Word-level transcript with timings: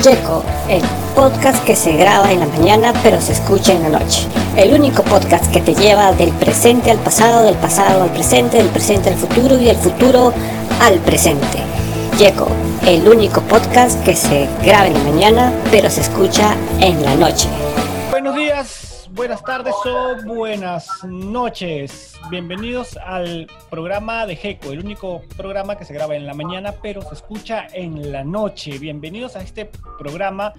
Checo, 0.00 0.42
el 0.70 0.80
podcast 1.14 1.62
que 1.64 1.76
se 1.76 1.92
graba 1.92 2.32
en 2.32 2.40
la 2.40 2.46
mañana 2.46 2.94
pero 3.02 3.20
se 3.20 3.32
escucha 3.32 3.74
en 3.74 3.82
la 3.82 3.98
noche. 3.98 4.26
El 4.56 4.72
único 4.72 5.02
podcast 5.02 5.52
que 5.52 5.60
te 5.60 5.74
lleva 5.74 6.12
del 6.12 6.30
presente 6.30 6.90
al 6.90 6.98
pasado, 6.98 7.44
del 7.44 7.56
pasado 7.56 8.04
al 8.04 8.10
presente, 8.10 8.56
del 8.56 8.68
presente 8.68 9.10
al 9.10 9.16
futuro 9.16 9.60
y 9.60 9.64
del 9.64 9.76
futuro 9.76 10.32
al 10.80 11.00
presente. 11.00 11.58
Checo, 12.16 12.48
el 12.86 13.06
único 13.06 13.42
podcast 13.42 14.02
que 14.02 14.16
se 14.16 14.48
graba 14.64 14.86
en 14.86 14.94
la 14.94 15.00
mañana 15.00 15.52
pero 15.70 15.90
se 15.90 16.00
escucha 16.00 16.56
en 16.80 17.02
la 17.02 17.14
noche. 17.16 17.48
Buenas 19.20 19.44
tardes 19.44 19.74
o 19.84 20.16
buenas 20.24 21.04
noches. 21.04 22.18
Bienvenidos 22.30 22.96
al 22.96 23.48
programa 23.68 24.24
de 24.24 24.34
GECO, 24.34 24.72
el 24.72 24.78
único 24.78 25.20
programa 25.36 25.76
que 25.76 25.84
se 25.84 25.92
graba 25.92 26.16
en 26.16 26.24
la 26.24 26.32
mañana 26.32 26.72
pero 26.80 27.02
se 27.02 27.16
escucha 27.16 27.66
en 27.74 28.12
la 28.12 28.24
noche. 28.24 28.78
Bienvenidos 28.78 29.36
a 29.36 29.42
este 29.42 29.70
programa 29.98 30.54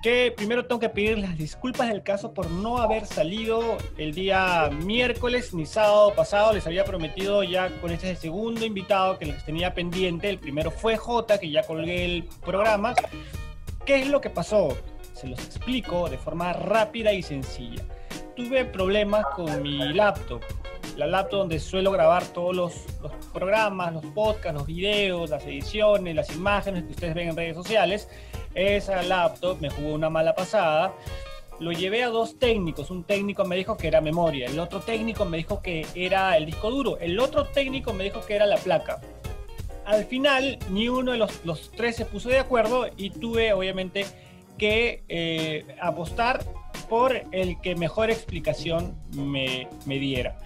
que 0.00 0.32
primero 0.36 0.64
tengo 0.64 0.78
que 0.78 0.90
pedir 0.90 1.18
las 1.18 1.36
disculpas 1.36 1.88
del 1.88 2.04
caso 2.04 2.32
por 2.32 2.48
no 2.48 2.78
haber 2.78 3.04
salido 3.04 3.78
el 3.98 4.14
día 4.14 4.70
miércoles 4.70 5.52
ni 5.52 5.66
sábado 5.66 6.14
pasado. 6.14 6.52
Les 6.52 6.64
había 6.68 6.84
prometido 6.84 7.42
ya 7.42 7.68
con 7.80 7.90
este 7.90 8.14
segundo 8.14 8.64
invitado 8.64 9.18
que 9.18 9.26
les 9.26 9.44
tenía 9.44 9.74
pendiente. 9.74 10.30
El 10.30 10.38
primero 10.38 10.70
fue 10.70 10.96
J, 10.96 11.36
que 11.40 11.50
ya 11.50 11.64
colgué 11.64 12.04
el 12.04 12.28
programa. 12.44 12.94
¿Qué 13.84 14.02
es 14.02 14.08
lo 14.08 14.20
que 14.20 14.30
pasó? 14.30 14.78
Se 15.14 15.26
los 15.26 15.44
explico 15.44 16.08
de 16.08 16.16
forma 16.18 16.52
rápida 16.52 17.12
y 17.12 17.20
sencilla. 17.20 17.82
Tuve 18.36 18.64
problemas 18.64 19.24
con 19.34 19.62
mi 19.62 19.92
laptop 19.92 20.42
la 20.96 21.06
laptop 21.06 21.40
donde 21.40 21.58
suelo 21.58 21.90
grabar 21.90 22.24
todos 22.26 22.54
los, 22.54 22.72
programas, 23.32 23.92
los 23.92 24.04
podcasts, 24.06 24.54
los 24.54 24.66
videos, 24.66 25.30
las 25.30 25.44
ediciones, 25.44 26.14
las 26.14 26.34
imágenes 26.34 26.84
que 26.84 26.90
ustedes 26.90 27.14
ven 27.14 27.30
en 27.30 27.36
redes 27.36 27.56
sociales. 27.56 28.08
Esa 28.54 29.02
laptop 29.02 29.60
me 29.60 29.70
jugó 29.70 29.94
una 29.94 30.08
mala 30.08 30.34
pasada. 30.34 30.94
Lo 31.58 31.72
llevé 31.72 32.04
a 32.04 32.08
dos 32.08 32.38
técnicos. 32.38 32.90
Un 32.90 33.04
técnico 33.04 33.44
me 33.44 33.56
dijo 33.56 33.76
que 33.76 33.88
era 33.88 34.00
memoria, 34.00 34.46
el 34.46 34.58
otro 34.58 34.80
técnico 34.80 35.24
me 35.24 35.38
dijo 35.38 35.60
que 35.62 35.86
era 35.94 36.36
el 36.36 36.46
disco 36.46 36.70
duro, 36.70 36.98
el 36.98 37.18
otro 37.18 37.46
técnico 37.46 37.92
me 37.92 38.04
dijo 38.04 38.24
que 38.24 38.34
era 38.34 38.46
la 38.46 38.56
placa. 38.56 39.00
Al 39.84 40.04
final, 40.04 40.58
ni 40.70 40.88
uno 40.88 41.12
de 41.12 41.18
los, 41.18 41.44
los 41.44 41.70
tres 41.72 41.96
se 41.96 42.06
puso 42.06 42.28
de 42.28 42.38
acuerdo 42.38 42.86
y 42.96 43.10
tuve 43.10 43.52
obviamente 43.52 44.06
que 44.56 45.04
eh, 45.08 45.76
apostar 45.80 46.44
por 46.94 47.24
el 47.32 47.60
que 47.60 47.74
mejor 47.74 48.08
explicación 48.08 48.94
me, 49.16 49.66
me 49.84 49.98
diera. 49.98 50.38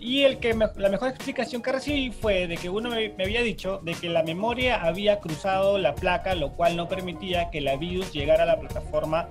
Y 0.00 0.22
el 0.22 0.40
que 0.40 0.52
la 0.52 0.88
mejor 0.88 1.10
explicación 1.10 1.62
que 1.62 1.70
recibí 1.70 2.10
fue 2.10 2.48
de 2.48 2.56
que 2.56 2.68
uno 2.68 2.90
me, 2.90 3.14
había 3.22 3.42
dicho 3.42 3.78
de 3.84 3.94
que 3.94 4.08
la 4.08 4.24
memoria 4.24 4.82
había 4.82 5.20
cruzado 5.20 5.78
la 5.78 5.94
placa, 5.94 6.34
lo 6.34 6.50
cual 6.50 6.74
no 6.76 6.88
permitía 6.88 7.48
que 7.50 7.60
la 7.60 7.76
BIOS 7.76 8.12
llegara 8.12 8.42
a 8.42 8.46
la 8.46 8.58
plataforma 8.58 9.28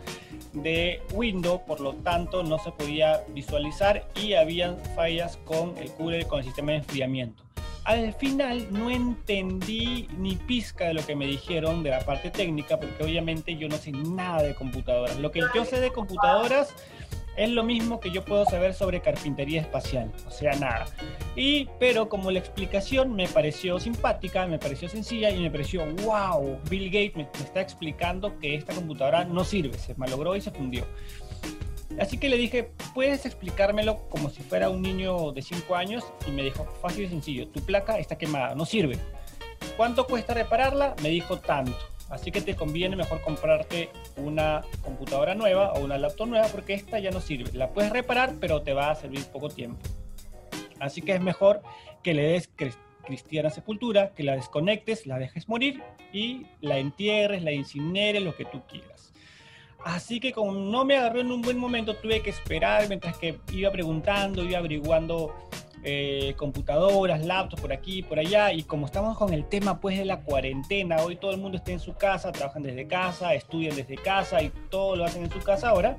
de 0.53 1.01
Windows, 1.11 1.59
por 1.67 1.81
lo 1.81 1.95
tanto 1.95 2.43
no 2.43 2.57
se 2.59 2.71
podía 2.71 3.25
visualizar 3.33 4.07
y 4.15 4.35
habían 4.35 4.77
fallas 4.95 5.35
con 5.43 5.77
el 5.77 5.91
cooler, 5.91 6.27
con 6.27 6.39
el 6.39 6.45
sistema 6.45 6.71
de 6.71 6.77
enfriamiento. 6.77 7.42
Al 7.85 8.13
final 8.13 8.67
no 8.71 8.89
entendí 8.89 10.07
ni 10.17 10.35
pizca 10.35 10.87
de 10.87 10.93
lo 10.93 11.05
que 11.05 11.15
me 11.15 11.27
dijeron 11.27 11.83
de 11.83 11.89
la 11.89 11.99
parte 11.99 12.29
técnica, 12.29 12.79
porque 12.79 13.03
obviamente 13.03 13.57
yo 13.57 13.67
no 13.67 13.75
sé 13.75 13.91
nada 13.91 14.41
de 14.43 14.55
computadoras. 14.55 15.19
Lo 15.19 15.31
que 15.31 15.41
yo 15.53 15.65
sé 15.65 15.81
de 15.81 15.91
computadoras 15.91 16.73
es 17.35 17.49
lo 17.49 17.63
mismo 17.63 17.99
que 17.99 18.11
yo 18.11 18.23
puedo 18.23 18.45
saber 18.45 18.73
sobre 18.73 19.01
carpintería 19.01 19.61
espacial, 19.61 20.11
o 20.27 20.31
sea, 20.31 20.53
nada. 20.53 20.85
Y, 21.35 21.67
pero 21.79 22.07
como 22.07 22.29
la 22.31 22.39
explicación 22.39 23.15
me 23.15 23.27
pareció 23.27 23.79
simpática, 23.79 24.45
me 24.45 24.59
pareció 24.59 24.87
sencilla 24.87 25.31
y 25.31 25.41
me 25.41 25.49
pareció, 25.49 25.85
wow, 26.03 26.59
Bill 26.69 26.85
Gates 26.85 27.15
me, 27.15 27.23
me 27.23 27.45
está 27.45 27.61
explicando 27.61 28.37
que 28.39 28.55
esta 28.55 28.73
computadora 28.73 29.25
no 29.25 29.43
sirve, 29.43 29.77
se 29.77 29.95
malogró 29.95 30.35
y 30.35 30.41
se 30.41 30.51
fundió. 30.51 30.85
Así 31.99 32.17
que 32.17 32.29
le 32.29 32.37
dije, 32.37 32.71
¿puedes 32.93 33.25
explicármelo 33.25 34.09
como 34.09 34.29
si 34.29 34.41
fuera 34.41 34.69
un 34.69 34.81
niño 34.81 35.31
de 35.31 35.41
5 35.41 35.75
años? 35.75 36.03
Y 36.27 36.31
me 36.31 36.43
dijo, 36.43 36.65
fácil 36.81 37.05
y 37.05 37.09
sencillo, 37.09 37.47
tu 37.47 37.61
placa 37.61 37.99
está 37.99 38.17
quemada, 38.17 38.55
no 38.55 38.65
sirve. 38.65 38.97
¿Cuánto 39.77 40.05
cuesta 40.05 40.33
repararla? 40.33 40.95
Me 41.01 41.09
dijo 41.09 41.39
tanto. 41.39 41.77
Así 42.09 42.31
que 42.31 42.41
te 42.41 42.55
conviene 42.55 42.95
mejor 42.95 43.21
comprarte 43.21 43.89
una 44.17 44.61
computadora 44.83 45.33
nueva 45.33 45.73
o 45.73 45.83
una 45.83 45.97
laptop 45.97 46.27
nueva 46.27 46.47
porque 46.47 46.73
esta 46.73 46.99
ya 46.99 47.09
no 47.09 47.21
sirve. 47.21 47.51
La 47.53 47.69
puedes 47.69 47.91
reparar, 47.91 48.35
pero 48.39 48.61
te 48.61 48.73
va 48.73 48.91
a 48.91 48.95
servir 48.95 49.25
poco 49.31 49.49
tiempo. 49.49 49.79
Así 50.79 51.01
que 51.01 51.13
es 51.13 51.21
mejor 51.21 51.61
que 52.03 52.13
le 52.13 52.23
des 52.23 52.49
cristiana 53.03 53.49
sepultura, 53.49 54.13
que 54.13 54.23
la 54.23 54.35
desconectes, 54.35 55.07
la 55.07 55.17
dejes 55.17 55.49
morir 55.49 55.81
y 56.11 56.45
la 56.61 56.77
entierres, 56.77 57.41
la 57.41 57.51
incineres, 57.51 58.21
lo 58.21 58.35
que 58.35 58.45
tú 58.45 58.61
quieras. 58.67 58.92
Así 59.83 60.19
que 60.19 60.31
como 60.31 60.53
no 60.53 60.85
me 60.85 60.97
agarró 60.97 61.19
en 61.19 61.31
un 61.31 61.41
buen 61.41 61.57
momento, 61.57 61.95
tuve 61.95 62.21
que 62.21 62.29
esperar 62.29 62.87
mientras 62.87 63.17
que 63.17 63.39
iba 63.51 63.71
preguntando, 63.71 64.43
iba 64.43 64.59
averiguando 64.59 65.33
eh, 65.83 66.33
computadoras, 66.37 67.25
laptops 67.25 67.61
por 67.61 67.73
aquí, 67.73 68.03
por 68.03 68.19
allá, 68.19 68.53
y 68.53 68.63
como 68.63 68.85
estamos 68.85 69.17
con 69.17 69.33
el 69.33 69.45
tema 69.45 69.79
pues 69.79 69.97
de 69.97 70.05
la 70.05 70.21
cuarentena, 70.21 70.97
hoy 70.97 71.17
todo 71.17 71.31
el 71.31 71.37
mundo 71.37 71.57
está 71.57 71.71
en 71.71 71.79
su 71.79 71.93
casa, 71.93 72.31
trabajan 72.31 72.63
desde 72.63 72.87
casa, 72.87 73.33
estudian 73.33 73.75
desde 73.75 73.95
casa 73.95 74.41
y 74.41 74.49
todo 74.69 74.95
lo 74.95 75.05
hacen 75.05 75.23
en 75.23 75.31
su 75.31 75.39
casa 75.39 75.69
ahora, 75.69 75.97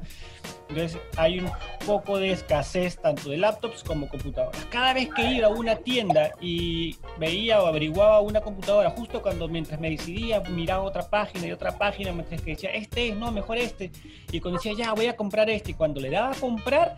entonces 0.68 0.98
hay 1.16 1.40
un 1.40 1.50
poco 1.86 2.18
de 2.18 2.32
escasez 2.32 2.96
tanto 3.00 3.28
de 3.28 3.36
laptops 3.36 3.82
como 3.84 4.08
computadoras. 4.08 4.64
Cada 4.70 4.94
vez 4.94 5.08
que 5.14 5.34
iba 5.34 5.48
a 5.48 5.50
una 5.50 5.76
tienda 5.76 6.32
y 6.40 6.96
veía 7.18 7.62
o 7.62 7.66
averiguaba 7.66 8.20
una 8.20 8.40
computadora, 8.40 8.90
justo 8.90 9.20
cuando 9.20 9.48
mientras 9.48 9.78
me 9.78 9.90
decidía, 9.90 10.40
miraba 10.40 10.82
otra 10.82 11.02
página 11.08 11.46
y 11.46 11.52
otra 11.52 11.76
página, 11.76 12.12
mientras 12.12 12.40
que 12.40 12.52
decía, 12.52 12.70
este 12.70 13.08
es, 13.08 13.16
no, 13.16 13.30
mejor 13.30 13.58
este, 13.58 13.90
y 14.32 14.40
cuando 14.40 14.58
decía, 14.58 14.72
ya, 14.76 14.94
voy 14.94 15.06
a 15.06 15.16
comprar 15.16 15.50
este, 15.50 15.72
y 15.72 15.74
cuando 15.74 16.00
le 16.00 16.10
daba 16.10 16.30
a 16.32 16.34
comprar, 16.34 16.96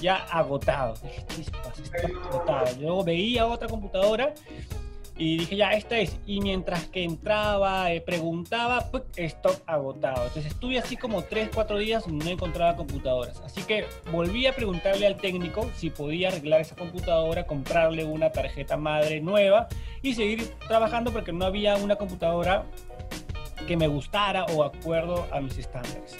ya 0.00 0.16
agotado. 0.16 0.94
Dije, 1.02 1.24
chispas, 1.34 1.82
agotado. 2.26 2.66
Luego 2.80 3.04
veía 3.04 3.46
otra 3.46 3.68
computadora 3.68 4.34
y 5.18 5.38
dije, 5.38 5.56
ya, 5.56 5.72
esta 5.72 5.98
es. 5.98 6.16
Y 6.26 6.40
mientras 6.40 6.86
que 6.86 7.02
entraba, 7.02 7.92
eh, 7.92 8.00
preguntaba, 8.00 8.88
pues, 8.92 9.02
stock 9.16 9.60
agotado. 9.66 10.26
Entonces 10.26 10.52
estuve 10.52 10.78
así 10.78 10.96
como 10.96 11.22
3, 11.22 11.50
4 11.52 11.76
días 11.78 12.06
no 12.06 12.30
encontraba 12.30 12.76
computadoras. 12.76 13.40
Así 13.40 13.62
que 13.64 13.84
volví 14.12 14.46
a 14.46 14.54
preguntarle 14.54 15.08
al 15.08 15.16
técnico 15.16 15.68
si 15.74 15.90
podía 15.90 16.28
arreglar 16.28 16.60
esa 16.60 16.76
computadora, 16.76 17.46
comprarle 17.46 18.04
una 18.04 18.30
tarjeta 18.30 18.76
madre 18.76 19.20
nueva 19.20 19.66
y 20.02 20.14
seguir 20.14 20.54
trabajando 20.68 21.12
porque 21.12 21.32
no 21.32 21.44
había 21.44 21.76
una 21.76 21.96
computadora 21.96 22.64
que 23.66 23.76
me 23.76 23.88
gustara 23.88 24.44
o 24.44 24.62
acuerdo 24.62 25.26
a 25.32 25.40
mis 25.40 25.58
estándares. 25.58 26.16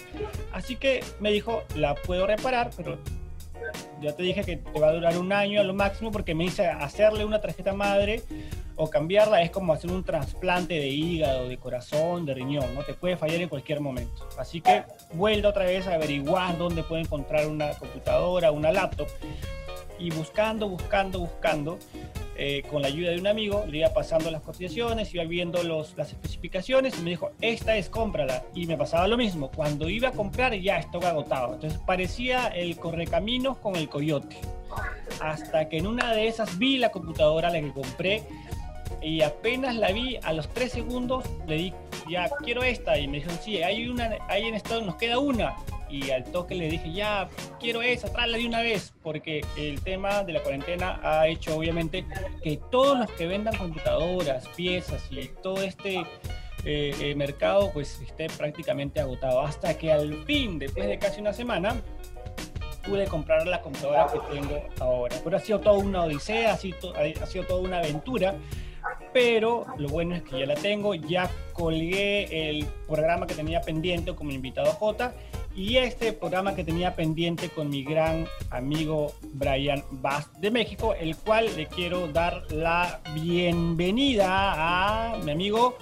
Así 0.51 0.75
que 0.75 1.05
me 1.21 1.31
dijo, 1.31 1.63
la 1.73 1.95
puedo 1.95 2.27
reparar, 2.27 2.69
pero 2.75 2.99
ya 4.01 4.15
te 4.15 4.23
dije 4.23 4.43
que 4.43 4.57
te 4.57 4.79
va 4.79 4.89
a 4.89 4.93
durar 4.93 5.17
un 5.17 5.31
año 5.31 5.61
a 5.61 5.63
lo 5.63 5.73
máximo 5.73 6.11
porque 6.11 6.35
me 6.35 6.45
dice 6.45 6.67
hacerle 6.67 7.25
una 7.25 7.41
tarjeta 7.41 7.73
madre 7.73 8.23
o 8.75 8.89
cambiarla 8.89 9.41
es 9.41 9.51
como 9.51 9.73
hacer 9.73 9.91
un 9.91 10.05
trasplante 10.05 10.75
de 10.75 10.87
hígado, 10.87 11.49
de 11.49 11.57
corazón, 11.57 12.25
de 12.25 12.33
riñón, 12.33 12.73
¿no? 12.73 12.83
Te 12.83 12.93
puede 12.93 13.17
fallar 13.17 13.41
en 13.41 13.49
cualquier 13.49 13.81
momento. 13.81 14.29
Así 14.37 14.61
que 14.61 14.83
vuelta 15.13 15.49
otra 15.49 15.65
vez 15.65 15.85
a 15.87 15.95
averiguar 15.95 16.57
dónde 16.57 16.83
puedo 16.83 17.01
encontrar 17.01 17.45
una 17.47 17.71
computadora, 17.71 18.51
una 18.51 18.71
laptop. 18.71 19.09
Y 19.99 20.11
buscando, 20.11 20.69
buscando, 20.69 21.19
buscando, 21.19 21.77
eh, 22.41 22.63
con 22.69 22.81
la 22.81 22.87
ayuda 22.87 23.11
de 23.11 23.19
un 23.19 23.27
amigo, 23.27 23.65
le 23.67 23.79
iba 23.79 23.89
pasando 23.89 24.31
las 24.31 24.41
cotizaciones, 24.41 25.13
iba 25.13 25.25
viendo 25.25 25.61
los, 25.61 25.97
las 25.97 26.13
especificaciones 26.13 26.97
y 26.97 27.01
me 27.01 27.09
dijo, 27.09 27.31
esta 27.41 27.75
es, 27.75 27.89
cómprala. 27.89 28.45
Y 28.55 28.65
me 28.65 28.77
pasaba 28.77 29.09
lo 29.09 29.17
mismo, 29.17 29.51
cuando 29.51 29.89
iba 29.89 30.07
a 30.07 30.11
comprar 30.13 30.55
ya 30.55 30.77
estaba 30.77 31.09
agotado. 31.09 31.55
Entonces 31.55 31.77
parecía 31.85 32.47
el 32.47 32.77
correcaminos 32.77 33.57
con 33.57 33.75
el 33.75 33.89
coyote. 33.89 34.37
Hasta 35.19 35.67
que 35.67 35.79
en 35.79 35.87
una 35.87 36.13
de 36.13 36.29
esas 36.29 36.57
vi 36.57 36.77
la 36.77 36.91
computadora, 36.91 37.49
la 37.49 37.59
que 37.59 37.73
compré, 37.73 38.23
y 39.01 39.21
apenas 39.21 39.75
la 39.75 39.91
vi, 39.91 40.17
a 40.23 40.31
los 40.31 40.47
tres 40.47 40.71
segundos 40.71 41.25
le 41.45 41.55
di, 41.55 41.73
ya 42.09 42.29
quiero 42.45 42.63
esta, 42.63 42.97
y 42.97 43.09
me 43.09 43.17
dijeron, 43.17 43.37
sí, 43.43 43.61
hay 43.61 43.89
una, 43.89 44.17
hay 44.29 44.45
en 44.45 44.55
stock, 44.55 44.81
nos 44.85 44.95
queda 44.95 45.19
una 45.19 45.57
y 45.89 46.11
al 46.11 46.23
toque 46.25 46.55
le 46.55 46.69
dije, 46.69 46.91
ya, 46.91 47.29
quiero 47.59 47.81
esa, 47.81 48.11
tráela 48.11 48.37
de 48.37 48.45
una 48.45 48.61
vez, 48.61 48.93
porque 49.01 49.45
el 49.57 49.81
tema 49.81 50.23
de 50.23 50.33
la 50.33 50.41
cuarentena 50.41 50.99
ha 51.03 51.27
hecho 51.27 51.57
obviamente 51.57 52.05
que 52.43 52.59
todos 52.71 52.97
los 52.99 53.11
que 53.11 53.27
vendan 53.27 53.55
computadoras, 53.57 54.47
piezas 54.49 55.03
y 55.11 55.27
todo 55.41 55.61
este 55.61 55.99
eh, 56.65 56.95
eh, 57.01 57.15
mercado 57.15 57.71
pues 57.73 57.99
esté 58.01 58.27
prácticamente 58.29 58.99
agotado, 58.99 59.41
hasta 59.41 59.77
que 59.77 59.91
al 59.91 60.23
fin, 60.25 60.59
después 60.59 60.87
de 60.87 60.99
casi 60.99 61.21
una 61.21 61.33
semana, 61.33 61.75
pude 62.87 63.05
comprar 63.05 63.45
la 63.45 63.61
computadora 63.61 64.07
que 64.11 64.19
tengo 64.33 64.61
ahora. 64.79 65.15
Pero 65.23 65.37
ha 65.37 65.39
sido 65.39 65.59
toda 65.59 65.77
una 65.77 66.03
odisea, 66.03 66.53
ha 66.53 66.57
sido, 66.57 66.93
ha 66.95 67.45
toda 67.47 67.61
una 67.61 67.79
aventura 67.79 68.35
pero 69.13 69.65
lo 69.77 69.89
bueno 69.89 70.15
es 70.15 70.23
que 70.23 70.39
ya 70.39 70.45
la 70.45 70.55
tengo, 70.55 70.93
ya 70.93 71.29
colgué 71.53 72.49
el 72.49 72.65
programa 72.87 73.25
que 73.27 73.33
tenía 73.33 73.61
pendiente 73.61 74.13
como 74.13 74.31
invitado 74.31 74.71
J 74.71 75.13
y 75.55 75.77
este 75.77 76.13
programa 76.13 76.55
que 76.55 76.63
tenía 76.63 76.95
pendiente 76.95 77.49
con 77.49 77.69
mi 77.69 77.83
gran 77.83 78.27
amigo 78.51 79.13
Brian 79.33 79.83
Bass 79.91 80.29
de 80.39 80.51
México, 80.51 80.93
el 80.93 81.15
cual 81.17 81.55
le 81.55 81.67
quiero 81.67 82.07
dar 82.07 82.43
la 82.51 83.01
bienvenida 83.13 84.27
a 85.13 85.17
mi 85.17 85.31
amigo 85.31 85.77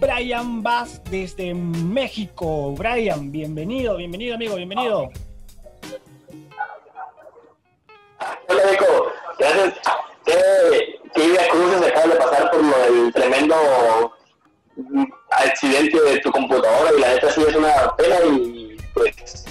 Brian 0.00 0.62
Bass 0.62 1.02
desde 1.10 1.54
México. 1.54 2.74
Brian, 2.76 3.30
bienvenido, 3.30 3.96
bienvenido 3.96 4.34
amigo, 4.34 4.56
bienvenido. 4.56 5.10
Hola 8.48 8.62
Nico, 8.70 9.12
gracias. 9.38 9.74
¿Qué, 10.24 10.98
qué 11.14 11.36
cruces 11.50 11.82
acabas 11.88 12.10
de 12.10 12.16
pasar 12.16 12.50
por 12.50 12.64
lo 12.64 12.78
del 12.78 13.12
tremendo 13.12 13.54
accidente 15.30 16.00
de 16.00 16.18
tu 16.20 16.30
computadora 16.30 16.90
y 16.96 17.00
la 17.00 17.08
neta 17.14 17.30
sí 17.30 17.42
es 17.46 17.54
una 17.54 17.94
pena 17.96 18.16
y 18.24 18.73
pues 18.94 19.44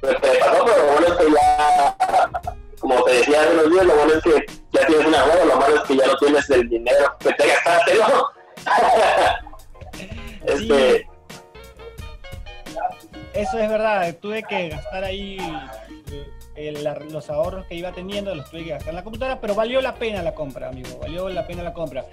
pues 0.00 0.20
te 0.20 0.38
pasó, 0.38 0.64
pero 0.64 0.86
lo 0.86 0.92
bueno 0.92 1.06
es 1.08 1.12
que 1.14 1.32
ya, 1.32 1.96
como 2.80 3.02
te 3.04 3.12
decía 3.12 3.40
hace 3.42 3.50
unos 3.52 3.70
días, 3.70 3.84
lo 3.86 3.94
bueno 3.96 4.12
es 4.14 4.22
que 4.22 4.46
ya 4.72 4.86
tienes 4.86 5.06
una 5.06 5.26
nueva, 5.26 5.44
lo 5.44 5.56
malo 5.56 5.76
es 5.76 5.82
que 5.82 5.96
ya 5.96 6.06
no 6.06 6.16
tienes 6.16 6.50
el 6.50 6.68
dinero 6.68 7.16
que 7.18 7.32
te 7.34 7.46
gastaste, 7.46 7.94
¿no? 7.98 8.26
este, 10.46 11.06
Eso 13.34 13.58
es 13.58 13.68
verdad, 13.68 14.14
tuve 14.20 14.42
que 14.42 14.68
gastar 14.70 15.04
ahí 15.04 15.36
eh, 16.56 16.68
el- 16.68 17.12
los 17.12 17.30
ahorros 17.30 17.66
que 17.66 17.74
iba 17.74 17.92
teniendo, 17.92 18.34
los 18.34 18.50
tuve 18.50 18.64
que 18.64 18.70
gastar 18.70 18.90
en 18.90 18.96
la 18.96 19.04
computadora, 19.04 19.40
pero 19.40 19.54
valió 19.54 19.80
la 19.80 19.94
pena 19.94 20.22
la 20.22 20.34
compra, 20.34 20.68
amigo, 20.68 20.98
valió 21.00 21.28
la 21.28 21.46
pena 21.46 21.62
la 21.62 21.72
compra. 21.72 22.04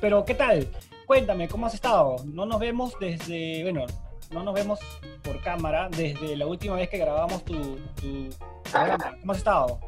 Pero, 0.00 0.24
¿qué 0.24 0.34
tal? 0.34 0.68
Cuéntame, 1.06 1.48
¿cómo 1.48 1.66
has 1.66 1.74
estado? 1.74 2.16
No 2.26 2.44
nos 2.46 2.60
vemos 2.60 2.94
desde, 3.00 3.62
bueno, 3.62 3.86
no 4.30 4.42
nos 4.42 4.54
vemos 4.54 4.80
por 5.22 5.40
cámara 5.42 5.88
desde 5.90 6.36
la 6.36 6.46
última 6.46 6.76
vez 6.76 6.88
que 6.88 6.98
grabamos 6.98 7.44
tu, 7.44 7.76
tu 8.00 8.28
programa. 8.70 9.16
¿Cómo 9.20 9.32
has 9.32 9.38
estado? 9.38 9.80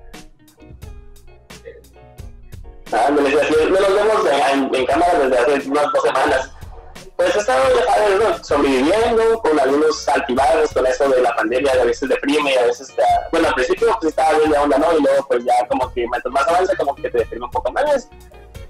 ah, 2.92 3.08
no 3.10 3.20
nos 3.20 3.94
vemos 3.94 4.72
en, 4.72 4.86
cámara 4.86 5.18
desde 5.18 5.38
hace 5.38 5.68
unas 5.68 5.92
dos 5.92 6.02
semanas. 6.02 6.50
Pues 7.16 7.36
he 7.36 7.38
estado, 7.38 7.62
sobreviviendo 8.42 9.38
con 9.42 9.60
algunos 9.60 10.08
altibajos 10.08 10.72
con 10.72 10.86
eso 10.86 11.06
de 11.10 11.20
la 11.20 11.36
pandemia, 11.36 11.72
a 11.72 11.84
veces 11.84 12.08
deprime 12.08 12.54
y 12.54 12.56
a 12.56 12.64
veces, 12.64 12.94
bueno, 13.30 13.48
al 13.48 13.54
principio 13.54 13.94
pues 14.00 14.10
estaba 14.10 14.38
bien 14.38 14.50
de 14.50 14.58
onda, 14.58 14.78
¿no? 14.78 14.96
Y 14.96 15.02
luego 15.02 15.26
pues 15.28 15.44
ya 15.44 15.68
como 15.68 15.92
que 15.92 16.06
mientras 16.08 16.32
más 16.32 16.48
avanza 16.48 16.74
como 16.76 16.94
que 16.94 17.10
te 17.10 17.18
deprime 17.18 17.44
un 17.44 17.50
poco 17.50 17.70
más. 17.72 18.08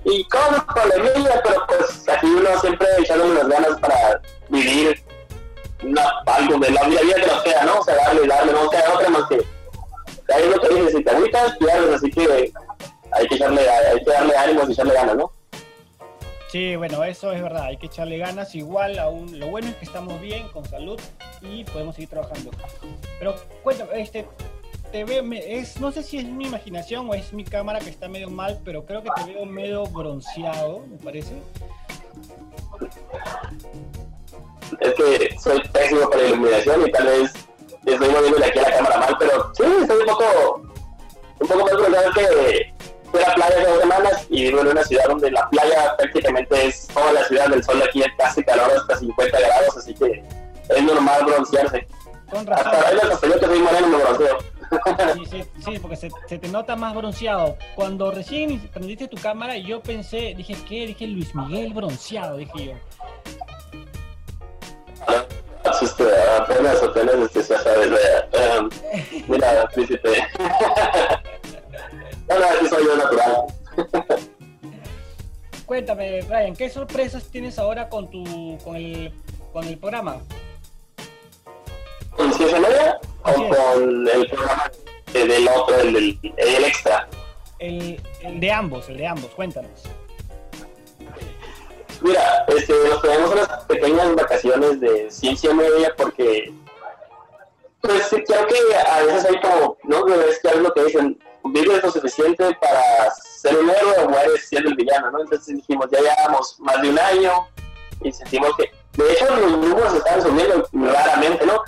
Y 0.04 0.24
con 0.24 0.66
problemilla, 0.66 1.40
pero 1.44 1.64
pues 1.68 2.08
aquí 2.08 2.26
uno 2.26 2.60
siempre 2.60 2.88
echándole 2.98 3.34
las 3.34 3.48
ganas 3.48 3.80
para 3.80 4.20
vivir 4.48 5.00
no, 6.02 6.32
algo 6.32 6.58
de 6.58 6.70
la 6.70 6.82
vida, 6.84 7.00
que 7.16 7.26
nos 7.26 7.42
queda, 7.42 7.64
¿no? 7.64 7.80
O 7.80 7.84
sea, 7.84 7.94
darle, 7.96 8.26
darle, 8.26 8.52
no 8.52 8.70
queda 8.70 8.94
otra 8.94 9.08
más 9.08 9.28
que 9.28 9.60
es 10.38 10.46
lo 10.46 10.60
que 10.60 10.68
dices, 10.74 10.92
si 10.92 11.04
te 11.04 11.10
agüitas, 11.10 11.56
así 11.94 12.10
que 12.10 12.52
hay 13.12 13.28
que 13.28 13.34
echarle, 13.34 13.68
hay 13.68 14.04
que 14.04 14.10
darle 14.10 14.36
ánimos 14.36 14.68
y 14.68 14.72
echarle 14.72 14.94
ganas, 14.94 15.16
¿no? 15.16 15.32
Sí, 16.50 16.74
bueno, 16.76 17.04
eso 17.04 17.32
es 17.32 17.42
verdad, 17.42 17.64
hay 17.64 17.76
que 17.76 17.86
echarle 17.86 18.18
ganas. 18.18 18.54
Igual, 18.54 18.98
aún 18.98 19.38
lo 19.38 19.48
bueno 19.48 19.68
es 19.68 19.76
que 19.76 19.84
estamos 19.84 20.20
bien, 20.20 20.48
con 20.48 20.64
salud 20.64 21.00
y 21.40 21.64
podemos 21.64 21.94
seguir 21.94 22.10
trabajando. 22.10 22.50
Pero 23.18 23.36
cuéntame, 23.62 24.00
este, 24.00 24.26
te 24.90 25.04
veo, 25.04 25.22
es, 25.32 25.80
no 25.80 25.92
sé 25.92 26.02
si 26.02 26.18
es 26.18 26.24
mi 26.24 26.46
imaginación 26.46 27.08
o 27.08 27.14
es 27.14 27.32
mi 27.32 27.44
cámara 27.44 27.78
que 27.78 27.90
está 27.90 28.08
medio 28.08 28.30
mal, 28.30 28.60
pero 28.64 28.84
creo 28.84 29.02
que 29.02 29.10
te 29.14 29.32
veo 29.32 29.46
medio 29.46 29.84
bronceado, 29.84 30.84
me 30.90 30.96
parece. 30.96 31.40
Es 34.80 34.94
que 34.94 35.38
soy 35.38 35.60
pésimo 35.72 36.08
para 36.08 36.22
la 36.22 36.28
iluminación 36.28 36.86
y 36.86 36.92
tal 36.92 37.06
vez 37.06 37.32
estoy 37.86 38.08
moviéndole 38.08 38.46
aquí 38.46 38.58
a 38.58 38.62
la 38.62 38.76
cámara 38.76 38.98
mal, 38.98 39.16
pero 39.18 39.52
sí, 39.54 39.64
estoy 39.80 39.98
un 39.98 40.06
poco, 40.06 40.62
un 41.40 41.48
poco 41.48 41.64
más 41.64 41.72
bronceado 41.72 42.12
que 42.12 42.74
fui 43.10 43.22
a 43.22 43.28
la 43.28 43.34
playa 43.34 43.68
dos 43.68 43.80
semanas 43.80 44.26
y 44.30 44.44
vivo 44.44 44.60
en 44.60 44.68
una 44.68 44.84
ciudad 44.84 45.04
donde 45.08 45.30
la 45.30 45.48
playa 45.50 45.96
prácticamente 45.96 46.66
es 46.66 46.86
toda 46.88 47.12
la 47.12 47.24
ciudad 47.24 47.48
del 47.48 47.64
sol 47.64 47.82
aquí 47.82 48.02
es 48.02 48.08
casi 48.18 48.44
calor 48.44 48.70
hasta 48.76 48.96
50 48.96 49.38
grados, 49.38 49.76
así 49.76 49.94
que 49.94 50.22
es 50.68 50.82
normal 50.82 51.24
broncearse. 51.24 51.86
Con 52.30 52.52
Hasta 52.52 52.70
ahora 52.70 53.12
hasta 53.12 53.26
yo 53.26 53.40
que 53.40 53.46
soy 53.46 53.58
moreno 53.58 53.88
me 53.88 53.96
bronceo. 53.98 54.38
Sí, 55.14 55.26
sí, 55.26 55.44
sí, 55.64 55.78
porque 55.80 55.96
se, 55.96 56.10
se 56.28 56.38
te 56.38 56.48
nota 56.48 56.76
más 56.76 56.94
bronceado. 56.94 57.56
Cuando 57.74 58.12
recién 58.12 58.60
prendiste 58.68 59.08
tu 59.08 59.16
cámara, 59.16 59.56
yo 59.56 59.80
pensé, 59.80 60.34
dije, 60.36 60.54
¿qué? 60.68 60.86
Dije 60.86 61.08
Luis 61.08 61.34
Miguel 61.34 61.74
bronceado, 61.74 62.36
dije 62.36 62.66
yo. 62.66 62.72
Este, 65.82 66.04
apenas, 66.38 66.82
apenas, 66.82 67.36
este, 67.36 67.54
eh, 67.54 68.58
um, 68.58 68.68
mira, 69.28 69.68
príncipe. 69.72 70.10
no, 72.28 72.38
no, 72.38 72.44
aquí 72.46 72.66
soy 72.68 72.84
yo 72.84 72.96
natural. 72.96 73.44
Cuéntame, 75.66 76.22
Brian, 76.22 76.56
¿qué 76.56 76.68
sorpresas 76.68 77.24
tienes 77.30 77.58
ahora 77.58 77.88
con 77.88 78.10
tu, 78.10 78.58
con 78.64 78.76
el, 78.76 79.12
con 79.52 79.64
el 79.66 79.78
programa? 79.78 80.18
¿Con 82.16 82.32
ciencia 82.34 82.58
media 82.58 82.98
o 83.22 83.32
con 83.32 84.08
el 84.08 84.26
programa 84.28 84.70
de- 85.12 85.26
del 85.26 85.48
otro, 85.48 85.78
el, 85.80 85.92
del 85.92 86.34
el 86.36 86.64
extra? 86.64 87.08
El, 87.58 88.00
el 88.22 88.40
de 88.40 88.50
ambos, 88.52 88.88
el 88.88 88.96
de 88.96 89.06
ambos, 89.06 89.30
cuéntanos. 89.30 89.82
Mira, 92.02 92.44
este, 92.48 92.72
nos 92.88 93.02
tenemos 93.02 93.32
unas 93.32 93.48
pequeñas 93.64 94.14
vacaciones 94.14 94.80
de 94.80 95.10
ciencia 95.10 95.52
media 95.52 95.94
porque, 95.96 96.52
pues 97.82 98.08
creo 98.08 98.46
que 98.46 98.76
a 98.76 99.02
veces 99.02 99.26
hay 99.26 99.40
como, 99.40 99.76
¿no? 99.84 100.06
Es 100.14 100.38
que 100.40 100.54
lo 100.54 100.72
que 100.72 100.84
dicen, 100.84 101.18
vives 101.44 101.82
lo 101.82 101.90
suficiente 101.90 102.56
para 102.60 103.10
ser 103.14 103.58
un 103.58 103.68
héroe 103.68 103.98
o 104.04 104.08
mueres 104.08 104.48
siendo 104.48 104.70
el 104.70 104.76
villano, 104.76 105.10
¿no? 105.10 105.20
Entonces 105.20 105.56
dijimos, 105.56 105.86
ya 105.90 106.00
llevamos 106.00 106.56
más 106.60 106.80
de 106.80 106.90
un 106.90 106.98
año 106.98 107.48
y 108.02 108.12
sentimos 108.12 108.50
que, 108.56 108.70
de 109.02 109.12
hecho, 109.12 109.36
los 109.36 109.58
números 109.58 109.94
estaban 109.94 110.22
subiendo 110.22 110.66
raramente, 110.72 111.44
¿no? 111.44 111.62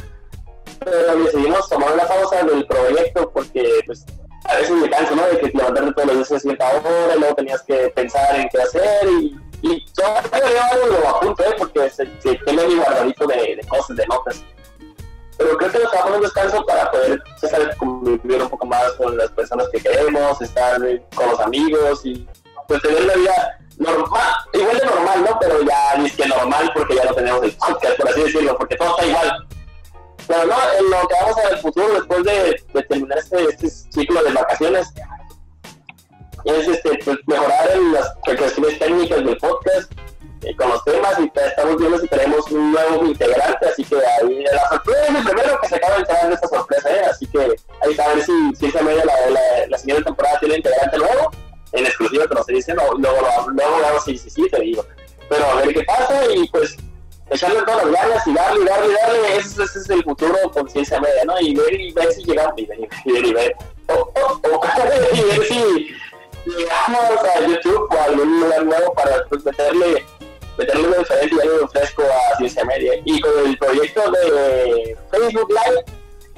Pero 0.79 1.17
decidimos 1.25 1.69
tomar 1.69 1.93
una 1.93 2.05
pausa 2.05 2.43
del 2.43 2.67
proyecto 2.67 3.31
porque, 3.31 3.83
pues, 3.85 4.07
a 4.45 4.57
veces 4.57 4.73
me 4.73 4.89
canso, 4.89 5.15
¿no? 5.15 5.27
De 5.27 5.39
que 5.39 5.57
levantarte 5.57 5.93
todos 5.93 6.07
los 6.07 6.17
días 6.17 6.33
a 6.33 6.41
cierta 6.41 6.69
hora, 6.69 7.17
luego 7.17 7.35
tenías 7.35 7.63
que 7.63 7.93
pensar 7.95 8.35
en 8.35 8.49
qué 8.49 8.63
hacer 8.63 9.09
y, 9.09 9.39
y 9.63 9.87
yo 9.97 10.05
yo 10.33 10.87
lo 10.89 11.09
apunto, 11.09 11.45
¿eh? 11.45 11.55
Porque 11.57 11.89
se, 11.91 12.07
se 12.21 12.35
tengo 12.45 12.67
mi 12.67 12.75
guardadito 12.77 13.27
de, 13.27 13.57
de 13.57 13.67
cosas, 13.69 13.97
de 13.97 14.07
notas. 14.07 14.45
Pero 15.39 15.57
creo 15.57 15.73
que 15.73 15.79
nos 15.79 15.93
estamos 15.93 16.17
un 16.17 16.23
descanso 16.23 16.67
para 16.67 16.91
poder, 16.91 17.23
sabe, 17.37 17.77
convivir 17.77 18.43
un 18.43 18.49
poco 18.49 18.67
más 18.67 18.93
con 18.93 19.17
las 19.17 19.31
personas 19.31 19.69
que 19.73 19.81
queremos, 19.81 20.41
estar 20.41 20.81
con 21.15 21.31
los 21.31 21.41
amigos 21.41 22.05
y 22.05 22.29
pues 22.69 22.83
tener 22.83 23.03
una 23.03 23.15
vida 23.15 23.59
normal, 23.79 24.35
igual 24.53 24.79
de 24.79 24.87
normal, 24.87 25.25
¿no? 25.25 25.39
Pero 25.41 25.63
ya 25.63 25.97
ni 25.99 26.07
es 26.07 26.17
que 26.17 26.27
normal 26.27 26.71
porque 26.75 26.97
ya 26.97 27.05
no 27.05 27.15
tenemos 27.15 27.43
el 27.43 27.57
podcast, 27.57 27.97
por 27.97 28.09
así 28.09 28.23
decirlo, 28.23 28.59
porque 28.59 28.77
todo 28.77 28.91
está 28.91 29.07
igual. 29.07 29.47
Pero 30.27 30.47
no, 30.47 30.57
en 30.79 30.91
lo 30.91 31.09
que 31.09 31.15
vamos 31.21 31.39
a 31.39 31.43
ver 31.43 31.53
el 31.53 31.59
futuro 31.59 31.89
después 31.95 32.25
de, 32.25 32.65
de 32.73 32.83
terminar 32.85 33.19
este, 33.19 33.43
este 33.45 33.69
ciclo 33.69 34.23
de 34.23 34.33
vacaciones 34.33 34.93
es 36.45 36.69
este, 36.69 36.99
pues, 37.05 37.19
mejorar 37.27 37.71
en 37.75 37.93
las 37.93 38.15
cuestiones 38.25 38.79
técnicas 38.79 39.25
del 39.25 39.37
podcast 39.37 39.93
eh, 40.43 40.57
con 40.57 40.69
los 40.71 40.85
temas 40.85 41.19
y 41.21 41.31
estamos 41.39 41.77
viendo 41.77 41.99
si 41.99 42.09
tenemos 42.09 42.51
un 42.51 42.73
nuevo 42.73 43.07
integrante, 43.07 43.69
así 43.69 43.85
que 43.85 43.97
ahí 43.97 44.45
la 44.45 44.69
sorpresa 44.71 45.03
es 45.05 45.15
el 45.15 45.25
primero 45.25 45.61
que 45.61 45.69
se 45.69 45.77
acaba 45.77 45.95
de 45.95 46.01
enterar 46.01 46.29
de 46.29 46.35
esta 46.35 46.49
sorpresa, 46.49 46.91
¿eh? 46.91 47.03
así 47.09 47.27
que 47.27 47.39
ahí 47.39 47.91
está 47.91 48.09
ver 48.09 48.25
si, 48.25 48.33
si 48.59 48.67
esa 48.67 48.83
media 48.83 49.05
la, 49.05 49.31
la, 49.31 49.41
la 49.69 49.79
siguiente 49.79 50.05
temporada 50.05 50.39
tiene 50.41 50.57
integrante 50.57 50.99
nuevo, 50.99 51.31
en 51.73 51.87
exclusiva 51.87 52.27
que 52.27 52.35
no 52.35 52.43
se 52.43 52.53
dice, 52.55 52.75
luego, 52.75 52.99
luego, 53.51 54.01
sí, 54.05 54.19
sí, 54.19 54.31
sí, 54.31 54.49
te 54.51 54.61
digo, 54.61 54.85
pero 55.29 55.47
a 55.47 55.55
ver 55.63 55.75
qué 55.75 55.85
pasa 55.85 56.25
y 56.35 56.49
pues 56.49 56.77
echarle 57.31 57.63
todas 57.63 57.85
las 57.85 57.95
ganas 57.95 58.27
y 58.27 58.35
darle, 58.35 58.65
darle, 58.65 58.95
darle, 58.95 59.37
ese, 59.37 59.63
ese 59.63 59.79
es 59.79 59.91
el 59.91 60.03
futuro 60.03 60.37
con 60.53 60.69
ciencia 60.69 61.01
media, 61.01 61.25
¿no? 61.25 61.41
Y 61.41 61.55
ver 61.55 61.81
y 61.81 61.93
ver 61.93 62.13
si 62.13 62.25
llegamos, 62.25 62.55
y 62.57 62.67
ver, 62.67 62.81
y 62.81 63.13
ver, 63.13 63.27
y 63.27 63.33
ver, 63.33 63.57
y 65.15 65.21
ver 65.23 65.43
si 65.49 65.89
llegamos 66.47 67.21
a 67.37 67.41
YouTube 67.47 67.89
o 67.91 67.95
a 67.95 68.05
algún 68.05 68.41
lugar 68.41 68.65
nuevo 68.65 68.95
para 68.95 69.25
pues, 69.29 69.45
meterle, 69.45 70.05
meterle 70.59 70.85
algo 70.87 70.99
diferente 70.99 71.37
y 71.37 71.41
algo 71.49 71.69
fresco 71.69 72.03
a 72.03 72.37
ciencia 72.37 72.65
media. 72.65 72.93
Y 73.05 73.21
con 73.21 73.33
el 73.47 73.59
proyecto 73.59 74.11
de 74.11 74.97
Facebook 75.11 75.49
Live, 75.51 75.85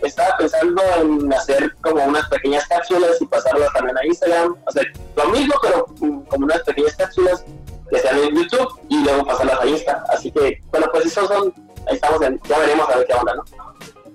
estaba 0.03 0.37
pensando 0.37 0.83
en 1.01 1.33
hacer 1.33 1.75
como 1.83 2.05
unas 2.05 2.29
pequeñas 2.29 2.67
cápsulas 2.67 3.21
y 3.21 3.27
pasarlas 3.27 3.73
también 3.73 3.97
a 3.97 4.05
Instagram, 4.07 4.55
o 4.67 4.71
sea, 4.71 4.83
lo 5.17 5.29
mismo, 5.31 5.55
pero 5.63 5.87
mm, 6.01 6.21
como 6.25 6.45
unas 6.45 6.61
pequeñas 6.63 6.95
cápsulas 6.97 7.45
que 7.91 7.99
sean 8.01 8.19
en 8.19 8.35
YouTube 8.35 8.81
y 8.91 9.03
luego 9.03 9.25
pasarlas 9.25 9.61
a 9.61 9.67
Insta. 9.67 10.05
Así 10.11 10.31
que, 10.31 10.61
bueno, 10.71 10.87
pues 10.93 11.07
esos 11.07 11.27
son, 11.29 11.55
ahí 11.89 11.95
estamos, 11.95 12.21
en, 12.23 12.39
ya 12.49 12.59
veremos 12.59 12.89
a 12.91 12.99
ver 12.99 13.07
qué 13.07 13.15
onda, 13.15 13.35
¿no? 13.37 13.45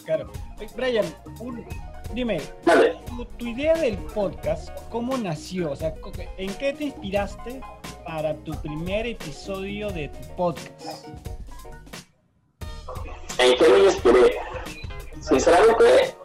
Claro. 0.05 0.31
Oye, 0.60 0.69
Brian, 0.75 1.05
un- 1.39 1.65
dime, 2.13 2.39
tu, 3.08 3.25
tu 3.25 3.46
idea 3.48 3.74
del 3.75 3.98
podcast, 3.98 4.69
¿cómo 4.89 5.17
nació? 5.17 5.72
O 5.72 5.75
sea, 5.75 5.93
¿en 6.38 6.53
qué 6.55 6.74
te 6.74 6.86
inspiraste 6.86 7.62
para 8.05 8.36
tu 8.43 8.51
primer 8.62 9.05
episodio 9.05 9.89
de 9.91 10.10
tu 10.10 10.36
podcast? 10.36 11.08
¿En 13.38 13.58
qué 13.58 13.69
me 13.69 13.79
inspiré? 13.79 14.36
Sinceramente, 15.22 16.15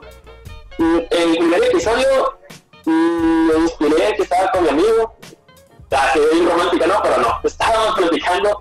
mm, 0.79 0.99
en 1.11 1.31
el 1.31 1.37
primer 1.37 1.65
episodio 1.65 2.39
mm, 2.85 3.47
me 3.49 3.59
inspiré 3.59 4.17
que 4.17 4.23
estaba 4.23 4.51
con 4.53 4.63
mi 4.65 4.71
amigo. 4.71 5.15
Ah, 5.91 6.11
se 6.13 6.19
ve 6.19 6.27
bien 6.33 6.49
romántica, 6.49 6.87
¿no? 6.87 7.01
Pero 7.03 7.19
no, 7.19 7.41
estábamos 7.45 7.97
platicando 7.97 8.61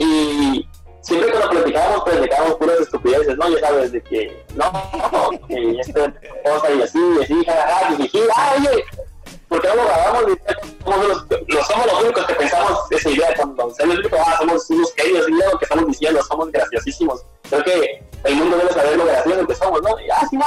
Y 0.00 0.66
siempre 1.04 1.30
cuando 1.30 1.50
platicábamos, 1.50 2.04
platicábamos 2.04 2.54
puras 2.56 2.80
estupideces, 2.80 3.36
¿no? 3.36 3.48
Ya 3.50 3.60
sabes, 3.60 3.92
de 3.92 4.02
que, 4.02 4.44
no, 4.54 4.72
que 5.46 5.80
esta 5.80 6.12
cosa 6.44 6.72
y 6.72 6.82
así, 6.82 6.98
y 6.98 7.22
así, 7.22 7.44
jajaja, 7.44 7.92
y 7.92 7.96
dije, 8.02 8.20
ah, 8.34 8.54
oye, 8.56 8.84
¿por 9.48 9.60
qué 9.60 9.68
no 9.68 9.74
lo 9.76 9.84
grabamos? 9.84 10.24
Somos 10.82 11.08
los, 11.08 11.26
los, 11.48 11.66
somos 11.66 11.86
los 11.86 12.02
únicos 12.02 12.26
que 12.26 12.34
pensamos 12.34 12.78
esa 12.90 13.10
idea 13.10 13.34
cuando 13.36 13.70
se 13.74 13.86
nos 13.86 14.02
dijo, 14.02 14.16
ah, 14.18 14.36
somos 14.38 14.70
unos 14.70 14.94
genios, 14.94 15.28
y 15.28 15.32
lo 15.32 15.58
que 15.58 15.64
estamos 15.64 15.86
diciendo, 15.86 16.22
somos 16.22 16.50
graciosísimos. 16.50 17.24
Creo 17.50 17.64
que 17.64 18.02
el 18.24 18.36
mundo 18.36 18.56
debe 18.56 18.72
saber 18.72 18.96
lo 18.96 19.04
gracioso 19.04 19.46
que 19.46 19.54
somos, 19.54 19.82
¿no? 19.82 20.00
Y, 20.00 20.10
ah, 20.10 20.28
no. 20.32 20.46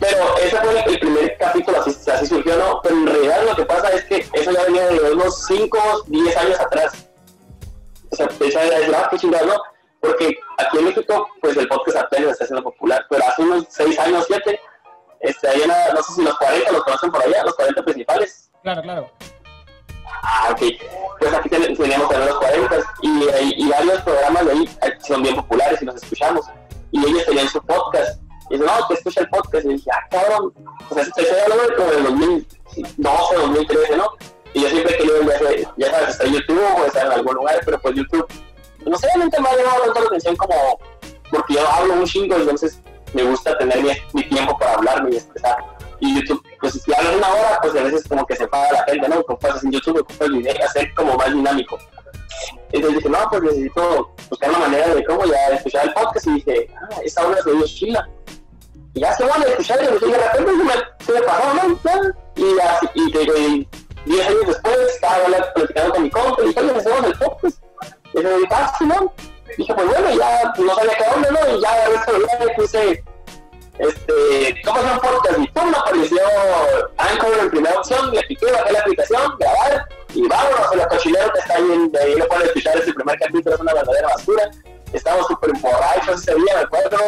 Pero 0.00 0.36
ese 0.38 0.56
fue 0.56 0.84
el 0.84 0.98
primer 0.98 1.38
capítulo, 1.38 1.80
así, 1.80 2.10
así 2.10 2.26
surgió, 2.26 2.56
¿no? 2.56 2.80
Pero 2.82 2.96
en 2.96 3.06
realidad 3.06 3.42
lo 3.48 3.54
que 3.54 3.64
pasa 3.64 3.88
es 3.90 4.04
que 4.06 4.26
eso 4.32 4.50
ya 4.50 4.64
venía 4.64 4.88
de 4.88 5.12
unos 5.12 5.46
5, 5.46 5.78
10 6.08 6.36
años 6.36 6.58
atrás 6.58 7.11
o 8.12 8.16
sea, 8.16 8.28
esa 8.40 8.62
es 8.78 8.88
la 8.88 9.08
que 9.08 9.18
chingada, 9.18 9.46
¿no? 9.46 9.54
Porque 10.00 10.36
aquí 10.58 10.78
en 10.78 10.84
México, 10.84 11.28
pues 11.40 11.56
el 11.56 11.68
podcast 11.68 11.98
apenas 11.98 12.32
está 12.32 12.46
siendo 12.46 12.62
popular, 12.62 13.06
pero 13.08 13.24
hace 13.24 13.42
unos 13.42 13.66
6 13.70 13.98
años, 14.00 14.24
7, 14.26 14.60
este, 15.20 15.48
hay 15.48 15.60
una, 15.62 15.92
no 15.94 16.02
sé 16.02 16.12
si 16.14 16.22
los 16.22 16.36
40 16.36 16.72
los 16.72 16.82
conocen 16.84 17.10
por 17.10 17.22
allá, 17.22 17.44
los 17.44 17.54
40 17.54 17.82
principales. 17.84 18.50
Claro, 18.62 18.82
claro. 18.82 19.10
Ah, 20.24 20.48
ok. 20.50 20.60
Pues 21.18 21.32
aquí 21.32 21.48
teníamos 21.48 22.08
también 22.08 22.28
los 22.28 22.38
40 22.38 22.76
y, 23.02 23.64
y, 23.64 23.68
varios 23.68 24.02
programas 24.02 24.44
de 24.46 24.52
ahí 24.52 24.68
son 25.06 25.22
bien 25.22 25.36
populares 25.36 25.80
y 25.80 25.84
los 25.84 25.96
escuchamos. 25.96 26.46
Y 26.90 27.08
ellos 27.08 27.24
tenían 27.24 27.48
su 27.48 27.62
podcast. 27.62 28.20
Y 28.50 28.58
dicen, 28.58 28.66
no, 28.66 28.88
que 28.88 28.94
escucha 28.94 29.20
el 29.20 29.28
podcast. 29.30 29.64
Y 29.64 29.68
dije, 29.68 29.90
ah, 29.92 30.06
cabrón. 30.10 30.52
O 30.90 30.94
sea, 30.94 31.02
estoy 31.04 31.24
hablando 31.26 31.66
de 31.68 31.74
como 31.76 31.90
del 31.90 32.02
2012, 32.04 33.34
2013, 33.36 33.96
¿no? 33.96 34.08
Y 34.54 34.62
yo 34.62 34.68
siempre 34.68 34.94
he 34.94 34.98
querido, 34.98 35.22
ya, 35.22 35.72
ya 35.76 35.90
sabes, 35.90 36.08
está 36.10 36.24
en 36.24 36.32
YouTube 36.34 36.62
o 36.78 36.84
estar 36.84 37.06
en 37.06 37.12
algún 37.12 37.34
lugar, 37.34 37.60
pero 37.64 37.80
pues 37.80 37.94
YouTube, 37.94 38.26
no 38.84 38.98
sé, 38.98 39.08
nunca 39.16 39.40
me 39.40 39.48
ha 39.48 39.56
llamado 39.56 39.84
tanto 39.84 40.00
la 40.00 40.06
atención 40.06 40.36
como, 40.36 40.78
porque 41.30 41.54
yo 41.54 41.68
hablo 41.68 41.94
un 41.94 42.04
chingo, 42.04 42.36
entonces 42.36 42.80
me 43.14 43.22
gusta 43.22 43.56
tener 43.58 43.82
mi, 44.12 44.22
tiempo 44.28 44.56
para 44.58 44.74
hablar 44.74 45.08
y 45.10 45.16
expresar. 45.16 45.56
Y 46.00 46.16
YouTube, 46.16 46.42
pues 46.60 46.74
si 46.74 46.94
hablas 46.94 47.16
una 47.16 47.28
hora, 47.28 47.58
pues 47.62 47.76
a 47.76 47.82
veces 47.84 48.08
como 48.08 48.26
que 48.26 48.36
se 48.36 48.46
paga 48.48 48.72
la 48.72 48.84
gente, 48.84 49.08
¿no? 49.08 49.22
Como 49.22 49.38
pasas 49.38 49.62
en 49.64 49.72
YouTube, 49.72 50.00
ocupas 50.00 50.28
el 50.28 50.38
video, 50.38 50.64
hacer 50.64 50.92
como 50.94 51.14
más 51.14 51.32
dinámico. 51.32 51.78
Entonces 52.72 52.98
dije, 52.98 53.08
no, 53.08 53.18
pues 53.30 53.42
necesito 53.42 54.14
buscar 54.28 54.50
una 54.50 54.58
manera 54.60 54.94
de 54.94 55.04
cómo 55.04 55.24
ya 55.26 55.48
escuchar 55.48 55.86
el 55.86 55.92
podcast 55.92 56.26
y 56.26 56.32
dije, 56.34 56.70
ah, 56.80 57.00
esta 57.04 57.26
hora 57.26 57.42
se 57.42 57.52
dio 57.52 57.66
chila. 57.66 58.08
Y 58.94 59.00
ya 59.00 59.14
se 59.14 59.24
van 59.24 59.42
a 59.42 59.46
escuchar 59.46 59.78
y 59.82 59.86
de 59.86 60.18
repente 60.18 60.50
se 60.50 60.64
me, 60.64 60.72
se 61.06 61.12
me 61.12 61.22
pasó, 61.22 61.54
¿no? 61.54 62.12
Y, 62.36 62.60
así, 62.60 62.86
y, 62.94 63.18
y, 63.18 63.68
10 64.06 64.26
años 64.26 64.46
después 64.46 64.76
estaba 64.94 65.52
platicando 65.54 65.94
con 65.94 66.02
mi 66.02 66.10
compa 66.10 66.42
y 66.42 66.46
dije, 66.48 66.60
oye, 66.60 66.76
hacemos 66.76 67.04
el 67.04 67.18
podcast. 67.18 67.58
Y 68.14 68.18
me 68.18 68.30
dije, 68.30 68.48
ah, 68.50 68.78
no. 68.80 69.12
Dije, 69.56 69.74
pues 69.74 69.86
bueno, 69.86 70.10
ya 70.10 70.54
no 70.58 70.74
sabía 70.74 70.92
qué 70.96 71.04
onda, 71.14 71.30
¿no? 71.30 71.56
Y 71.56 71.60
ya 71.60 71.84
el 71.84 71.92
resto 71.92 72.12
día 72.18 72.38
le 72.40 72.54
puse, 72.54 73.04
este, 73.78 74.62
¿cómo 74.64 74.78
es 74.80 74.92
un 74.92 74.98
podcast? 74.98 75.38
Y 75.38 75.46
pum, 75.48 75.70
me 75.70 75.76
apareció 75.76 76.20
Anchor 76.96 77.38
en 77.40 77.50
primera 77.50 77.78
opción, 77.78 78.10
le 78.12 78.22
piqué, 78.22 78.50
bajé 78.50 78.72
la 78.72 78.80
aplicación, 78.80 79.34
grabar, 79.38 79.88
y 80.14 80.28
vámonos, 80.28 80.72
el 80.72 80.88
cochinero 80.88 81.32
que 81.32 81.38
está 81.40 81.54
ahí, 81.54 81.72
en, 81.72 81.92
ahí 82.00 82.14
lo 82.16 82.28
pueden 82.28 82.46
escuchar, 82.46 82.76
ese 82.78 82.92
primer 82.92 83.18
capítulo 83.18 83.54
es 83.54 83.60
una 83.60 83.74
verdadera 83.74 84.08
basura. 84.08 84.50
Estamos 84.92 85.26
súper 85.26 85.52
borrachos 85.58 86.20
ese 86.20 86.34
día, 86.34 86.54
me 86.54 86.60
acuerdo, 86.60 86.98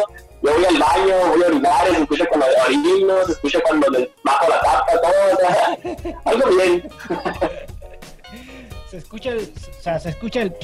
yo 0.45 0.53
voy 0.53 0.65
al 0.65 0.77
baño, 0.77 1.15
voy 1.29 1.43
a 1.43 1.47
orinar, 1.47 1.87
se 1.87 2.01
escucha 2.01 2.25
cuando 2.27 2.45
orino, 2.65 3.25
se 3.25 3.31
escucha 3.31 3.59
cuando 3.61 3.87
le 3.89 4.11
bajo 4.23 4.49
la 4.49 4.61
tapa, 4.61 4.91
todo, 5.01 6.21
algo 6.25 6.49
bien. 6.57 6.89
se 8.89 8.97
escucha 8.97 9.31
el, 9.31 9.39
o 9.39 9.81
sea, 9.81 9.99
se 9.99 10.09
escucha 10.09 10.41
el 10.41 10.55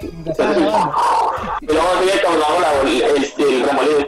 y 0.00 1.66
luego 1.66 1.88
sigue 2.00 2.20
hago 2.26 2.60
la, 2.60 2.80
el, 2.82 3.02
el 3.38 3.64
remolino, 3.64 3.98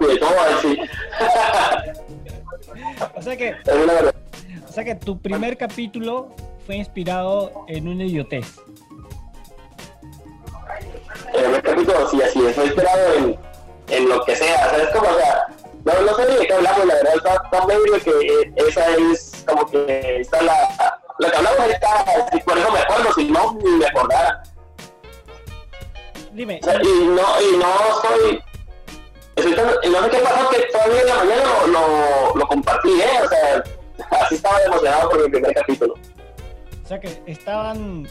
de 0.00 0.16
todo 0.18 0.40
así. 0.56 0.78
o 3.16 3.22
sea 3.22 3.36
que, 3.36 3.54
o 4.68 4.72
sea 4.72 4.84
que 4.84 4.94
tu 4.94 5.18
primer 5.18 5.56
capítulo 5.56 6.28
fue 6.66 6.76
inspirado 6.76 7.64
en 7.68 7.88
una 7.88 8.04
idiotez 8.04 8.46
en 11.34 11.54
el 11.54 11.62
capítulo, 11.62 12.08
sí, 12.08 12.22
así 12.22 12.46
es, 12.46 12.58
esperado 12.58 13.14
en, 13.14 13.38
en 13.88 14.08
lo 14.08 14.24
que 14.24 14.36
sea, 14.36 14.70
¿sabes? 14.70 14.88
Como, 14.88 15.08
o 15.08 15.14
sea, 15.16 15.46
no, 15.84 16.00
no 16.02 16.14
sé 16.16 16.26
ni 16.28 16.36
de 16.36 16.46
qué 16.46 16.54
hablamos, 16.54 16.86
la 16.86 16.94
verdad, 16.94 17.14
está 17.16 17.50
tan 17.50 17.66
medio 17.66 18.00
que 18.02 18.52
esa 18.56 18.96
es 18.96 19.44
como 19.46 19.66
que 19.70 20.20
está 20.20 20.42
la, 20.42 21.00
lo 21.18 21.30
que 21.30 21.36
hablamos 21.36 21.66
está, 21.68 22.04
si 22.32 22.40
por 22.40 22.58
eso 22.58 22.72
me 22.72 22.78
acuerdo, 22.80 23.12
si 23.14 23.24
no, 23.24 23.56
ni 23.62 23.70
me 23.70 23.86
acordara. 23.86 24.42
Dime. 26.32 26.60
O 26.62 26.64
sea, 26.64 26.82
y 26.82 27.06
no, 27.06 27.22
y 27.40 27.56
no 27.56 27.68
estoy, 27.94 28.42
estoy 29.36 29.90
no 29.90 30.02
sé 30.04 30.10
qué 30.10 30.18
pasó, 30.18 30.50
que 30.50 30.60
todavía 30.72 31.00
en 31.00 31.06
la 31.06 31.14
mañana 31.14 31.42
lo, 31.44 31.66
lo, 31.68 32.34
lo 32.34 32.48
compartí, 32.48 33.00
¿eh? 33.00 33.20
O 33.24 33.28
sea, 33.28 33.64
así 34.20 34.34
estaba 34.34 34.60
emocionado 34.62 35.10
por 35.10 35.22
mi 35.22 35.30
primer 35.30 35.54
capítulo. 35.54 35.94
O 36.84 36.88
sea 36.88 37.00
que 37.00 37.22
estaban 37.26 38.06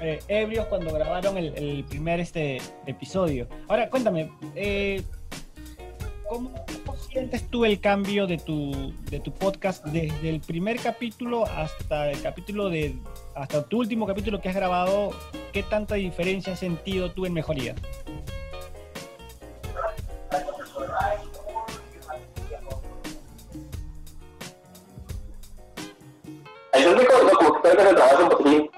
eh, 0.00 0.18
ebrios 0.28 0.64
cuando 0.66 0.92
grabaron 0.92 1.36
el, 1.36 1.84
primer 1.84 2.20
este 2.20 2.58
episodio. 2.86 3.46
Ahora, 3.68 3.90
cuéntame, 3.90 4.30
eh, 4.54 5.02
¿cómo, 6.26 6.50
sientes 7.10 7.46
tú 7.50 7.66
el 7.66 7.80
cambio 7.80 8.26
de 8.26 8.38
tu, 8.38 8.94
de 9.10 9.20
tu 9.20 9.32
podcast 9.32 9.84
desde 9.86 10.30
el 10.30 10.40
primer 10.40 10.78
capítulo 10.78 11.44
hasta 11.44 12.10
el 12.10 12.22
capítulo 12.22 12.70
de, 12.70 12.94
hasta 13.34 13.62
tu 13.64 13.78
último 13.78 14.06
capítulo 14.06 14.40
que 14.40 14.48
has 14.48 14.54
grabado? 14.54 15.10
¿Qué 15.52 15.62
tanta 15.64 15.96
diferencia 15.96 16.54
has 16.54 16.60
sentido 16.60 17.10
tú 17.12 17.26
en 17.26 17.34
mejoría? 17.34 17.74
Hay 26.72 26.82
gente 26.84 27.06
como 27.06 27.60
que 27.60 27.68
trabajo 27.70 28.22
un 28.22 28.28
poquito 28.30 28.69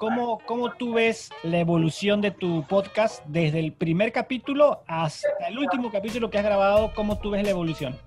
¿Cómo, 0.00 0.38
¿Cómo 0.46 0.72
tú 0.72 0.94
ves 0.94 1.28
la 1.42 1.58
evolución 1.58 2.22
de 2.22 2.30
tu 2.30 2.66
podcast 2.66 3.22
desde 3.26 3.58
el 3.58 3.74
primer 3.74 4.12
capítulo 4.12 4.82
hasta 4.86 5.28
el 5.46 5.58
último 5.58 5.92
capítulo 5.92 6.30
que 6.30 6.38
has 6.38 6.44
grabado? 6.44 6.90
¿Cómo 6.94 7.18
tú 7.18 7.32
ves 7.32 7.44
la 7.44 7.50
evolución? 7.50 8.00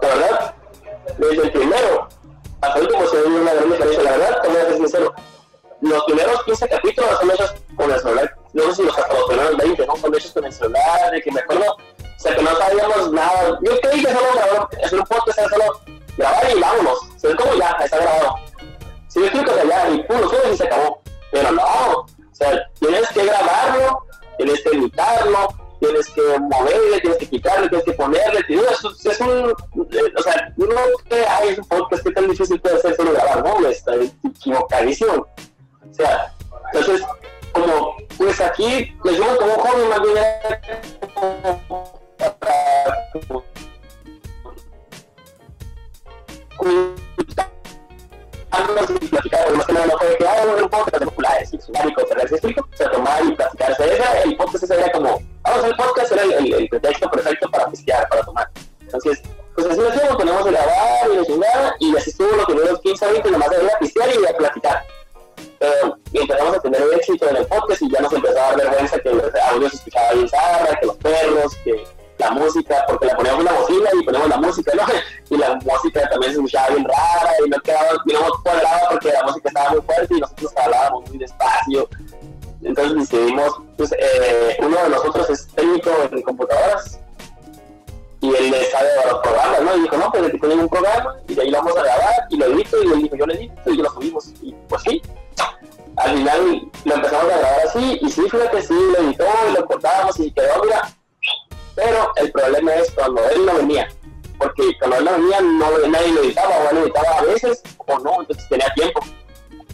La 0.00 0.08
verdad, 0.08 0.54
desde 1.18 1.42
el 1.42 1.50
primero 1.50 2.08
hasta 2.60 2.78
el 2.78 2.84
último 2.84 3.06
se 3.08 3.16
ve 3.16 3.26
una 3.26 3.52
gran 3.52 3.68
diferencia. 3.68 4.02
La 4.04 4.10
verdad, 4.12 4.38
a 4.38 4.68
ser 4.68 4.76
sincero. 4.76 5.14
Los 5.80 6.04
primeros 6.04 6.44
15 6.44 6.68
capítulos 6.68 7.18
son 7.18 7.30
hechos 7.32 7.54
con 7.74 7.90
el 7.90 7.98
celular. 7.98 8.36
No 8.52 8.62
sé 8.62 8.74
si 8.74 8.82
los 8.84 8.96
los 8.96 9.24
primeros 9.26 9.56
20 9.56 9.86
¿no? 9.88 9.96
son 9.96 10.14
hechos 10.14 10.32
con 10.32 10.44
el 10.44 10.52
celular, 10.52 11.10
de 11.10 11.20
que 11.20 11.32
me 11.32 11.40
acuerdo. 11.40 11.72
O 11.72 12.20
sea, 12.20 12.36
que 12.36 12.42
no 12.44 12.54
sabíamos 12.54 13.12
nada. 13.12 13.58
Yo 13.64 13.80
creí 13.80 14.04
que 14.04 14.12
solo 14.12 14.26
grabar, 14.36 14.68
hacer 14.84 15.00
un 15.00 15.06
podcast 15.06 15.38
era 15.40 15.48
solo 15.48 15.80
grabar 16.16 16.56
y 16.56 16.60
vámonos. 16.60 17.09
Se 17.20 17.28
ve 17.28 17.36
como 17.36 17.54
ya, 17.54 17.76
está 17.84 17.98
grabado. 17.98 18.36
Si 19.08 19.18
me 19.18 19.26
explico, 19.26 19.52
o 19.52 19.68
ya, 19.68 19.90
y 19.90 20.02
pum, 20.04 20.20
lo 20.20 20.30
subes 20.30 20.54
y 20.54 20.56
se 20.56 20.64
acabó. 20.64 21.02
Pero 21.30 21.52
no, 21.52 21.62
o 21.62 22.06
sea, 22.32 22.66
tienes 22.78 23.08
que 23.10 23.24
grabarlo, 23.24 24.06
tienes 24.38 24.62
que 24.62 24.70
editarlo, 24.70 25.48
tienes 25.80 26.08
que 26.08 26.22
moverle, 26.38 27.00
tienes 27.00 27.18
que 27.18 27.28
quitarle, 27.28 27.68
tienes 27.68 27.84
que 27.84 27.92
ponerle. 27.92 28.40
Es 28.48 29.20
un, 29.20 29.54
eh, 29.90 30.12
o 30.16 30.22
sea, 30.22 30.54
uno 30.56 30.76
que 31.10 31.26
hay 31.26 31.56
un 31.58 31.64
podcast, 31.66 32.02
¿qué 32.04 32.10
tan 32.12 32.28
difícil 32.30 32.58
puede 32.58 32.80
ser 32.80 32.96
solo 32.96 33.12
grabar? 33.12 33.44
No, 33.44 33.68
está 33.68 33.92
equivocadísimo. 34.24 35.12
O 35.12 35.94
sea, 35.94 36.32
entonces, 36.72 37.06
como, 37.52 37.96
pues 38.16 38.40
aquí, 38.40 38.96
les 39.04 39.14
digo 39.14 39.36
como 39.36 39.54
un 39.56 39.88
más 39.90 40.00
bien 40.00 40.16
y 48.88 49.06
platicar, 49.06 49.52
más 49.52 49.66
que 49.66 49.72
no 49.72 49.98
fue 49.98 50.16
que 50.16 50.28
hago 50.28 50.56
un 50.56 50.68
podcast 50.68 50.98
de 50.98 51.06
populares 51.06 51.50
tsunámicos, 51.50 52.04
¿se 52.08 52.34
explico? 52.34 52.68
O 52.72 52.76
sea, 52.76 52.90
tomar 52.90 53.24
y 53.24 53.32
platicar, 53.32 53.72
o 53.72 53.74
sea, 53.76 53.86
esa, 53.86 54.22
el 54.22 54.36
podcast 54.36 54.64
ese 54.64 54.74
era 54.74 54.92
como, 54.92 55.22
vamos, 55.42 55.64
el 55.64 55.76
podcast 55.76 56.12
era 56.12 56.22
el, 56.22 56.54
el, 56.54 56.68
pretexto 56.68 57.10
perfecto 57.10 57.50
para 57.50 57.66
pistear, 57.66 58.08
para 58.08 58.22
tomar. 58.22 58.50
Entonces, 58.80 59.22
pues 59.54 59.66
así 59.66 59.80
lo 59.80 59.88
hacemos, 59.88 60.16
ponemos 60.16 60.46
a 60.46 60.50
grabar 60.50 61.10
y 61.12 61.16
de 61.16 61.26
chingada, 61.26 61.76
y 61.78 61.96
así 61.96 62.10
estuvo 62.10 62.28
lo 62.30 62.64
los 62.64 62.80
15 62.80 63.04
a 63.04 63.12
20, 63.12 63.30
nomás 63.30 63.50
de 63.50 63.64
ir 63.64 63.70
a 63.70 63.78
pistear 63.78 64.08
y 64.14 64.26
a 64.26 64.36
platicar. 64.36 64.84
Pero 65.58 65.98
empezamos 66.12 66.56
a 66.56 66.60
tener 66.60 66.82
éxito 66.94 67.28
en 67.28 67.36
el 67.36 67.46
podcast 67.46 67.82
y 67.82 67.90
ya 67.90 68.00
nos 68.00 68.12
empezó 68.12 68.38
a 68.38 68.42
dar 68.42 68.56
vergüenza 68.56 68.98
que 68.98 69.10
los 69.10 69.34
audios 69.52 69.70
se 69.72 69.76
escuchaba 69.76 70.12
bien 70.12 70.28
zarra, 70.28 70.80
que 70.80 70.86
los 70.86 70.96
perros, 70.96 71.56
que 71.64 71.84
la 72.20 72.30
música, 72.30 72.84
porque 72.86 73.06
le 73.06 73.14
poníamos 73.14 73.40
una 73.40 73.52
bocina 73.52 73.90
y 73.98 74.04
ponemos 74.04 74.28
la 74.28 74.36
música, 74.36 74.72
¿no? 74.76 74.82
Y 75.30 75.38
la 75.38 75.54
música 75.56 76.08
también 76.08 76.32
se 76.32 76.38
escuchaba 76.38 76.68
bien 76.68 76.84
rara 76.84 77.32
y 77.44 77.48
no 77.48 77.58
quedaba, 77.60 77.92
no 78.04 78.42
cuadraba 78.42 78.80
porque 78.90 79.10
la 79.10 79.22
música 79.24 79.48
estaba 79.48 79.70
muy 79.70 79.80
fuerte 79.80 80.14
y 80.14 80.20
nosotros 80.20 80.52
hablábamos 80.56 81.08
muy 81.08 81.18
despacio. 81.18 81.88
Entonces 82.62 83.10
decidimos, 83.10 83.54
pues 83.76 83.92
eh, 83.92 84.56
uno 84.60 84.76
de 84.82 84.88
nosotros 84.90 85.30
es 85.30 85.48
técnico 85.48 85.90
en 86.12 86.22
computadoras 86.22 87.00
y 88.20 88.34
él 88.34 88.50
le 88.50 88.70
sabe 88.70 88.88
a 89.02 89.12
los 89.12 89.20
programas, 89.20 89.62
¿no? 89.62 89.76
Y 89.76 89.80
dijo, 89.80 89.96
no, 89.96 90.10
pues 90.12 90.24
aquí 90.26 90.38
tienen 90.38 90.60
un 90.60 90.68
programa 90.68 91.16
y 91.26 91.34
de 91.34 91.42
ahí 91.42 91.50
vamos 91.50 91.74
a 91.74 91.82
grabar 91.82 92.14
y 92.28 92.36
lo 92.36 92.46
edito 92.46 92.82
y 92.82 92.92
él 92.92 93.02
dijo, 93.02 93.16
yo 93.16 93.26
lo 93.26 93.32
edito 93.32 93.70
y 93.70 93.76
lo 93.76 93.90
subimos. 93.90 94.32
Y 94.42 94.54
pues 94.68 94.82
sí, 94.82 95.00
al 95.96 96.16
final 96.16 96.70
lo 96.84 96.94
empezamos 96.94 97.32
a 97.32 97.38
grabar 97.38 97.60
así 97.66 97.98
y 98.02 98.10
sí, 98.10 98.22
fíjate, 98.28 98.60
sí, 98.60 98.74
lo 98.74 99.06
editó 99.06 99.24
y 99.48 99.52
lo 99.54 99.64
cortábamos 99.66 100.20
y 100.20 100.30
quedó, 100.30 100.62
mira. 100.62 100.90
Pero 101.82 102.12
el 102.16 102.30
problema 102.32 102.74
es 102.74 102.90
cuando 102.90 103.22
él 103.30 103.46
no 103.46 103.54
venía, 103.54 103.88
porque 104.38 104.62
cuando 104.78 104.98
él 104.98 105.04
no 105.04 105.12
venía 105.12 105.40
no, 105.40 105.88
nadie 105.88 106.12
lo 106.12 106.22
editaba, 106.22 106.58
o 106.58 106.70
él 106.70 106.76
lo 106.76 106.82
editaba 106.82 107.18
a 107.18 107.22
veces 107.22 107.62
o 107.78 107.98
no, 108.00 108.20
entonces 108.20 108.46
tenía 108.50 108.70
tiempo. 108.74 109.00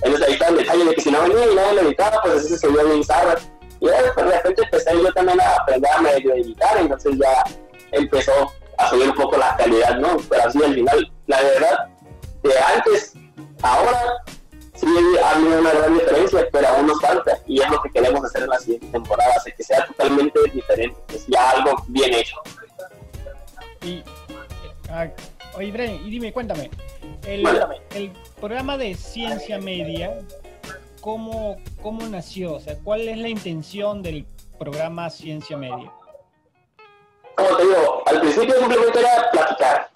Entonces 0.02 0.28
ahí 0.28 0.32
está 0.34 0.48
el 0.48 0.56
detalle 0.58 0.84
de 0.84 0.94
que 0.94 1.00
si 1.00 1.10
no 1.10 1.22
venía 1.22 1.50
y 1.50 1.54
nadie 1.56 1.72
lo 1.74 1.80
editaba, 1.80 2.22
pues 2.22 2.44
ese 2.44 2.58
se 2.58 2.68
vio 2.68 2.84
bien 2.84 3.02
sábado. 3.02 3.40
Y 3.80 3.86
de 3.86 4.12
repente 4.12 4.62
empecé 4.62 5.02
yo 5.02 5.12
también 5.14 5.40
a 5.40 5.54
aprender 5.56 5.90
a 5.90 6.00
medio 6.00 6.34
editar, 6.34 6.78
entonces 6.78 7.18
ya 7.18 7.44
empezó 7.90 8.52
a 8.78 8.88
subir 8.88 9.10
un 9.10 9.16
poco 9.16 9.36
la 9.36 9.56
calidad, 9.56 9.96
¿no? 9.96 10.16
Pero 10.28 10.44
así 10.44 10.62
al 10.62 10.74
final, 10.74 11.12
la 11.26 11.42
verdad, 11.42 11.88
de 12.44 12.58
antes, 12.58 13.14
ahora, 13.62 14.00
sí 14.76 14.86
ha 15.22 15.30
habido 15.30 15.60
una 15.60 15.72
gran 15.72 15.94
diferencia, 15.94 16.48
pero 16.52 16.68
aún 16.68 16.86
nos 16.86 17.00
falta, 17.00 17.38
y 17.46 17.60
es 17.60 17.70
lo 17.70 17.80
que 17.82 17.90
queremos 17.90 18.24
hacer 18.24 18.42
en 18.42 18.48
la 18.48 18.58
siguiente 18.58 18.86
temporada, 18.88 19.34
hacer 19.36 19.54
que 19.54 19.62
sea 19.62 19.86
totalmente 19.86 20.38
diferente, 20.52 20.98
que 21.08 21.18
sea 21.18 21.50
algo 21.50 21.84
bien 21.88 22.14
hecho. 22.14 22.36
Y, 23.82 24.02
ah, 24.90 25.08
oye, 25.54 25.72
Bren, 25.72 26.06
y 26.06 26.10
dime, 26.10 26.32
cuéntame, 26.32 26.70
el, 27.26 27.46
el 27.94 28.12
programa 28.40 28.76
de 28.76 28.94
ciencia 28.94 29.58
media, 29.58 30.18
¿cómo, 31.00 31.56
¿cómo 31.82 32.06
nació? 32.06 32.54
O 32.54 32.60
sea, 32.60 32.76
¿cuál 32.82 33.08
es 33.08 33.18
la 33.18 33.28
intención 33.28 34.02
del 34.02 34.26
programa 34.58 35.10
Ciencia 35.10 35.56
Media? 35.56 35.92
como 37.36 37.56
te 37.56 37.62
digo, 37.64 38.02
al 38.06 38.20
principio 38.20 38.54
simplemente 38.58 38.98
era 38.98 39.30
platicar. 39.30 39.90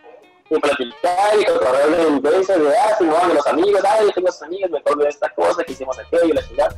Y 0.50 0.58
platicar 0.58 1.40
y 1.40 1.44
controlar 1.44 1.90
de 1.90 2.08
influencias 2.08 2.58
de, 2.60 2.76
ah, 2.76 2.96
si 2.98 3.04
no, 3.04 3.28
de 3.28 3.34
los 3.34 3.46
amigos, 3.46 3.82
ah, 3.86 3.98
yo 4.02 4.10
tengo 4.10 4.28
esos 4.28 4.42
amigos, 4.42 4.70
me 4.70 4.78
acuerdo 4.78 5.04
de 5.04 5.08
esta 5.08 5.28
cosa, 5.30 5.62
que 5.62 5.72
hicimos 5.72 5.96
aquello, 5.98 6.34
la 6.34 6.42
ciudad. 6.42 6.76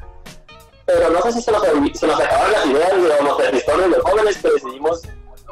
Pero 0.84 1.10
no 1.10 1.22
sé 1.22 1.32
si 1.32 1.42
se 1.42 1.52
nos, 1.52 1.62
se 1.62 2.06
acabaron 2.06 2.52
las 2.52 2.66
ideas 2.66 2.90
de 2.90 3.24
los 3.24 3.36
territorios 3.38 3.90
de 3.90 3.96
los 3.96 4.02
jóvenes 4.02 4.38
que 4.38 4.50
decidimos 4.50 5.02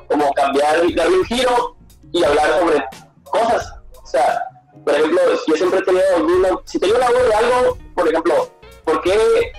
como 0.09 0.33
cambiar, 0.35 0.95
darle 0.95 1.19
un 1.19 1.25
giro 1.25 1.77
y 2.13 2.23
hablar 2.23 2.59
sobre 2.59 2.85
cosas. 3.25 3.75
O 4.03 4.07
sea, 4.07 4.43
por 4.85 4.95
ejemplo, 4.95 5.21
yo 5.47 5.57
siempre 5.57 5.79
he 5.79 5.83
tenido, 5.83 6.63
si 6.67 6.79
tengo 6.79 6.97
una 6.97 7.09
duda 7.09 7.23
de 7.23 7.35
algo, 7.35 7.79
por 7.95 8.09
ejemplo, 8.09 8.51
¿por 8.85 9.01
qué 9.03 9.53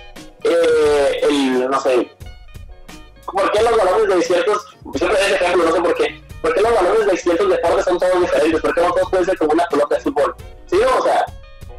eh, 0.44 1.20
el, 1.22 1.70
no 1.70 1.80
sé, 1.80 2.10
¿por 3.24 3.50
qué 3.50 3.62
los 3.62 3.76
valores 3.76 4.16
de 4.16 4.22
ciertos, 4.22 4.76
siempre 4.94 5.20
es 5.20 5.32
ejemplo, 5.32 5.64
no 5.64 5.72
sé 5.72 5.80
por 5.80 5.94
qué, 5.94 6.21
por 6.42 6.54
qué 6.54 6.60
los 6.60 6.74
valores 6.74 7.06
de 7.06 7.16
ciertos 7.16 7.48
deportes 7.48 7.84
son 7.84 7.98
todos 7.98 8.20
diferentes? 8.20 8.60
¿Por 8.60 8.74
qué 8.74 8.80
no 8.80 8.92
todos 8.92 9.10
pueden 9.10 9.26
ser 9.26 9.38
como 9.38 9.52
una 9.52 9.66
pelota 9.66 9.94
de 9.94 10.00
fútbol? 10.00 10.34
¿Sí? 10.66 10.76
O 10.76 11.02
sea, 11.02 11.24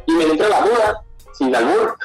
y 0.06 0.12
me 0.12 0.24
entra 0.24 0.48
la 0.48 0.60
duda, 0.62 1.04
sin 1.34 1.54
albur. 1.54 1.96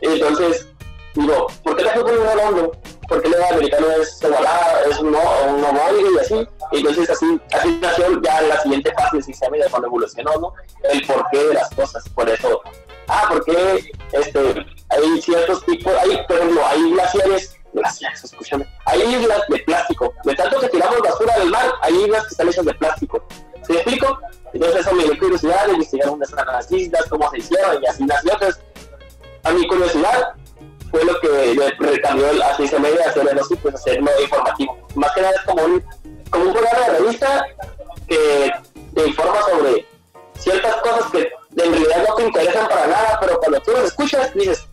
Entonces, 0.00 0.68
digo, 1.14 1.46
¿por 1.62 1.76
qué 1.76 1.82
el 1.82 1.90
fútbol 1.90 2.14
es 2.14 2.34
redondo? 2.34 2.72
¿Por 3.08 3.22
qué 3.22 3.28
el 3.28 3.42
americano 3.42 3.86
es 4.02 4.20
ovalado, 4.24 4.90
es 4.90 4.98
un, 4.98 5.14
un 5.14 6.14
y 6.14 6.18
así? 6.18 6.48
Entonces, 6.72 7.08
así, 7.08 7.40
así 7.52 7.78
nació 7.80 8.20
ya 8.20 8.42
la 8.42 8.60
siguiente 8.60 8.92
fase 8.92 9.16
del 9.16 9.24
sistema 9.24 9.56
y 9.56 9.70
cuando 9.70 9.86
evolucionó, 9.86 10.32
¿no? 10.40 10.54
El 10.90 11.06
porqué 11.06 11.38
de 11.38 11.54
las 11.54 11.70
cosas. 11.70 12.08
Por 12.08 12.28
eso, 12.28 12.62
ah, 13.06 13.26
porque 13.30 13.92
este, 14.10 14.66
hay 14.88 15.22
ciertos 15.22 15.64
tipos, 15.64 15.92
hay, 15.94 16.20
por 16.26 16.36
ejemplo, 16.36 16.66
hay 16.66 16.90
glaciares 16.90 17.55
glaciares, 17.76 18.24
escúchame. 18.24 18.66
Hay 18.86 19.02
islas 19.02 19.42
de 19.48 19.58
plástico. 19.60 20.12
De 20.24 20.34
tanto 20.34 20.60
que 20.60 20.68
tiramos 20.68 20.98
basura 21.00 21.38
del 21.38 21.50
mar, 21.50 21.72
hay 21.82 21.94
islas 21.94 22.22
que 22.22 22.28
están 22.30 22.48
hechas 22.48 22.64
de 22.64 22.74
plástico. 22.74 23.24
¿Se 23.62 23.72
me 23.72 23.78
explico? 23.80 24.18
Entonces 24.52 24.80
eso 24.80 24.94
me 24.94 25.04
dio 25.04 25.18
curiosidad 25.18 25.66
de 25.66 25.72
investigar 25.72 26.08
dónde 26.08 26.24
están 26.24 26.46
las 26.46 26.72
islas, 26.72 27.04
cómo 27.08 27.30
se 27.30 27.38
hicieron 27.38 27.82
y 27.82 27.86
así 27.86 28.04
nació. 28.04 28.32
Entonces, 28.32 28.62
a 29.44 29.50
mi 29.52 29.66
curiosidad 29.66 30.34
fue 30.90 31.04
lo 31.04 31.20
que 31.20 31.54
le 31.78 32.00
cambió 32.00 32.26
a 32.44 32.56
ciencia 32.56 32.78
media 32.78 33.08
hacer 33.08 33.24
los 33.34 33.48
pues 33.62 33.74
hacerlo 33.74 34.10
informativo. 34.22 34.78
Más 34.94 35.12
que 35.12 35.20
nada 35.22 35.34
es 35.34 35.42
como 35.42 35.64
un, 35.64 35.84
como 36.30 36.44
un 36.46 36.52
programa 36.52 36.86
de 36.86 36.98
revista 36.98 37.46
que 38.08 38.52
te 38.94 39.08
informa 39.08 39.42
sobre 39.42 39.86
ciertas 40.38 40.76
cosas 40.76 41.10
que 41.10 41.18
en 41.62 41.72
realidad 41.72 42.04
no 42.08 42.14
te 42.14 42.22
interesan 42.24 42.68
para 42.68 42.86
nada, 42.86 43.18
pero 43.20 43.38
cuando 43.38 43.60
tú 43.60 43.72
los 43.72 43.84
escuchas 43.84 44.32
dices, 44.34 44.66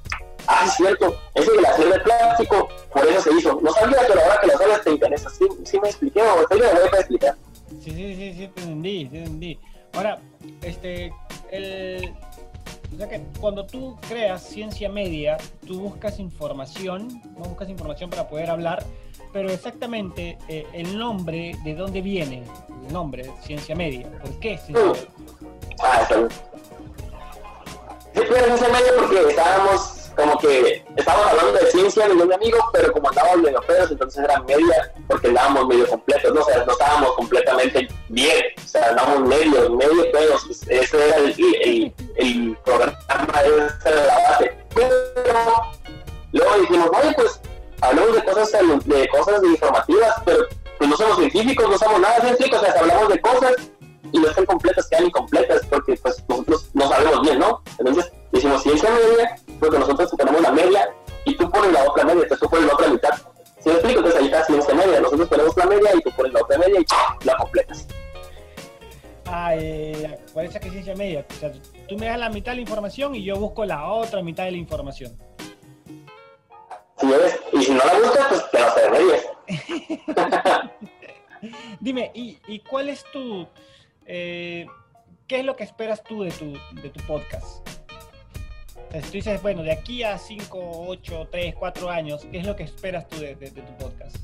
ah, 0.53 0.65
es 0.65 0.73
cierto, 0.73 1.19
ese 1.33 1.51
glaciar 1.57 1.93
de 1.93 1.99
plástico, 1.99 2.69
por 2.91 3.05
eso 3.05 3.21
se 3.21 3.33
hizo. 3.33 3.59
No 3.61 3.71
sabía, 3.71 3.97
pero 4.07 4.21
ahora 4.21 4.39
que 4.41 4.47
las 4.47 4.61
olas 4.61 4.81
te 4.83 4.91
interesa. 4.91 5.29
¿Sí, 5.29 5.45
sí 5.63 5.79
me 5.79 5.89
expliqué 5.89 6.21
o 6.21 6.41
estoy 6.41 6.59
de 6.59 6.67
voy 6.67 6.81
a 6.81 6.99
explicar? 6.99 7.35
Sí, 7.81 7.91
sí, 7.91 8.15
sí, 8.15 8.33
sí, 8.33 8.47
te 8.53 8.61
entendí, 8.61 9.05
te 9.05 9.17
entendí. 9.17 9.59
Ahora, 9.93 10.19
este, 10.61 11.13
el... 11.51 12.13
O 12.93 12.95
sea 12.95 13.09
que 13.09 13.23
cuando 13.39 13.65
tú 13.65 13.97
creas 14.07 14.43
ciencia 14.43 14.87
media, 14.87 15.37
tú 15.65 15.79
buscas 15.79 16.19
información, 16.19 17.21
no 17.35 17.45
buscas 17.45 17.67
información 17.69 18.11
para 18.11 18.27
poder 18.27 18.51
hablar, 18.51 18.85
pero 19.31 19.49
exactamente 19.49 20.37
eh, 20.47 20.67
el 20.73 20.95
nombre, 20.97 21.57
¿de 21.63 21.73
dónde 21.73 22.01
viene 22.01 22.43
el 22.85 22.93
nombre, 22.93 23.31
ciencia 23.41 23.75
media? 23.75 24.07
¿Por 24.21 24.39
qué 24.39 24.59
ciencia 24.59 24.85
media? 24.85 25.07
Ah, 25.81 25.99
está 26.03 26.17
bien. 26.17 26.29
Yo 28.13 28.21
ciencia 28.21 28.67
media 28.69 28.91
porque 28.99 29.29
estábamos 29.29 30.02
como 30.15 30.37
que 30.37 30.83
estábamos 30.95 31.27
hablando 31.27 31.53
de 31.53 31.71
ciencia, 31.71 32.07
mi 32.07 32.33
amigo, 32.33 32.57
pero 32.71 32.91
como 32.91 33.09
andábamos 33.09 33.41
medio 33.41 33.61
feos, 33.63 33.91
entonces 33.91 34.23
era 34.23 34.39
media, 34.41 34.93
porque 35.07 35.27
andábamos 35.27 35.67
medio 35.67 35.87
completos, 35.87 36.33
¿no? 36.33 36.41
O 36.41 36.45
sea, 36.45 36.63
no 36.65 36.71
estábamos 36.71 37.13
completamente 37.15 37.87
bien, 38.09 38.43
o 38.57 38.67
sea, 38.67 38.89
andábamos 38.89 39.29
medio, 39.29 39.69
medio 39.71 40.03
feos, 40.11 40.61
ese 40.67 41.07
era 41.07 41.17
el, 41.17 41.35
el, 41.63 41.93
el 42.15 42.57
programa, 42.63 42.97
esa 43.09 43.89
era 43.89 44.05
la 44.05 44.29
base. 44.29 44.57
Pero 44.75 44.95
luego 46.31 46.57
dijimos, 46.61 46.89
oye, 47.01 47.13
pues 47.15 47.39
hablamos 47.81 48.15
de 48.15 48.23
cosas, 48.23 48.85
de 48.85 49.07
cosas 49.09 49.43
informativas, 49.43 50.15
pero 50.25 50.47
pues 50.77 50.89
no 50.89 50.97
somos 50.97 51.17
científicos, 51.17 51.69
no 51.69 51.77
somos 51.77 51.99
nada 51.99 52.21
científicos, 52.21 52.61
o 52.61 52.65
sea, 52.65 52.79
hablamos 52.79 53.09
de 53.09 53.21
cosas 53.21 53.53
y 54.11 54.19
no 54.19 54.27
están 54.27 54.45
completas, 54.45 54.87
quedan 54.89 55.05
incompletas, 55.05 55.65
porque 55.67 55.95
pues 55.95 56.23
nosotros 56.27 56.69
no 56.73 56.87
sabemos 56.87 57.21
bien, 57.21 57.39
¿no? 57.39 57.61
Entonces, 57.79 58.11
decimos 58.31 58.61
ciencia 58.61 58.89
media, 58.91 59.35
porque 59.63 59.79
nosotros 59.79 60.11
ponemos 60.17 60.41
la 60.41 60.51
media 60.51 60.93
y 61.23 61.35
tú 61.35 61.49
pones 61.49 61.71
la 61.71 61.85
otra 61.85 62.03
media, 62.03 62.23
entonces 62.23 62.39
tú 62.39 62.49
pones 62.49 62.67
la 62.67 62.73
otra 62.73 62.87
mitad. 62.89 63.13
Si 63.59 63.69
me 63.69 63.75
explico, 63.75 63.99
entonces 63.99 64.19
ahí 64.19 64.25
está 64.25 64.43
ciencia 64.43 64.75
media, 64.75 64.99
nosotros 64.99 65.29
ponemos 65.29 65.55
la 65.55 65.65
media 65.67 65.89
y 65.95 66.01
tú 66.01 66.11
pones 66.11 66.33
la 66.33 66.41
otra 66.41 66.57
media 66.57 66.79
y 66.81 67.25
la 67.25 67.37
completas. 67.37 67.87
Ah, 69.25 69.55
eh, 69.55 70.19
¿cuál 70.33 70.47
es 70.47 70.59
que 70.59 70.69
ciencia 70.69 70.95
media? 70.95 71.25
O 71.29 71.33
sea, 71.39 71.53
tú 71.87 71.97
me 71.97 72.07
das 72.07 72.19
la 72.19 72.29
mitad 72.29 72.51
de 72.51 72.55
la 72.57 72.61
información 72.61 73.15
y 73.15 73.23
yo 73.23 73.37
busco 73.37 73.63
la 73.63 73.89
otra 73.89 74.21
mitad 74.21 74.43
de 74.43 74.51
la 74.51 74.57
información. 74.57 75.17
Si 76.97 77.07
ves, 77.07 77.39
y 77.53 77.63
si 77.63 77.71
no 77.71 77.85
la 77.85 77.99
buscas, 77.99 78.27
pues 78.27 78.51
te 78.51 78.61
vas 78.61 78.77
a 78.77 78.89
medias. 78.91 80.71
Dime, 81.79 82.11
¿y, 82.13 82.37
¿y, 82.47 82.59
cuál 82.59 82.89
es 82.89 83.05
tu... 83.13 83.47
Eh, 84.05 84.67
¿Qué 85.25 85.39
es 85.39 85.45
lo 85.45 85.55
que 85.55 85.63
esperas 85.63 86.03
tú 86.03 86.23
de 86.23 86.31
tu, 86.31 86.53
de 86.81 86.89
tu 86.89 87.01
podcast? 87.05 87.72
Entonces 88.93 89.09
tú 89.09 89.17
dices, 89.17 89.41
bueno, 89.41 89.63
de 89.63 89.71
aquí 89.71 90.03
a 90.03 90.19
5, 90.19 90.85
8, 90.87 91.27
3, 91.31 91.55
4 91.57 91.89
años, 91.89 92.27
¿qué 92.31 92.37
es 92.37 92.45
lo 92.45 92.55
que 92.55 92.61
esperas 92.61 93.07
tú 93.07 93.17
de, 93.17 93.35
tu 93.35 93.77
podcast? 93.79 94.17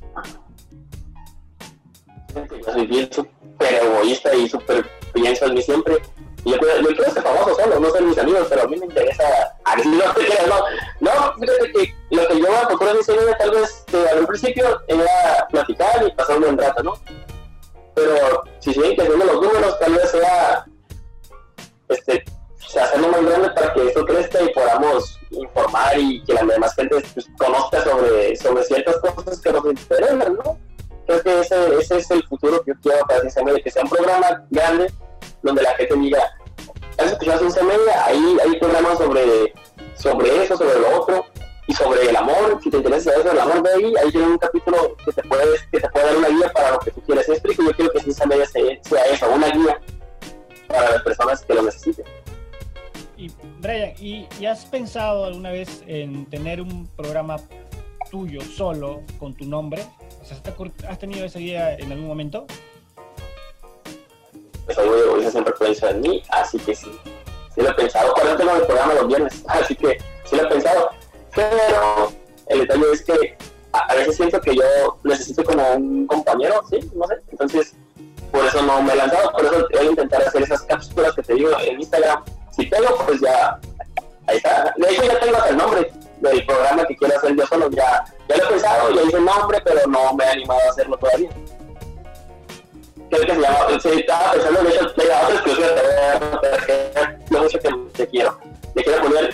Yo 2.36 2.72
soy 2.72 2.86
bien 2.86 3.12
súper 3.12 3.74
egoísta 3.74 4.36
y 4.36 4.48
súper 4.48 4.86
pienso 5.12 5.48
en 5.48 5.56
mí 5.56 5.64
siempre. 5.64 5.96
Y 6.46 6.52
yo, 6.52 6.58
yo, 6.84 6.88
quiero 6.88 7.12
ser 7.12 7.24
famoso 7.24 7.56
solo, 7.56 7.80
no 7.80 7.90
ser 7.90 8.04
mis 8.04 8.18
amigos, 8.20 8.46
pero 8.48 8.62
a 8.62 8.68
mí 8.68 8.78
me 8.78 8.86
interesa. 8.86 9.24
No, 9.76 10.06
no, 11.02 11.16
no, 11.16 11.34
fíjate 11.40 11.72
que 11.72 11.96
lo 12.12 12.28
que 12.28 12.40
yo 12.40 12.56
a 12.56 12.68
procurar 12.68 12.96
en 12.96 13.00
mi 13.00 13.34
tal 13.40 13.50
vez 13.50 13.86
de, 13.88 14.08
al 14.08 14.28
principio 14.28 14.82
era 14.88 15.48
platicar 15.50 16.08
y 16.08 16.12
pasar 16.12 16.38
un 16.38 16.44
buen 16.44 16.58
rato, 16.60 16.84
¿no? 16.84 16.94
Pero 17.96 18.44
si 18.60 18.74
siguen 18.74 18.96
creciendo 18.96 19.26
los 19.26 19.42
números, 19.42 19.80
tal 19.80 19.94
vez 19.94 20.12
sea 20.12 20.66
este, 21.90 22.24
se 22.70 22.80
hacerlo 22.80 23.08
más 23.08 23.26
grande 23.26 23.50
para 23.50 23.74
que 23.74 23.88
eso 23.88 24.06
crezca 24.06 24.42
y 24.42 24.54
podamos 24.54 25.20
informar 25.32 25.98
y 25.98 26.24
que 26.24 26.34
la 26.34 26.44
demás 26.44 26.76
gente 26.76 27.02
pues, 27.14 27.28
conozca 27.38 27.84
sobre, 27.84 28.36
sobre 28.36 28.64
ciertas 28.64 28.98
cosas 28.98 29.42
que 29.42 29.52
nos 29.52 29.66
interesan, 29.66 30.20
¿no? 30.20 30.58
Creo 31.08 31.24
que 31.24 31.40
ese, 31.40 31.78
ese 31.80 31.98
es 31.98 32.12
el 32.12 32.24
futuro 32.28 32.62
que 32.64 32.72
yo 32.72 32.80
quiero 32.82 33.08
para 33.08 33.44
Media, 33.44 33.64
que 33.64 33.72
sea 33.72 33.84
un 33.84 33.90
programa 33.90 34.46
grande 34.52 34.94
donde 35.42 35.64
la 35.64 35.74
gente 35.76 35.96
diga, 35.96 36.20
¿has 37.00 37.12
escuchado 37.12 37.40
Ciencia 37.40 37.64
Media? 37.64 38.06
Ahí 38.06 38.38
hay 38.46 38.60
programas 38.60 39.00
sobre, 39.00 39.54
sobre 39.96 40.44
eso, 40.44 40.56
sobre 40.56 40.80
lo 40.80 41.02
otro 41.02 41.26
y 41.66 41.74
sobre 41.74 42.08
el 42.08 42.16
amor, 42.16 42.60
si 42.62 42.70
te 42.70 42.78
interesa 42.78 43.12
eso, 43.16 43.32
el 43.32 43.40
amor 43.40 43.64
de 43.64 43.74
ahí, 43.74 43.94
ahí 44.04 44.12
tiene 44.12 44.28
un 44.28 44.38
capítulo 44.38 44.96
que 45.04 45.12
te 45.12 45.24
puede, 45.24 45.58
que 45.72 45.80
te 45.80 45.90
puede 45.90 46.06
dar 46.06 46.18
una 46.18 46.30
guía 46.30 46.52
para 46.54 46.72
lo 46.74 46.80
que 46.80 46.92
tú 46.92 47.02
quieres. 47.02 47.28
Explico, 47.30 47.64
yo 47.64 47.72
quiero 47.72 47.92
que 47.92 48.02
Ciencia 48.02 48.28
Media 48.28 48.46
sea 48.46 49.06
eso, 49.06 49.30
una 49.32 49.50
guía 49.50 49.82
para 50.68 50.92
las 50.92 51.02
personas 51.02 51.44
que 51.44 51.54
lo 51.56 51.64
necesiten. 51.64 52.06
Y 53.20 53.30
Brian, 53.60 53.94
¿y, 54.00 54.46
has 54.46 54.66
pensado 54.66 55.26
alguna 55.26 55.52
vez 55.52 55.84
en 55.88 56.26
tener 56.28 56.62
un 56.62 56.88
programa 56.96 57.36
tuyo 58.10 58.40
solo 58.40 59.02
con 59.20 59.34
tu 59.34 59.46
nombre? 59.46 59.84
¿has 60.88 61.00
tenido 61.00 61.26
esa 61.26 61.40
idea 61.40 61.76
en 61.76 61.92
algún 61.92 62.08
momento? 62.08 62.46
pues 64.66 65.32
siempre 65.32 65.54
pienso 65.60 65.90
en 65.90 66.02
mí, 66.02 66.24
así 66.30 66.58
que 66.60 66.74
sí, 66.74 66.92
sí 67.54 67.62
lo 67.62 67.70
he 67.72 67.74
pensado. 67.74 68.14
Eso 68.24 68.38
tengo 68.38 68.56
el 68.56 68.62
programa 68.62 68.94
los 68.94 69.08
viernes, 69.08 69.44
así 69.48 69.76
que 69.76 69.98
sí 70.24 70.38
lo 70.38 70.44
he 70.44 70.48
pensado. 70.48 70.90
Pero 71.36 72.14
el 72.48 72.60
detalle 72.60 72.92
es 72.94 73.04
que 73.04 73.38
a, 73.74 73.96
veces 73.96 74.16
siento 74.16 74.40
que 74.40 74.56
yo 74.56 74.98
necesito 75.04 75.44
como 75.44 75.74
un 75.74 76.08
compañero, 76.08 76.62
¿sí? 76.70 76.80
No 76.96 77.06
sé. 77.08 77.16
Entonces, 77.32 77.76
por 78.32 78.46
eso 78.46 78.62
no 78.62 78.82
me 78.82 78.94
he 78.94 78.96
lanzado, 78.96 79.32
por 79.34 79.44
eso 79.44 79.68
voy 79.74 79.88
a 79.88 79.90
intentar 79.90 80.22
hacer 80.22 80.44
esas 80.44 80.62
cápsulas 80.62 81.16
que 81.16 81.24
te 81.24 81.34
digo 81.34 81.50
en 81.60 81.82
Instagram. 81.82 82.24
Si 82.52 82.66
pego, 82.66 82.98
pues 83.06 83.22
ya, 83.22 83.60
ahí 84.28 84.38
está. 84.38 84.74
De 84.78 84.92
hecho, 84.92 85.04
ya 85.04 85.20
tengo 85.20 85.38
el 85.46 85.58
nombre 85.58 85.92
del 86.22 86.46
programa 86.46 86.86
que 86.86 86.96
quiero 86.96 87.18
hacer 87.18 87.36
yo 87.36 87.48
solo, 87.48 87.70
ya, 87.72 88.04
ya 88.28 88.38
lo 88.38 88.44
he 88.44 88.48
pensado, 88.48 88.92
ya 88.94 89.02
hice 89.04 89.18
el 89.18 89.26
nombre, 89.26 89.62
pero 89.64 89.88
no 89.88 90.14
me 90.14 90.24
he 90.26 90.30
animado 90.30 90.60
a 90.68 90.70
hacerlo 90.70 90.98
todavía. 90.98 91.30
Creo 93.10 93.26
que 93.26 93.34
se 93.34 93.42
llama, 93.42 93.80
sí, 93.82 93.90
estaba 93.90 94.32
pensando, 94.34 94.64
de 94.64 94.70
hecho, 94.70 94.86
otra 94.86 95.30
exclusiva 95.34 95.68
lo 97.30 97.44
mucho 97.44 97.60
que 97.60 97.70
te 97.94 98.08
quiero. 98.08 98.40
Le 98.76 98.84
quiero 98.84 99.02
poner 99.02 99.34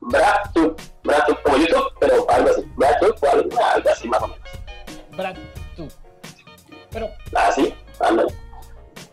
BradTube, 0.00 0.76
BradTube 1.04 1.42
como 1.42 1.56
YouTube, 1.58 1.92
pero 2.00 2.30
algo 2.30 2.50
así, 2.50 2.72
BradTube 2.76 3.16
o 3.20 3.30
algo, 3.30 3.64
algo 3.74 3.90
así 3.90 4.08
más 4.08 4.22
o 4.22 4.28
menos. 4.28 4.48
BradTube. 5.16 5.92
Pero. 6.90 7.08
Ah, 7.34 7.52
sí, 7.54 7.74
ándale. 8.00 8.32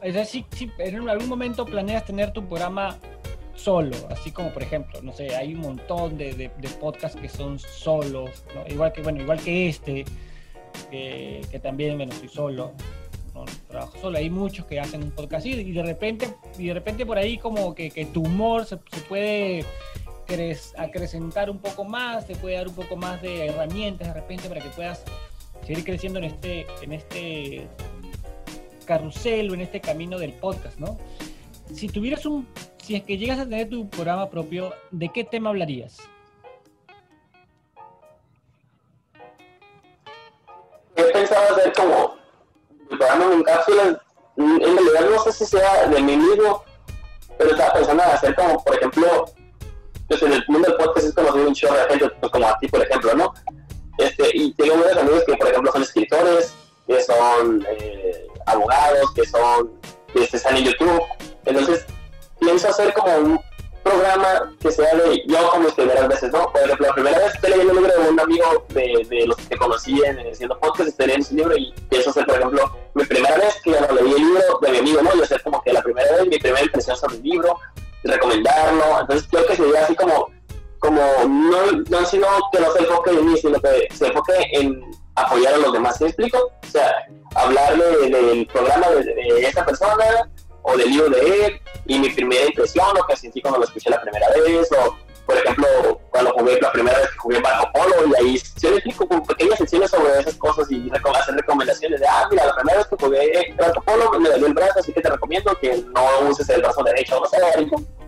Es 0.01 0.13
decir, 0.13 0.45
si 0.51 0.71
en 0.77 1.09
algún 1.09 1.27
momento 1.27 1.65
planeas 1.65 2.05
tener 2.05 2.31
tu 2.31 2.47
programa 2.47 2.97
solo, 3.57 3.95
así 4.09 4.31
como 4.31 4.51
por 4.53 4.63
ejemplo, 4.63 5.01
no 5.01 5.11
sé, 5.11 5.35
hay 5.35 5.53
un 5.53 5.61
montón 5.61 6.17
de, 6.17 6.33
de, 6.33 6.69
podcasts 6.79 7.19
que 7.19 7.27
son 7.27 7.59
solos, 7.59 8.43
igual 8.69 8.93
que 8.93 9.01
bueno, 9.01 9.21
igual 9.21 9.41
que 9.41 9.69
este, 9.69 10.05
que, 10.89 11.41
que 11.49 11.59
también 11.59 11.97
bueno, 11.97 12.13
estoy 12.13 12.29
solo, 12.29 12.73
no, 13.33 13.45
trabajo 13.67 13.97
solo, 13.99 14.17
hay 14.17 14.29
muchos 14.29 14.65
que 14.65 14.79
hacen 14.79 15.03
un 15.03 15.11
podcast 15.11 15.45
y 15.45 15.71
de 15.71 15.83
repente, 15.83 16.29
y 16.57 16.67
de 16.67 16.73
repente 16.73 17.05
por 17.05 17.17
ahí 17.17 17.37
como 17.37 17.73
que, 17.75 17.89
que 17.89 18.05
tu 18.05 18.23
humor 18.23 18.65
se, 18.65 18.77
se 18.91 19.01
puede 19.01 19.65
acrecentar 20.77 21.49
un 21.49 21.59
poco 21.59 21.83
más, 21.83 22.27
te 22.27 22.35
puede 22.35 22.55
dar 22.55 22.67
un 22.67 22.75
poco 22.75 22.95
más 22.95 23.21
de 23.21 23.47
herramientas 23.47 24.09
de 24.09 24.13
repente 24.13 24.49
para 24.49 24.61
que 24.61 24.69
puedas 24.69 25.03
seguir 25.65 25.83
creciendo 25.83 26.19
en 26.19 26.25
este, 26.25 26.65
en 26.81 26.93
este 26.93 27.67
carrusel 28.85 29.49
o 29.49 29.53
en 29.53 29.61
este 29.61 29.81
camino 29.81 30.17
del 30.19 30.33
podcast, 30.33 30.79
¿no? 30.79 30.97
Si 31.73 31.87
tuvieras 31.87 32.25
un, 32.25 32.47
si 32.87 32.95
es 32.95 33.03
que 33.03 33.17
llegas 33.17 33.37
a 33.37 33.43
tener 33.43 33.69
tu 33.69 33.89
programa 33.89 34.29
propio, 34.29 34.73
¿de 34.91 35.09
qué 35.09 35.25
tema 35.25 35.49
hablarías? 35.49 35.97
He 40.95 41.03
pensado 41.03 41.53
hacer 41.53 41.73
como 41.73 42.15
el 42.89 42.97
programa 42.97 43.33
en 43.33 43.43
cápsulas, 43.43 43.97
en 44.37 44.61
realidad 44.61 45.09
no 45.09 45.19
sé 45.21 45.33
si 45.33 45.45
sea 45.45 45.87
de 45.87 46.01
mí 46.01 46.15
mismo, 46.15 46.63
pero 47.37 47.51
estaba 47.51 47.73
pensando 47.73 48.03
en 48.03 48.09
hacer 48.09 48.35
como, 48.35 48.63
por 48.63 48.77
ejemplo, 48.77 49.25
pues 50.07 50.21
en 50.21 50.31
el 50.31 50.45
mundo 50.47 50.69
del 50.69 50.77
podcast 50.77 51.07
es 51.07 51.13
conocido 51.13 51.47
un 51.49 51.55
show 51.55 51.73
de 51.73 51.89
gente, 51.89 52.09
pues, 52.21 52.31
como 52.31 52.47
a 52.47 52.57
ti, 52.59 52.69
por 52.69 52.81
ejemplo, 52.83 53.13
¿no? 53.15 53.33
Este, 53.97 54.29
y 54.33 54.53
tengo 54.53 54.77
muchos 54.77 54.95
amigos 54.95 55.23
que, 55.25 55.35
por 55.35 55.47
ejemplo, 55.49 55.71
son 55.73 55.81
escritores, 55.81 56.53
que 56.87 57.03
son 57.03 57.65
eh, 57.69 58.27
abogados, 58.45 59.11
que 59.13 59.25
son, 59.25 59.73
que 60.13 60.23
están 60.23 60.55
en 60.55 60.63
YouTube. 60.63 61.01
Entonces, 61.43 61.85
pienso 62.39 62.69
hacer 62.69 62.93
como 62.93 63.15
un 63.17 63.39
programa 63.83 64.53
que 64.59 64.71
sea 64.71 64.93
de 64.95 65.23
yo 65.27 65.49
como 65.49 65.65
mis 65.65 65.73
primeras 65.73 66.07
veces, 66.07 66.31
¿no? 66.31 66.51
Por 66.51 66.61
ejemplo, 66.61 66.87
la 66.87 66.93
primera 66.93 67.17
vez 67.19 67.35
estoy 67.35 67.51
leyendo 67.51 67.73
un 67.73 67.83
libro 67.83 68.03
de 68.03 68.09
un 68.09 68.19
amigo 68.19 68.65
de, 68.69 69.25
los 69.25 69.37
que 69.37 69.57
conocí 69.57 70.01
en 70.03 70.19
haciendo 70.31 70.59
podcast, 70.59 70.99
leyendo 70.99 71.25
ese 71.25 71.35
libro 71.35 71.57
y 71.57 71.73
pienso 71.89 72.09
hacer, 72.09 72.25
por 72.25 72.35
ejemplo, 72.35 72.71
mi 72.95 73.05
primera 73.05 73.37
vez 73.37 73.61
que 73.63 73.71
yo 73.71 73.79
no 73.81 73.93
leí 73.93 74.13
el 74.13 74.17
libro 74.17 74.59
de 74.61 74.71
mi 74.71 74.77
amigo, 74.79 75.01
¿no? 75.01 75.15
Yo 75.15 75.23
hacer 75.23 75.41
como 75.43 75.61
que 75.61 75.73
la 75.73 75.81
primera 75.81 76.11
vez, 76.13 76.27
mi 76.27 76.37
primera 76.37 76.63
impresión 76.63 76.97
sobre 76.97 77.15
el 77.15 77.23
libro, 77.23 77.57
recomendarlo. 78.03 79.01
Entonces 79.01 79.27
creo 79.29 79.45
que 79.45 79.55
sería 79.55 79.83
así 79.83 79.95
como, 79.95 80.31
como 80.79 81.01
no, 81.27 81.71
no 81.89 82.05
sino 82.05 82.27
que 82.51 82.59
no 82.59 82.71
se 82.71 82.79
enfoque 82.79 83.11
en 83.11 83.25
mí, 83.25 83.37
sino 83.37 83.59
que 83.59 83.87
se 83.93 84.07
enfoque 84.07 84.33
en 84.51 84.81
apoyar 85.15 85.53
a 85.53 85.57
los 85.57 85.73
demás. 85.73 85.99
¿Me 86.01 86.07
explico? 86.07 86.37
O 86.37 86.67
sea, 86.67 86.91
hablarle 87.35 88.09
del 88.09 88.47
programa 88.47 88.89
de, 88.89 89.03
de, 89.03 89.39
esa 89.41 89.65
persona 89.65 90.29
o 90.67 90.77
del 90.77 90.89
libro 90.89 91.09
de 91.09 91.45
él 91.45 91.61
y 91.85 91.97
mi 91.97 92.09
primera 92.09 92.45
impresión, 92.45 92.87
lo 92.95 93.05
que 93.05 93.15
sentí 93.15 93.41
cuando 93.41 93.59
lo 93.59 93.65
escuché 93.65 93.89
la 93.89 94.01
primera 94.01 94.27
vez, 94.29 94.69
o 94.73 94.97
por 95.25 95.37
ejemplo, 95.37 95.67
cuando 96.09 96.31
jugué 96.31 96.59
la 96.59 96.71
primera 96.71 96.97
vez 96.99 97.09
que 97.09 97.17
jugué 97.17 97.39
Marco 97.39 97.71
Polo, 97.73 98.07
y 98.07 98.15
ahí 98.21 98.41
yo 98.61 98.69
le 98.69 98.75
explico 98.77 99.07
con 99.07 99.25
pequeñas 99.25 99.57
secciones 99.57 99.91
sobre 99.91 100.19
esas 100.19 100.35
cosas 100.35 100.69
y 100.69 100.89
hacer 100.89 101.35
recomendaciones 101.35 101.99
de, 101.99 102.07
ah, 102.07 102.27
mira, 102.29 102.45
la 102.45 102.55
primera 102.55 102.77
vez 102.79 102.87
que 102.87 102.95
jugué 102.97 103.55
Marco 103.59 103.81
Polo 103.81 104.19
me 104.19 104.29
dolió 104.29 104.47
el 104.47 104.53
brazo, 104.53 104.79
así 104.79 104.91
que 104.91 105.01
te 105.01 105.09
recomiendo 105.09 105.57
que 105.59 105.83
no 105.93 106.29
uses 106.29 106.49
el 106.49 106.61
brazo 106.61 106.83
derecho, 106.83 107.19
no 107.19 107.25
sé, 107.25 107.37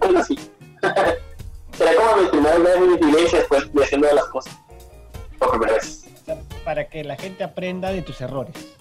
algo 0.01 0.19
así. 0.19 0.37
Será 1.77 1.95
como 1.95 2.21
mi 2.21 2.27
primera 2.27 2.57
vez 2.57 2.79
mi 2.79 3.07
iglesia 3.09 3.39
después 3.39 3.73
de 3.73 3.83
haciendo 3.83 4.13
las 4.13 4.25
cosas 4.25 4.53
por 5.37 5.51
primera 5.51 5.73
vez. 5.73 6.05
Para 6.65 6.89
que 6.89 7.05
la 7.05 7.15
gente 7.15 7.43
aprenda 7.43 7.91
de 7.91 8.01
tus 8.01 8.19
errores. 8.19 8.78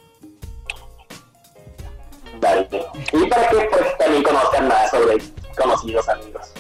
Y 3.13 3.27
para 3.27 3.49
que 3.49 3.57
pues, 3.71 3.99
también 3.99 4.23
conozcan 4.23 4.69
más 4.69 4.91
sobre 4.91 5.19
conocidos 5.57 6.09
amigos 6.09 6.53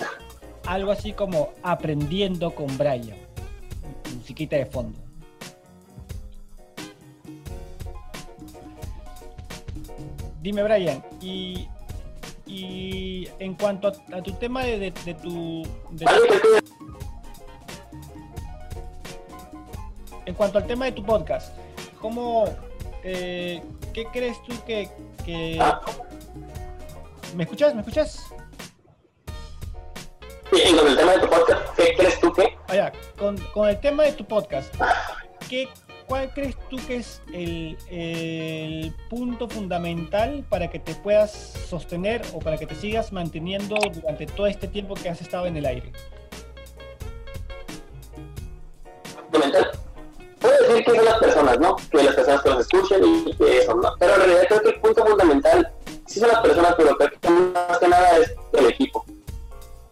algo 0.69 0.93
así 0.93 1.15
como 1.15 1.55
aprendiendo 1.63 2.55
con 2.55 2.77
Brian. 2.77 3.17
Musiquita 4.15 4.57
de 4.57 4.67
fondo. 4.67 4.99
Dime, 10.43 10.63
Brian, 10.63 11.03
y, 11.21 11.69
y 12.47 13.29
en 13.39 13.55
cuanto 13.55 13.89
a, 13.89 14.23
tu 14.23 14.33
tema 14.33 14.63
de, 14.63 14.93
tu, 15.23 15.67
En 20.27 20.35
cuanto 20.35 20.59
al 20.59 20.67
tema 20.67 20.85
de 20.85 20.93
tu 20.93 21.03
podcast, 21.03 21.57
¿cómo, 22.01 22.45
eh, 23.03 23.63
¿qué 23.95 24.05
crees 24.13 24.41
tú 24.45 24.55
que, 24.67 24.91
que... 25.29 25.63
¿Me 27.37 27.45
escuchas? 27.45 27.75
¿Me 27.75 27.81
escuchas? 27.81 28.25
Sí, 30.51 30.75
con 30.75 30.89
el 30.89 30.97
tema 30.97 31.13
de 31.13 31.19
tu 31.21 31.29
podcast, 31.29 31.77
¿qué 31.77 31.95
crees 31.99 32.21
tú 32.21 32.33
que? 32.33 32.57
Ah, 32.69 32.93
con, 33.19 33.37
con, 33.53 33.69
el 33.69 33.79
tema 33.81 34.05
de 34.05 34.13
tu 34.13 34.25
podcast, 34.25 34.75
¿qué, 35.51 35.69
¿cuál 36.07 36.33
crees 36.33 36.57
tú 36.71 36.79
que 36.87 36.97
es 36.97 37.21
el, 37.35 37.77
el, 37.91 38.95
punto 39.11 39.47
fundamental 39.47 40.47
para 40.49 40.71
que 40.71 40.79
te 40.79 40.95
puedas 40.95 41.31
sostener 41.31 42.23
o 42.33 42.39
para 42.39 42.57
que 42.57 42.67
te 42.67 42.75
sigas 42.75 43.13
manteniendo 43.13 43.77
durante 43.93 44.25
todo 44.25 44.47
este 44.47 44.67
tiempo 44.67 44.95
que 44.95 45.11
has 45.11 45.21
estado 45.21 45.45
en 45.45 45.59
el 45.59 45.67
aire? 45.67 45.93
Fundamental. 49.31 49.88
Que 50.93 51.03
las 51.03 51.19
personas, 51.19 51.59
¿no? 51.59 51.77
Que 51.91 52.03
las 52.03 52.15
personas 52.15 52.43
que 52.43 52.51
nos 52.51 52.61
escuchen 52.61 53.05
y 53.05 53.35
que 53.37 53.59
eso, 53.59 53.75
¿no? 53.75 53.95
Pero 53.99 54.15
en 54.15 54.21
realidad 54.21 54.45
creo 54.49 54.63
que 54.63 54.69
el 54.69 54.81
punto 54.81 55.05
fundamental 55.05 55.73
sí 56.07 56.21
son 56.21 56.29
las 56.29 56.41
personas, 56.41 56.75
pero 56.77 56.97
creo 56.97 57.11
que 57.21 57.31
más 57.31 57.79
que 57.79 57.89
nada 57.89 58.19
es 58.19 58.35
el 58.53 58.67
equipo 58.67 59.05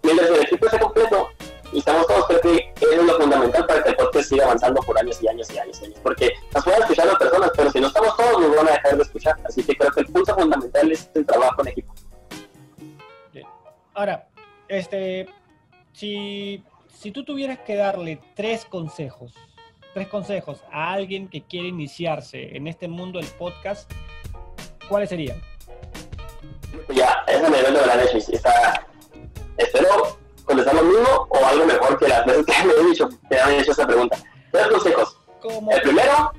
mientras 0.07 0.31
el 0.31 0.43
equipo 0.43 0.67
esté 0.67 0.79
completo 0.79 1.29
y 1.73 1.79
estamos 1.79 2.07
todos, 2.07 2.27
creo 2.27 2.41
que 2.41 2.73
es 2.81 3.03
lo 3.03 3.17
fundamental 3.19 3.67
para 3.67 3.83
que 3.83 3.91
el 3.91 3.97
podcast 3.97 4.29
siga 4.29 4.45
avanzando 4.45 4.81
por 4.83 4.97
años 4.99 5.21
y 5.21 5.29
años 5.29 5.51
y 5.51 5.59
años 5.59 5.83
y 5.83 5.87
años. 5.87 5.99
Porque 6.01 6.33
nos 6.55 6.65
pueden 6.65 6.83
escuchar 6.83 7.07
las 7.07 7.17
personas, 7.17 7.51
pero 7.57 7.71
si 7.73 7.81
no 7.81 7.89
estamos 7.89 8.17
todos, 8.17 8.41
nos 8.41 8.57
van 8.57 8.69
a 8.69 8.73
dejar 8.73 8.97
de 8.97 9.03
escuchar. 9.03 9.37
Así 9.45 9.65
que 9.65 9.77
creo 9.77 9.91
que 9.91 10.01
el 10.01 10.07
punto 10.07 10.35
fundamental 10.35 10.93
es 10.93 11.11
el 11.15 11.27
trabajo 11.27 11.61
en 11.63 11.69
equipo. 11.69 11.93
Ahora, 13.95 14.29
este, 14.69 15.27
si, 15.93 16.63
si 16.89 17.11
tú 17.11 17.25
tuvieras 17.25 17.59
que 17.61 17.75
darle 17.75 18.21
tres 18.37 18.65
consejos, 18.65 19.35
tres 19.97 20.09
consejos 20.09 20.63
a 20.71 20.93
alguien 20.93 21.27
que 21.27 21.43
quiere 21.43 21.69
iniciarse 21.69 22.55
en 22.55 22.67
este 22.67 22.87
mundo 22.87 23.19
del 23.19 23.29
podcast, 23.29 23.91
¿cuáles 24.91 25.09
serían? 25.09 25.41
Ya, 26.91 27.25
esa 27.27 27.49
me 27.49 27.63
de 27.63 27.73
la 27.73 27.97
leche. 27.97 28.19
Está, 28.19 28.87
espero 29.57 30.19
contestar 30.45 30.75
lo 30.75 30.83
mismo 30.83 31.27
o 31.31 31.47
algo 31.47 31.65
mejor 31.65 31.99
que 31.99 32.09
las 32.09 32.27
veces 32.27 32.45
que 32.45 32.65
me 32.67 32.75
he 32.75 32.85
dicho, 32.91 33.09
que 33.31 33.39
han 33.39 33.53
hecho 33.55 33.71
esta 33.71 33.87
pregunta. 33.87 34.19
Tres 34.53 34.67
consejos. 34.67 35.19
El 35.71 35.81
primero, 35.81 36.33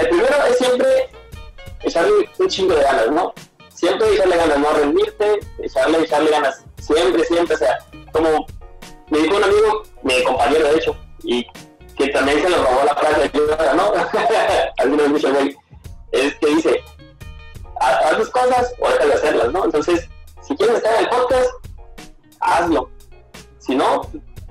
el 0.00 0.08
primero 0.08 0.36
es 0.48 0.58
siempre 0.58 1.10
echarle 1.82 2.30
un 2.38 2.48
chingo 2.48 2.74
de 2.74 2.82
ganas, 2.84 3.10
¿no? 3.10 3.34
Siempre 3.70 4.14
echarle 4.14 4.36
ganas, 4.36 4.58
no 4.60 4.72
rendirte, 4.74 5.40
echarle, 5.60 6.04
echarle 6.04 6.30
ganas. 6.30 6.64
Siempre, 6.78 7.24
siempre, 7.24 7.56
o 7.56 7.58
sea, 7.58 7.78
como 8.12 8.46
me 9.10 9.18
dijo 9.18 9.36
un 9.36 9.42
amigo, 9.42 9.82
mi 10.04 10.22
compañero 10.22 10.68
de 10.68 10.76
hecho, 10.76 10.96
y 11.24 11.44
que 11.98 12.08
también 12.08 12.40
se 12.40 12.48
lo 12.48 12.64
robó 12.64 12.84
la 12.84 12.94
frase 12.94 13.28
de 13.28 13.74
¿no? 13.74 13.92
Algunos 14.78 15.14
dicen, 15.14 15.34
güey, 15.34 15.56
es 16.12 16.34
que 16.36 16.46
dice, 16.46 16.84
haz 17.80 18.16
tus 18.16 18.30
cosas 18.30 18.72
o 18.80 18.88
déjale 18.88 19.14
hacerlas, 19.14 19.52
¿no? 19.52 19.64
Entonces, 19.64 20.08
si 20.42 20.56
quieres 20.56 20.76
estar 20.76 20.94
en 20.94 21.00
el 21.00 21.08
podcast, 21.10 21.50
hazlo. 22.40 22.88
Si 23.58 23.74
no, 23.74 24.02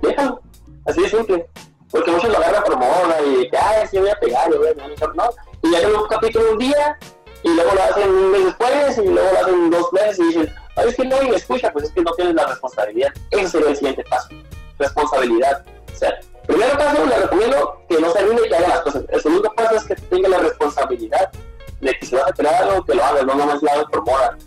déjalo. 0.02 0.42
Así 0.86 1.02
de 1.02 1.10
simple. 1.10 1.50
Porque 1.90 2.12
muchos 2.12 2.30
lo 2.30 2.38
agarran 2.38 2.64
por 2.64 2.78
moda 2.78 3.18
y 3.26 3.50
que, 3.50 3.58
ay, 3.58 3.88
sí, 3.90 3.98
voy 3.98 4.10
a 4.10 4.20
pegar, 4.20 4.52
yo 4.52 4.60
voy 4.60 4.68
a 4.68 4.74
no. 4.74 5.30
Y 5.64 5.72
ya 5.72 5.80
tengo 5.80 6.04
un 6.04 6.10
capítulo 6.10 6.52
un 6.52 6.58
día 6.58 7.00
y 7.44 7.50
luego 7.50 7.74
lo 7.74 7.84
hacen 7.84 8.10
un 8.10 8.32
mes 8.32 8.46
después 8.46 8.98
y 8.98 9.08
luego 9.08 9.32
lo 9.32 9.40
hacen 9.40 9.70
dos 9.70 9.94
meses 9.94 10.20
y 10.20 10.24
dicen, 10.24 10.56
ay, 10.76 10.90
es 10.90 10.96
que 10.96 11.06
no, 11.06 11.22
me 11.24 11.36
escucha, 11.36 11.72
pues 11.72 11.86
es 11.86 11.92
que 11.92 12.02
no 12.02 12.12
tienes 12.12 12.36
la 12.36 12.46
responsabilidad. 12.48 13.14
Ese 13.32 13.48
sería 13.48 13.70
el 13.70 13.76
siguiente 13.78 14.04
paso. 14.10 14.30
Responsabilidad. 14.78 15.66
O 15.94 15.96
primero 16.48 16.78
paso, 16.78 17.06
le 17.06 17.18
recomiendo 17.18 17.82
que 17.88 18.00
no 18.00 18.12
se 18.12 18.20
y 18.22 18.54
haga 18.54 18.68
las 18.68 18.82
cosas. 18.82 19.04
El 19.10 19.22
segundo 19.22 19.52
paso 19.56 19.76
es 19.76 19.84
que 19.84 19.96
tenga 19.96 20.30
la 20.30 20.40
responsabilidad 20.40 21.32
de 21.82 21.94
que 21.94 22.06
si 22.06 22.16
vas 22.16 22.28
a 22.28 22.34
crear 22.34 22.64
algo, 22.64 22.84
que 22.86 22.96
lo 22.96 23.04
hagas, 23.04 23.26
no 23.26 23.36
nomás 23.36 23.62
lo 23.62 23.72
hagas 23.72 23.86
por 23.86 24.06
moda. 24.06 24.38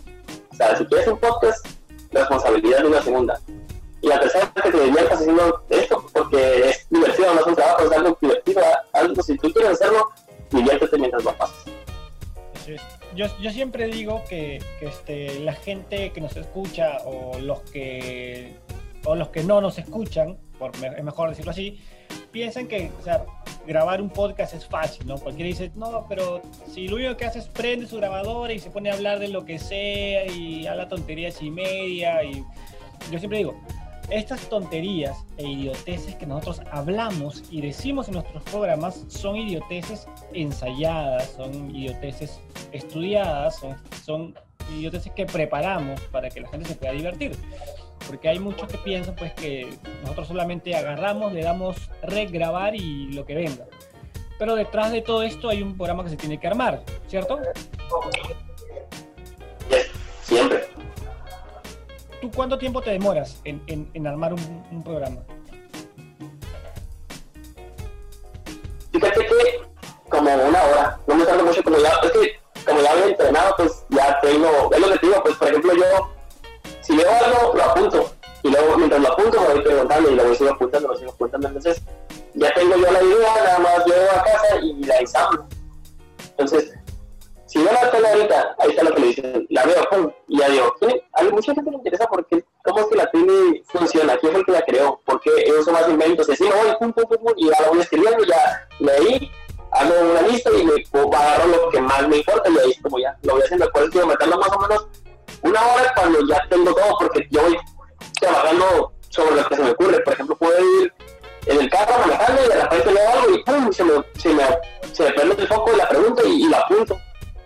O 0.51 0.55
sea, 0.55 0.75
si 0.75 0.85
quieres 0.85 1.07
un 1.07 1.17
podcast, 1.19 1.65
responsabilidad 2.11 2.79
de 2.79 2.87
una 2.87 3.01
segunda. 3.01 3.39
Y 4.01 4.07
la 4.07 4.19
tercera 4.19 4.51
es 4.55 4.61
que 4.63 4.71
te 4.71 4.83
diviertas 4.83 5.19
haciendo 5.19 5.63
esto, 5.69 6.05
porque 6.11 6.69
es 6.69 6.87
divertido, 6.89 7.33
no 7.33 7.41
es 7.41 7.47
un 7.47 7.55
trabajo, 7.55 7.85
es 7.85 7.91
algo 7.91 8.17
divertido. 8.19 8.61
Algo, 8.93 9.23
si 9.23 9.37
tú 9.37 9.51
quieres 9.53 9.73
hacerlo, 9.73 10.09
diviértete 10.49 10.97
mientras 10.97 11.23
lo 11.23 11.33
pasas. 11.37 11.65
Yo, 13.15 13.25
yo 13.39 13.51
siempre 13.51 13.87
digo 13.87 14.23
que, 14.27 14.63
que 14.79 14.87
este, 14.87 15.39
la 15.41 15.53
gente 15.53 16.11
que 16.11 16.21
nos 16.21 16.35
escucha 16.35 16.97
o 17.05 17.37
los 17.39 17.59
que, 17.61 18.55
o 19.05 19.15
los 19.15 19.29
que 19.29 19.43
no 19.43 19.61
nos 19.61 19.77
escuchan, 19.77 20.37
es 20.83 21.03
mejor 21.03 21.29
decirlo 21.29 21.51
así, 21.51 21.79
piensan 22.31 22.67
que 22.67 22.91
o 22.99 23.03
sea, 23.03 23.25
grabar 23.67 24.01
un 24.01 24.09
podcast 24.09 24.53
es 24.53 24.65
fácil, 24.65 25.05
¿no? 25.07 25.17
Cualquiera 25.17 25.47
dice, 25.47 25.71
no, 25.75 26.05
pero 26.07 26.41
si 26.71 26.87
lo 26.87 26.95
único 26.95 27.17
que 27.17 27.25
hace 27.25 27.39
es 27.39 27.47
prende 27.47 27.87
su 27.87 27.97
grabadora 27.97 28.53
y 28.53 28.59
se 28.59 28.69
pone 28.69 28.89
a 28.89 28.93
hablar 28.93 29.19
de 29.19 29.27
lo 29.27 29.45
que 29.45 29.59
sea 29.59 30.25
y 30.27 30.67
habla 30.67 30.87
tonterías 30.87 31.41
y 31.41 31.49
media 31.49 32.23
y 32.23 32.43
yo 33.11 33.19
siempre 33.19 33.39
digo, 33.39 33.55
estas 34.11 34.41
tonterías 34.49 35.25
e 35.37 35.47
idioteces 35.47 36.15
que 36.15 36.25
nosotros 36.25 36.61
hablamos 36.71 37.43
y 37.49 37.61
decimos 37.61 38.07
en 38.09 38.15
nuestros 38.15 38.43
programas 38.43 39.05
son 39.07 39.37
idioteces 39.37 40.07
ensayadas, 40.33 41.29
son 41.37 41.73
idioteces 41.73 42.41
estudiadas, 42.73 43.57
son, 43.57 43.75
son 44.03 44.35
idioteces 44.75 45.11
que 45.13 45.25
preparamos 45.25 46.01
para 46.11 46.29
que 46.29 46.41
la 46.41 46.49
gente 46.49 46.67
se 46.67 46.75
pueda 46.75 46.91
divertir. 46.91 47.31
Porque 48.07 48.29
hay 48.29 48.39
muchos 48.39 48.67
que 48.67 48.77
piensan 48.77 49.15
pues 49.15 49.33
que 49.33 49.69
nosotros 50.01 50.27
solamente 50.27 50.75
agarramos, 50.75 51.33
le 51.33 51.43
damos 51.43 51.77
regrabar 52.01 52.75
y 52.75 53.11
lo 53.13 53.25
que 53.25 53.35
venga. 53.35 53.65
Pero 54.37 54.55
detrás 54.55 54.91
de 54.91 55.01
todo 55.01 55.23
esto 55.23 55.49
hay 55.49 55.61
un 55.61 55.77
programa 55.77 56.03
que 56.03 56.09
se 56.09 56.17
tiene 56.17 56.39
que 56.39 56.47
armar, 56.47 56.81
¿cierto? 57.07 57.39
Siempre. 60.23 60.67
¿Tú 62.21 62.31
cuánto 62.31 62.57
tiempo 62.57 62.81
te 62.81 62.91
demoras 62.91 63.41
en, 63.45 63.61
en, 63.67 63.89
en 63.93 64.07
armar 64.07 64.33
un, 64.33 64.65
un, 64.71 64.83
programa? 64.83 65.21
Fíjate 68.91 69.25
que 69.25 69.61
como 70.09 70.33
una 70.33 70.63
hora, 70.63 70.99
no 71.07 71.15
me 71.15 71.25
tardo 71.25 71.45
mucho, 71.45 71.63
como 71.63 71.77
ya, 71.77 71.89
es 72.03 72.11
que 72.11 72.39
como 72.65 72.81
ya 72.81 72.91
había 72.91 73.05
entrenado, 73.05 73.55
pues 73.57 73.85
ya 73.89 74.19
tengo, 74.21 74.69
es 74.71 74.79
lo 74.79 74.91
que 74.91 74.99
te 74.99 75.07
digo, 75.07 75.23
pues 75.23 75.35
por 75.35 75.47
ejemplo 75.47 75.73
yo, 75.75 76.10
si 76.91 76.97
veo 76.97 77.53
lo 77.53 77.63
apunto, 77.63 78.11
y 78.43 78.49
luego 78.49 78.77
mientras 78.77 79.01
lo 79.01 79.11
apunto 79.13 79.39
me 79.39 79.47
voy 79.47 79.61
preguntando 79.61 80.11
y 80.11 80.15
luego 80.15 80.35
sigo 80.35 80.49
apuntando, 80.49 80.87
lo 80.89 80.97
sigo 80.97 81.11
apuntando, 81.11 81.47
entonces 81.47 81.81
ya 82.33 82.53
tengo 82.53 82.75
yo 82.75 82.91
la 82.91 83.01
idea, 83.01 83.35
nada 83.43 83.59
más 83.59 83.85
llego 83.85 84.11
a 84.13 84.23
casa 84.23 84.57
y 84.61 84.83
la 84.83 84.97
ensamblo. 84.97 85.45
Entonces, 86.31 86.73
si 87.45 87.59
no 87.59 87.71
la 87.71 87.91
tengo 87.91 88.07
ahorita, 88.07 88.55
ahí 88.59 88.69
está 88.71 88.83
lo 88.83 88.95
le 88.97 89.07
dicen, 89.07 89.47
la 89.49 89.63
veo, 89.63 89.89
pum, 89.89 90.11
y 90.27 90.39
ya 90.39 90.49
digo, 90.49 90.75
a 91.13 91.23
mucha 91.23 91.53
gente 91.53 91.71
le 91.71 91.77
interesa 91.77 92.07
porque 92.07 92.43
cómo 92.63 92.79
es 92.79 92.85
que 92.87 92.95
la 92.95 93.11
tele 93.11 93.63
funciona, 93.67 94.17
quién 94.17 94.31
fue 94.31 94.39
el 94.41 94.45
que 94.45 94.51
la 94.51 94.61
creó, 94.61 94.99
por 95.05 95.21
qué 95.21 95.31
uso 95.57 95.71
más 95.71 95.87
inventos, 95.87 96.29
así 96.29 96.43
voy, 96.43 96.75
pum, 96.79 96.91
pum, 96.91 97.05
pum, 97.05 97.17
pum, 97.23 97.33
y 97.37 97.49
ya 97.49 97.61
lo 97.61 97.69
voy 97.69 97.79
escribiendo, 97.79 98.23
ya 98.25 98.67
leí, 98.79 99.31
hago 99.71 99.93
una 100.11 100.21
lista 100.23 100.49
y 100.51 100.65
me 100.65 100.73
agarro 101.17 101.47
lo 101.47 101.69
que 101.69 101.79
más 101.79 102.07
me 102.07 102.17
importa 102.17 102.49
y 102.49 102.57
ahí 102.57 102.75
como 102.81 102.99
ya 102.99 103.17
lo 103.23 103.33
voy 103.33 103.43
haciendo, 103.43 103.69
por 103.71 103.83
eso 103.83 103.91
quiero 103.91 104.07
meterlo 104.07 104.37
más 104.37 104.49
o 104.49 104.59
menos 104.59 104.87
una 105.43 105.65
hora 105.65 105.93
cuando 105.95 106.19
ya 106.27 106.45
tengo 106.49 106.73
todo, 106.73 106.97
porque 106.99 107.27
yo 107.31 107.41
voy 107.41 107.57
trabajando 108.19 108.93
sobre 109.09 109.35
lo 109.35 109.47
que 109.47 109.55
se 109.55 109.63
me 109.63 109.71
ocurre, 109.71 109.99
por 110.01 110.13
ejemplo, 110.13 110.37
puedo 110.37 110.59
ir 110.81 110.93
en 111.47 111.61
el 111.61 111.69
carro 111.69 111.99
manejando 111.99 112.45
y 112.45 112.49
de 112.49 112.61
repente 112.61 112.91
leo 112.91 113.09
algo 113.09 113.35
y 113.35 113.43
pum, 113.43 113.71
se 113.71 113.83
me, 113.83 113.93
se 114.17 114.29
me, 114.29 114.43
se 114.91 115.03
me 115.03 115.11
prende 115.11 115.41
el 115.41 115.47
foco 115.47 115.71
de 115.71 115.77
la 115.77 115.89
pregunta 115.89 116.23
y, 116.23 116.47
la 116.47 116.59
apunto 116.59 116.97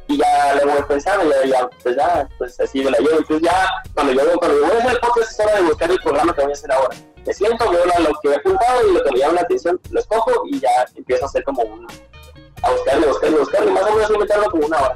y 0.08 0.17
ya 0.17 0.55
le 0.55 0.65
voy 0.65 0.84
pensando, 0.88 1.31
ya, 1.31 1.49
ya, 1.49 1.69
pues 1.81 1.95
ya, 1.95 2.27
pues 2.38 2.60
así 2.60 2.84
me 2.84 2.91
la 2.91 2.97
llevo. 2.99 3.17
Entonces 3.17 3.41
ya, 3.41 3.67
cuando 3.93 4.13
yo, 4.13 4.38
cuando 4.38 4.60
yo 4.60 4.65
voy 4.67 4.75
a 4.75 4.79
hacer 4.79 4.91
el 4.91 4.99
podcast 4.99 5.31
es 5.31 5.39
hora 5.39 5.55
de 5.55 5.62
buscar 5.63 5.91
el 5.91 5.99
programa 5.99 6.36
que 6.36 6.41
voy 6.41 6.51
a 6.51 6.53
hacer 6.53 6.71
ahora. 6.71 6.97
Me 7.25 7.34
siento, 7.34 7.71
veo 7.71 7.86
lo 7.86 8.19
que 8.21 8.29
he 8.29 8.36
apuntado 8.36 8.88
y 8.88 8.93
lo 8.93 9.03
que 9.03 9.12
me 9.12 9.19
llama 9.19 9.34
la 9.34 9.41
atención, 9.41 9.79
lo 9.89 9.99
escojo 9.99 10.31
y 10.51 10.60
ya 10.60 10.86
empiezo 10.95 11.25
a 11.25 11.27
hacer 11.27 11.43
como 11.43 11.63
un, 11.63 11.88
a 12.62 12.71
buscarle, 12.71 13.08
buscarle, 13.08 13.38
buscarle, 13.39 13.71
más 13.71 13.84
o 13.84 13.95
menos 13.95 14.10
me 14.12 14.25
tardo 14.27 14.51
como 14.51 14.67
una 14.67 14.77
hora. 14.77 14.95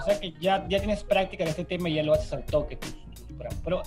O 0.00 0.04
sea 0.04 0.18
que 0.18 0.32
ya, 0.40 0.66
ya 0.68 0.78
tienes 0.78 1.04
práctica 1.04 1.44
en 1.44 1.50
este 1.50 1.64
tema 1.64 1.88
y 1.88 1.94
ya 1.94 2.02
lo 2.02 2.14
haces 2.14 2.32
al 2.32 2.44
toque. 2.44 2.78
Pero 3.64 3.82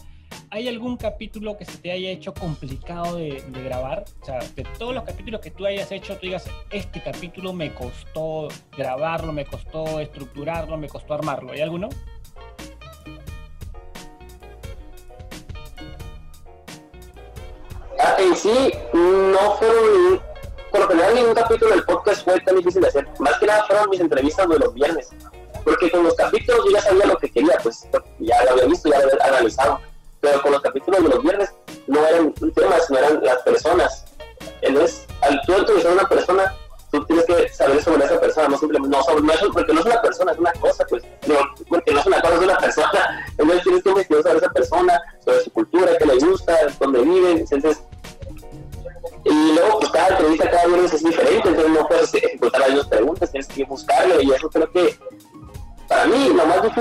¿Hay 0.54 0.68
algún 0.68 0.98
capítulo 0.98 1.58
que 1.58 1.66
se 1.66 1.80
te 1.80 1.92
haya 1.92 2.12
hecho 2.12 2.32
complicado 2.32 3.16
de, 3.16 3.44
de, 3.48 3.64
grabar? 3.64 4.06
O 4.22 4.26
sea, 4.26 4.38
de 4.38 4.64
todos 4.78 4.94
los 4.94 5.04
capítulos 5.04 5.42
que 5.42 5.50
tú 5.50 5.66
hayas 5.66 5.92
hecho, 5.92 6.16
tú 6.16 6.28
digas, 6.28 6.46
este 6.70 7.02
capítulo 7.02 7.54
me 7.54 7.74
costó 7.74 8.50
grabarlo, 8.78 9.34
me 9.34 9.46
costó 9.46 10.00
estructurarlo, 10.00 10.78
me 10.78 10.88
costó 10.88 11.16
armarlo. 11.16 11.54
¿Hay 11.54 11.62
alguno? 11.62 11.90
Ah, 18.00 18.18
en 18.20 18.36
sí, 18.36 18.74
no 18.94 19.56
fueron, 19.58 20.22
por 20.70 20.82
lo 20.82 20.88
general 20.88 21.16
ningún 21.16 21.34
capítulo 21.34 21.72
del 21.72 21.84
podcast 21.84 22.24
fue 22.24 22.40
tan 22.42 22.58
difícil 22.58 22.84
de 22.84 22.90
hacer. 22.90 23.08
Más 23.18 23.40
que 23.40 23.48
nada 23.48 23.66
fueron 23.66 23.90
mis 23.90 24.02
entrevistas 24.02 24.48
de 24.48 24.60
los 24.60 24.72
viernes. 24.76 25.10
Porque 25.64 25.90
con 25.90 26.04
los 26.04 26.16
capítulos 26.16 26.66
yo 26.66 26.72
ya 26.72 26.82
sabía 26.82 27.06
lo 27.06 27.18
que 27.18 27.32
quería, 27.32 27.58
pues 27.64 27.88
ya 28.20 28.44
lo 28.46 28.52
había 28.52 28.66
visto, 28.66 28.90
ya 28.90 29.00
lo 29.00 29.06
había 29.06 29.26
analizado 29.26 29.80
pero 30.24 30.42
con 30.42 30.54
los 30.54 30.62
capítulos 30.62 31.04
de 31.04 31.10
los 31.10 31.22
viernes 31.22 31.54
no 31.86 32.08
eran 32.08 32.34
temas, 32.34 32.90
no 32.90 32.98
eran 32.98 33.22
las 33.24 33.42
personas. 33.42 34.06
Entonces, 34.62 35.06
al 35.22 35.42
tú 35.46 35.54
entrevistar 35.54 35.92
a 35.92 35.96
una 35.96 36.08
persona, 36.08 36.56
tú 36.92 37.04
tienes 37.06 37.26
que 37.26 37.50
saber 37.50 37.84
sobre 37.84 38.06
esa 38.06 38.22
persona, 38.22 38.48
no 38.48 38.58
simplemente, 38.58 38.98
no, 38.98 39.04
sobre, 39.04 39.22
no 39.22 39.34
porque 39.52 39.74
no 39.74 39.82
es 39.82 39.86
una 39.86 40.02
persona, 40.02 40.32
es 40.32 40.40
una 40.40 40.54
cosa, 40.54 40.86
pues, 40.88 41.04
no, 41.28 41.36
porque 41.68 41.92
no 41.92 42.00
es 42.00 42.06
una 42.06 42.22
cosa, 42.22 42.36
es 42.36 42.42
una 42.42 42.58
persona. 42.58 43.26
Entonces 43.38 43.64
tienes 43.64 43.84
que 43.84 43.90
investigar 43.90 44.24
sobre 44.24 44.38
esa 44.38 44.50
persona, 44.52 45.02
sobre 45.26 45.42
su 45.42 45.52
cultura, 45.52 45.98
qué 45.98 46.06
le 46.06 46.16
gusta, 46.20 46.58
dónde 46.80 47.02
viven, 47.02 47.38
entonces... 47.40 47.84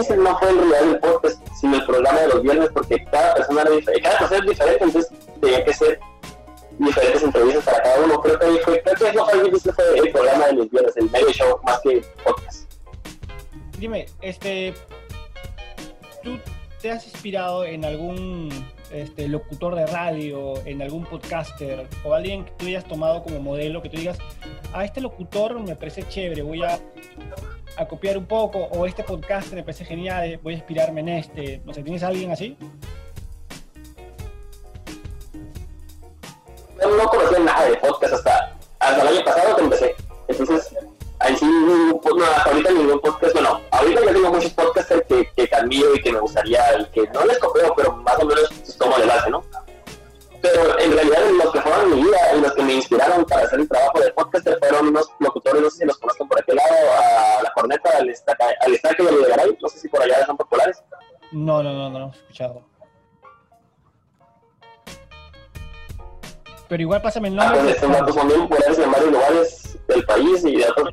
difícil 0.03 0.23
no 0.23 0.39
fue 0.39 0.51
en 0.51 0.59
realidad 0.59 0.83
el 0.83 0.99
podcast, 1.01 1.47
sino 1.55 1.77
el 1.77 1.87
programa 1.87 2.21
de 2.21 2.29
los 2.29 2.43
viernes, 2.43 2.71
porque 2.73 3.05
cada 3.11 3.35
persona 3.35 3.63
era 3.63 3.71
diferente, 3.71 4.03
cada 4.03 4.19
persona 4.19 4.41
es 4.41 4.51
diferente, 4.51 4.85
entonces 4.85 5.13
tenía 5.41 5.65
que 5.65 5.75
ser 5.75 6.01
diferentes 6.79 7.23
entrevistas 7.23 7.65
para 7.65 7.83
cada 7.83 8.05
uno. 8.05 8.21
Creo 8.21 8.39
que, 8.39 8.47
fue, 8.65 8.83
creo 8.83 8.97
que 8.97 9.17
lo 9.17 9.27
más 9.27 9.43
difícil 9.45 9.73
fue 9.73 9.99
el 9.99 10.13
programa 10.13 10.47
de 10.47 10.53
los 10.55 10.71
viernes, 10.71 10.97
el 10.97 11.11
medio 11.11 11.31
show, 11.33 11.61
más 11.65 11.81
que 11.81 11.93
el 11.93 12.05
podcast. 12.25 12.73
Dime, 13.79 14.07
este, 14.21 14.75
¿tú 16.23 16.39
te 16.81 16.91
has 16.91 17.05
inspirado 17.07 17.65
en 17.65 17.85
algún 17.85 18.51
este, 18.93 19.29
locutor 19.29 19.75
de 19.75 19.87
radio, 19.87 20.55
en 20.67 20.83
algún 20.83 21.05
podcaster 21.05 21.87
o 22.05 22.15
alguien 22.15 22.45
que 22.45 22.53
tú 22.53 22.67
hayas 22.67 22.85
tomado 22.85 23.23
como 23.23 23.41
modelo, 23.41 23.83
que 23.83 23.89
tú 23.89 23.97
digas, 23.97 24.19
a 24.73 24.85
este 24.85 25.01
locutor 25.01 25.59
me 25.61 25.77
parece 25.77 26.07
chévere, 26.09 26.43
voy 26.43 26.63
a 26.63 26.79
copiar 27.89 28.19
un 28.19 28.27
poco, 28.27 28.59
o 28.59 28.87
este 28.87 29.03
podcast 29.03 29.53
me 29.53 29.63
parece 29.63 29.85
genial, 29.85 30.39
voy 30.43 30.55
a 30.55 30.57
inspirarme 30.57 31.01
en 31.01 31.09
este. 31.11 31.63
No 31.65 31.73
sé, 31.73 31.83
¿tienes 31.83 32.03
a 32.03 32.09
alguien 32.09 32.31
así? 32.31 32.57
Yo 36.81 36.97
no 36.97 37.05
conocía 37.09 37.39
nada 37.39 37.65
de 37.67 37.77
podcast 37.77 38.15
hasta, 38.15 38.57
hasta 38.81 39.03
el 39.03 39.09
año 39.09 39.25
pasado 39.25 39.57
que 39.57 39.63
empecé. 39.63 39.95
Entonces, 40.29 40.75
ahí 41.21 41.37
sí, 41.37 41.47
no, 41.47 42.01
hasta 42.25 42.51
ahorita 42.51 42.71
ningún 42.73 43.01
podcast, 43.01 43.33
bueno, 43.35 43.61
ahorita 43.71 44.05
ya 44.05 44.13
tengo 44.13 44.33
muchos 44.33 44.53
podcasts 44.53 44.95
que, 45.09 45.31
que 45.37 45.49
cambió 45.49 45.95
y 45.95 46.03
que 46.03 46.13
me 46.13 46.19
gustaría, 46.19 46.61
y 46.79 46.85
que 46.87 47.09
no 47.13 47.25
les 47.25 47.39
copio, 47.39 47.73
pero 47.77 47.93
más 47.97 48.19
o 48.19 48.27
menos 48.27 48.77
tomo 48.79 48.97
el 48.97 49.07
base, 49.07 49.31
¿no? 49.31 49.45
Pero 50.43 50.79
en 50.81 50.93
realidad 50.93 51.21
los 51.43 51.53
que 51.53 51.61
fueron 51.61 51.95
mi 51.95 52.03
vida 52.03 52.19
y 52.37 52.41
los 52.41 52.53
que 52.53 52.63
me 52.63 52.75
inspiraron 52.75 53.25
para 53.25 53.45
hacer 53.45 53.61
el 53.61 53.69
trabajo 53.69 54.01
de 54.01 54.13
podcast 54.13 54.49
fueron 54.59 54.89
unos 54.89 55.09
locutores, 55.21 55.63
no 55.63 55.71
sé 55.71 55.79
si 55.79 55.85
los 55.87 55.97
conozcan 55.99 56.29
por 56.29 56.41
aquel 56.41 56.57
lado, 56.57 56.75
a 56.99 57.43
La 57.43 57.53
Corneta, 57.53 57.91
al 57.97 58.09
Estaque, 58.09 58.45
al 58.61 58.75
estaque 58.75 59.03
de 59.03 59.29
Garay, 59.29 59.57
no 59.61 59.69
sé 59.69 59.79
si 59.79 59.89
por 59.89 60.03
allá 60.03 60.27
son 60.27 60.37
populares. 60.37 60.83
No, 61.31 61.63
no, 61.63 61.73
no, 61.73 61.91
no, 61.91 61.99
no 61.99 62.07
he 62.09 62.17
escuchado. 62.17 62.63
Pero 66.69 66.83
igual 66.83 67.03
pásame 67.03 67.29
el 67.29 67.37
nombre. 67.37 67.59
Ah, 67.59 67.63
pues 67.63 67.75
estos 67.77 67.93
datos 67.93 68.15
son 68.15 68.29
bien 68.29 68.41
populares 68.49 68.79
en 68.79 68.91
varios 68.91 69.13
lugares 69.13 69.79
del 69.89 70.05
país 70.05 70.45
y 70.45 70.57
de 70.57 70.69
otros 70.69 70.89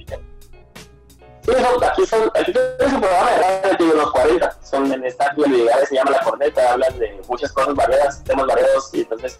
son, 1.53 1.83
aquí 1.83 2.05
son, 2.05 2.31
aquí 2.33 2.51
es 2.51 2.93
un 2.93 3.01
programa 3.01 3.31
de 3.31 3.61
radio 3.61 3.87
de 3.87 3.95
los 3.95 4.11
40, 4.11 4.59
son 4.63 4.91
en 4.91 5.05
esta 5.05 5.25
actividad 5.27 5.83
se 5.87 5.95
llama 5.95 6.11
La 6.11 6.21
Corneta, 6.21 6.73
hablan 6.73 6.99
de 6.99 7.21
muchas 7.27 7.51
cosas 7.51 7.75
variadas, 7.75 8.23
temas 8.23 8.47
variados, 8.47 8.89
y 8.93 9.01
entonces 9.01 9.39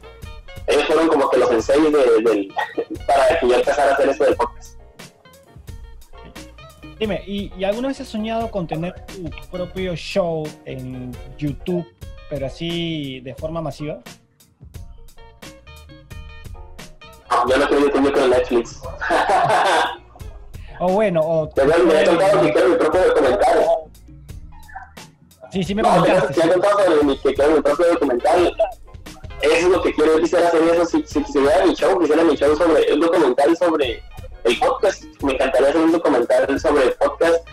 ellos 0.68 0.86
fueron 0.86 1.08
como 1.08 1.30
que 1.30 1.38
los 1.38 1.52
ensayos 1.52 1.92
de, 1.92 2.00
de, 2.00 2.54
para 3.08 3.40
que 3.40 3.48
yo 3.48 3.56
empezara 3.56 3.92
a 3.92 3.94
hacer 3.94 4.10
esto 4.10 4.24
del 4.24 4.36
podcast. 4.36 4.80
Dime, 7.00 7.24
¿y, 7.26 7.52
¿y, 7.58 7.64
alguna 7.64 7.88
vez 7.88 8.02
has 8.02 8.08
soñado 8.10 8.52
con 8.52 8.68
tener 8.68 8.94
tu 9.06 9.30
propio 9.50 9.96
show 9.96 10.46
en 10.66 11.16
YouTube 11.38 11.86
pero 12.30 12.46
así 12.46 13.20
de 13.22 13.34
forma 13.36 13.62
masiva? 13.62 14.00
No, 17.30 17.50
yo 17.50 17.58
no 17.58 17.68
creo 17.68 17.86
que 17.86 17.92
tengo 17.92 18.12
con 18.12 18.30
Netflix. 18.30 18.82
O 20.80 20.90
bueno, 20.90 21.22
o... 21.22 21.52
Me 21.56 22.02
he 22.02 22.06
contado 22.06 22.42
que 22.42 22.54
quiero 22.54 22.70
mi 22.70 22.76
propio 22.76 23.02
documental. 23.08 23.68
Sí, 25.52 25.64
sí 25.64 25.76
me 25.76 25.82
no, 25.82 25.90
comentaste. 25.90 26.50
Contado 26.50 26.78
que 27.24 27.34
quiero 27.34 27.56
mi 27.56 27.62
propio 27.62 27.88
documental. 27.88 28.56
Eso 29.42 29.56
es 29.56 29.64
lo 29.70 29.82
que 29.82 29.94
quiero, 29.94 30.16
yo 30.16 30.22
quisiera 30.22 30.48
hacer 30.48 30.62
eso, 30.64 30.86
si, 30.86 31.04
si 31.06 31.24
quisiera 31.24 31.66
mi 31.66 31.74
show, 31.74 31.98
quisiera 31.98 32.24
mi 32.24 32.36
show 32.36 32.56
sobre, 32.58 32.94
un 32.94 33.00
documental 33.00 33.56
sobre 33.56 34.04
el 34.44 34.60
podcast, 34.60 35.04
me 35.22 35.34
encantaría 35.34 35.70
hacer 35.70 35.82
un 35.82 35.92
documental 35.94 36.60
sobre 36.60 36.84
el 36.84 36.94
podcast, 36.94 37.48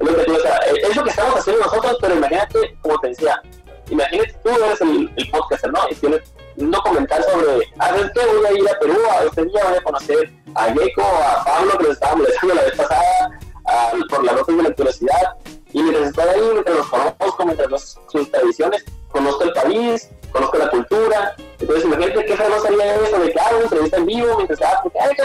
es 0.00 0.06
lo 0.06 0.16
que, 0.16 0.24
tú, 0.24 0.34
o 0.34 0.40
sea, 0.40 0.56
es 0.58 0.94
lo 0.94 1.02
que 1.02 1.10
estamos 1.10 1.36
haciendo 1.36 1.64
nosotros, 1.64 1.96
pero 2.02 2.16
imagínate, 2.16 2.76
como 2.82 2.98
te 2.98 3.08
decía, 3.08 3.40
imagínate 3.88 4.34
tú 4.42 4.50
eres 4.50 4.80
el, 4.82 5.12
el 5.16 5.30
podcaster, 5.30 5.72
¿no? 5.72 5.80
Y 5.90 5.94
tienes 5.94 6.33
un 6.56 6.70
documental 6.70 7.24
sobre, 7.24 7.68
a 7.78 7.92
ver 7.92 8.12
qué 8.12 8.20
voy 8.26 8.46
a 8.46 8.52
ir 8.52 8.68
a 8.68 8.78
Perú, 8.78 8.98
a 9.10 9.24
este 9.24 9.44
día 9.44 9.64
voy 9.64 9.76
a 9.76 9.82
conocer 9.82 10.32
a 10.54 10.64
Gecko, 10.66 11.02
a 11.02 11.44
Pablo, 11.44 11.78
que 11.78 11.84
nos 11.84 11.92
estaba 11.92 12.16
molestando 12.16 12.54
la 12.54 12.62
vez 12.62 12.76
pasada, 12.76 13.40
a, 13.66 13.92
por 14.08 14.24
las 14.24 14.34
notas 14.34 14.56
de 14.56 14.62
la 14.62 14.74
curiosidad, 14.74 15.36
y 15.72 15.82
mientras 15.82 16.08
estoy 16.08 16.28
ahí, 16.28 16.50
mientras 16.52 16.76
nos 16.76 16.86
conozco, 16.88 17.44
mientras 17.44 17.70
nos, 17.70 18.00
sus 18.08 18.30
tradiciones, 18.30 18.84
conozco 19.08 19.44
el 19.44 19.52
país, 19.52 20.10
conozco 20.30 20.58
la 20.58 20.70
cultura, 20.70 21.36
entonces 21.58 21.84
imagínate 21.84 22.24
qué 22.24 22.36
no 22.36 22.60
salía 22.60 22.94
eso 22.96 23.18
de 23.18 23.32
que 23.32 23.40
hago 23.40 23.56
una 23.56 23.64
entrevista 23.64 23.96
en 23.96 24.06
vivo, 24.06 24.36
mientras 24.36 24.62
ah, 24.62 24.80
porque, 24.82 24.98
ay, 25.00 25.10
¿qué 25.16 25.22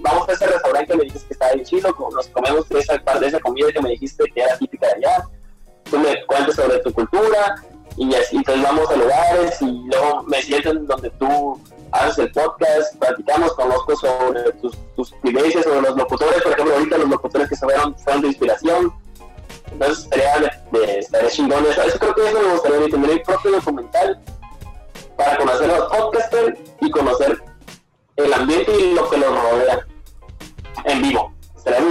Vamos 0.00 0.28
a 0.28 0.32
ese 0.32 0.46
restaurante 0.46 0.92
que 0.92 0.96
me 0.96 1.04
dijiste 1.04 1.26
que 1.26 1.32
estaba 1.34 1.52
en 1.52 1.64
Chile, 1.64 1.90
nos 2.12 2.28
comemos 2.28 2.70
esa 2.70 3.18
de 3.18 3.26
esa 3.26 3.40
comida 3.40 3.72
que 3.72 3.80
me 3.80 3.90
dijiste 3.90 4.24
que 4.34 4.40
era 4.40 4.56
típica 4.58 4.86
de 4.88 4.94
allá, 4.94 5.28
tú 5.90 5.98
me 5.98 6.24
cuentes 6.26 6.54
sobre 6.54 6.78
tu 6.78 6.92
cultura, 6.92 7.56
y 7.98 8.14
así, 8.14 8.36
entonces 8.36 8.62
vamos 8.62 8.88
a 8.90 8.96
lugares 8.96 9.60
y 9.60 9.82
luego 9.86 10.22
me 10.24 10.40
siento 10.42 10.70
en 10.70 10.86
donde 10.86 11.10
tú 11.10 11.60
haces 11.90 12.18
el 12.18 12.32
podcast, 12.32 12.96
platicamos, 12.96 13.52
conozco 13.54 13.96
sobre 13.96 14.52
tus, 14.52 14.76
tus 14.94 15.14
vivencias, 15.22 15.64
sobre 15.64 15.82
los 15.82 15.96
locutores, 15.96 16.42
por 16.42 16.52
ejemplo, 16.52 16.74
ahorita 16.74 16.98
los 16.98 17.08
locutores 17.08 17.48
que 17.48 17.56
se 17.56 17.64
fueron, 17.64 17.98
fueron 17.98 18.22
de 18.22 18.28
inspiración, 18.28 18.94
entonces 19.72 20.04
estaría, 20.04 20.60
de, 20.72 20.98
estaría 20.98 21.30
chingón 21.30 21.66
eso. 21.66 21.82
eso 21.82 21.98
creo 21.98 22.14
que 22.14 22.28
eso 22.28 22.40
me 22.40 22.52
gustaría 22.52 22.88
tener 22.88 23.10
mi 23.10 23.18
propio 23.20 23.50
documental 23.52 24.20
para 25.16 25.36
conocer 25.36 25.68
los 25.68 25.88
podcasters 25.88 26.58
y 26.80 26.90
conocer 26.90 27.42
el 28.16 28.32
ambiente 28.32 28.72
y 28.78 28.94
lo 28.94 29.10
que 29.10 29.16
los 29.16 29.28
rodea 29.28 29.86
en 30.84 31.02
vivo. 31.02 31.32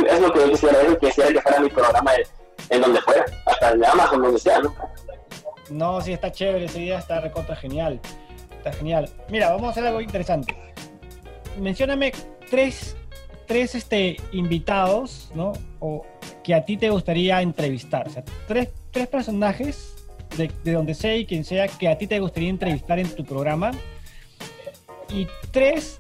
Es 0.10 0.22
lo 0.22 0.32
que 0.32 0.40
yo 0.40 0.50
quisiera, 0.52 0.80
quisiera 1.00 1.32
que 1.32 1.42
fuera 1.42 1.60
mi 1.60 1.70
programa 1.70 2.14
de, 2.14 2.28
en 2.70 2.82
donde 2.82 3.02
fuera, 3.02 3.26
hasta 3.46 3.72
en 3.72 3.86
Amazon, 3.86 4.22
donde 4.22 4.40
sea, 4.40 4.60
¿no? 4.60 4.74
No, 5.70 6.02
sí, 6.02 6.14
está 6.14 6.32
chévere, 6.32 6.66
esa 6.66 6.80
idea 6.80 7.00
está 7.00 7.20
recontra 7.20 7.56
genial. 7.56 8.00
Está 8.58 8.74
genial. 8.74 9.10
Mira, 9.30 9.50
vamos 9.52 9.68
a 9.68 9.72
hacer 9.72 9.86
algo 9.86 10.02
interesante. 10.02 10.56
Mencióname 11.60 12.12
tres, 12.50 12.96
tres 13.46 13.76
este, 13.76 14.18
invitados, 14.32 15.32
¿no? 15.34 15.54
O 15.80 16.06
que 16.44 16.54
a 16.54 16.64
ti 16.66 16.78
te 16.78 16.90
gustaría 16.90 17.42
entrevistar. 17.42 18.08
O 18.08 18.10
sea, 18.10 18.24
tres, 18.48 18.70
tres 18.92 19.08
personajes 19.08 19.96
de, 20.38 20.52
de, 20.64 20.72
donde 20.72 20.94
sea 20.94 21.16
y 21.16 21.26
quien 21.26 21.44
sea 21.44 21.68
que 21.68 21.88
a 21.88 21.98
ti 21.98 22.08
te 22.08 22.20
gustaría 22.20 22.50
entrevistar 22.50 23.00
en 23.00 23.10
tu 23.14 23.26
programa. 23.26 23.72
Y 25.10 25.28
tres 25.52 26.00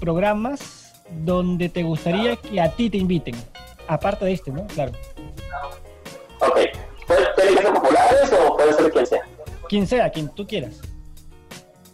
programas 0.00 1.02
donde 1.10 1.68
te 1.68 1.82
gustaría 1.82 2.36
que 2.36 2.60
a 2.60 2.70
ti 2.70 2.90
te 2.90 2.98
inviten. 2.98 3.34
Aparte 3.86 4.24
de 4.24 4.32
este, 4.32 4.50
¿no? 4.50 4.66
Claro. 4.68 4.92
Ok. 6.40 6.58
¿Puede 7.06 7.54
ser 7.54 7.66
populares 8.04 8.32
o 8.32 8.56
puede 8.56 8.72
ser 8.72 8.92
quien 8.92 9.06
sea? 9.06 9.22
Quien 9.68 9.86
sea, 9.86 10.10
quien 10.10 10.28
tú 10.28 10.46
quieras. 10.46 10.80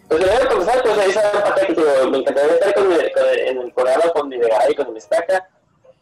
Pues 0.08 0.20
voy 0.20 0.30
a 0.30 0.48
comenzar, 0.48 0.82
pues 0.82 1.06
esa 1.06 1.32
parte 1.32 1.66
que 1.68 2.10
me 2.10 2.18
encantaría 2.18 2.54
estar 2.54 2.74
con, 2.74 2.86
con, 2.86 2.94
en 2.96 3.58
el 3.58 3.72
programa 3.72 4.02
con 4.12 4.28
mi 4.28 4.36
y 4.36 4.74
con 4.74 4.92
mi 4.92 4.98
estaca 4.98 5.48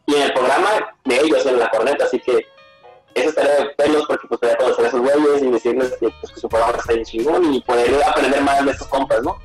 y 0.06 0.14
en 0.14 0.22
el 0.22 0.32
programa 0.32 0.96
de 1.04 1.16
ellos 1.20 1.44
en 1.44 1.58
la 1.58 1.68
corneta, 1.68 2.04
así 2.04 2.18
que 2.18 2.46
eso 3.14 3.28
estaría 3.28 3.56
de 3.56 3.66
pelos 3.76 4.06
porque 4.06 4.26
pues 4.26 4.40
podría 4.40 4.56
conocer 4.56 4.84
a 4.86 4.88
esos 4.88 5.00
güeyes 5.00 5.42
y 5.42 5.50
decirles 5.50 5.90
que, 6.00 6.08
pues, 6.20 6.32
que 6.32 6.40
su 6.40 6.48
programa 6.48 6.78
está 6.78 6.92
bien 6.94 7.04
chingón 7.04 7.52
y 7.52 7.60
poder 7.60 8.02
aprender 8.02 8.40
más 8.40 8.64
de 8.64 8.70
estos 8.70 8.88
compas, 8.88 9.22
¿no? 9.22 9.38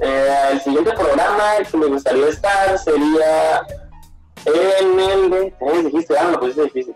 Eh, 0.00 0.48
el 0.52 0.60
siguiente 0.60 0.92
programa 0.92 1.54
que 1.70 1.76
me 1.76 1.86
gustaría 1.86 2.28
estar 2.28 2.78
sería 2.78 3.66
en 4.44 5.00
el 5.00 5.30
de... 5.30 5.54
¿Cómo 5.58 5.72
dijiste? 5.82 6.16
Ah, 6.16 6.28
no, 6.32 6.40
pues 6.40 6.56
es 6.56 6.64
difícil. 6.64 6.94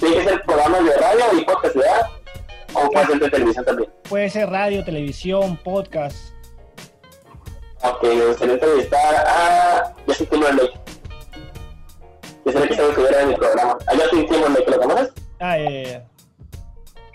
Tiene 0.00 0.16
que 0.16 0.24
ser 0.24 0.42
programas 0.42 0.84
de 0.84 0.96
radio 0.96 1.24
y 1.32 1.44
podcast, 1.44 1.74
¿verdad? 1.74 2.10
O 2.74 2.90
puede 2.90 3.06
ser 3.06 3.18
de 3.18 3.30
televisión 3.30 3.64
también. 3.64 3.90
Puede 4.08 4.30
ser 4.30 4.50
radio, 4.50 4.84
televisión, 4.84 5.56
podcast. 5.56 6.16
Ok, 7.82 8.02
me 8.02 8.26
gustaría 8.26 8.54
entrevistar 8.54 9.14
a 9.26 9.94
Justin 10.06 10.26
Timberlake. 10.28 10.80
Que 12.44 12.52
sería 12.52 12.68
que 12.68 12.74
se 12.74 12.88
estuviera 12.88 13.22
en 13.22 13.28
mi 13.28 13.34
programa. 13.36 13.78
¿A 13.86 13.96
Justin 13.96 14.26
Timberlake 14.26 14.70
lo 14.70 14.80
conoces? 14.80 15.12
Ah, 15.40 15.58
ya, 15.58 15.70
ya, 15.70 15.82
ya. 15.82 16.04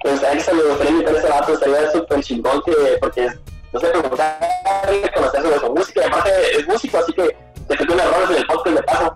Me 0.04 0.12
gustaría 0.12 0.38
que 0.38 0.44
se 0.44 0.54
me 0.54 0.64
gustaría 0.64 0.92
invitar 0.92 1.16
a 1.16 1.18
ese 1.20 1.30
vato, 1.30 1.54
estaría 1.54 1.92
súper 1.92 2.24
chingón 2.24 2.62
que, 2.64 2.74
porque, 3.00 3.28
no 3.72 3.80
sé, 3.80 3.88
preguntarle, 3.88 5.12
conocer 5.16 5.42
sobre 5.42 5.60
su 5.60 5.74
música, 5.74 6.08
aparte 6.08 6.32
es 6.58 6.68
músico, 6.68 6.98
así 6.98 7.14
que 7.14 7.38
te 7.68 7.78
quedó 7.78 7.94
unos 7.94 8.06
errores 8.06 8.30
en 8.32 8.36
el 8.36 8.46
podcast 8.46 8.76
de 8.76 8.84
paso. 8.84 9.16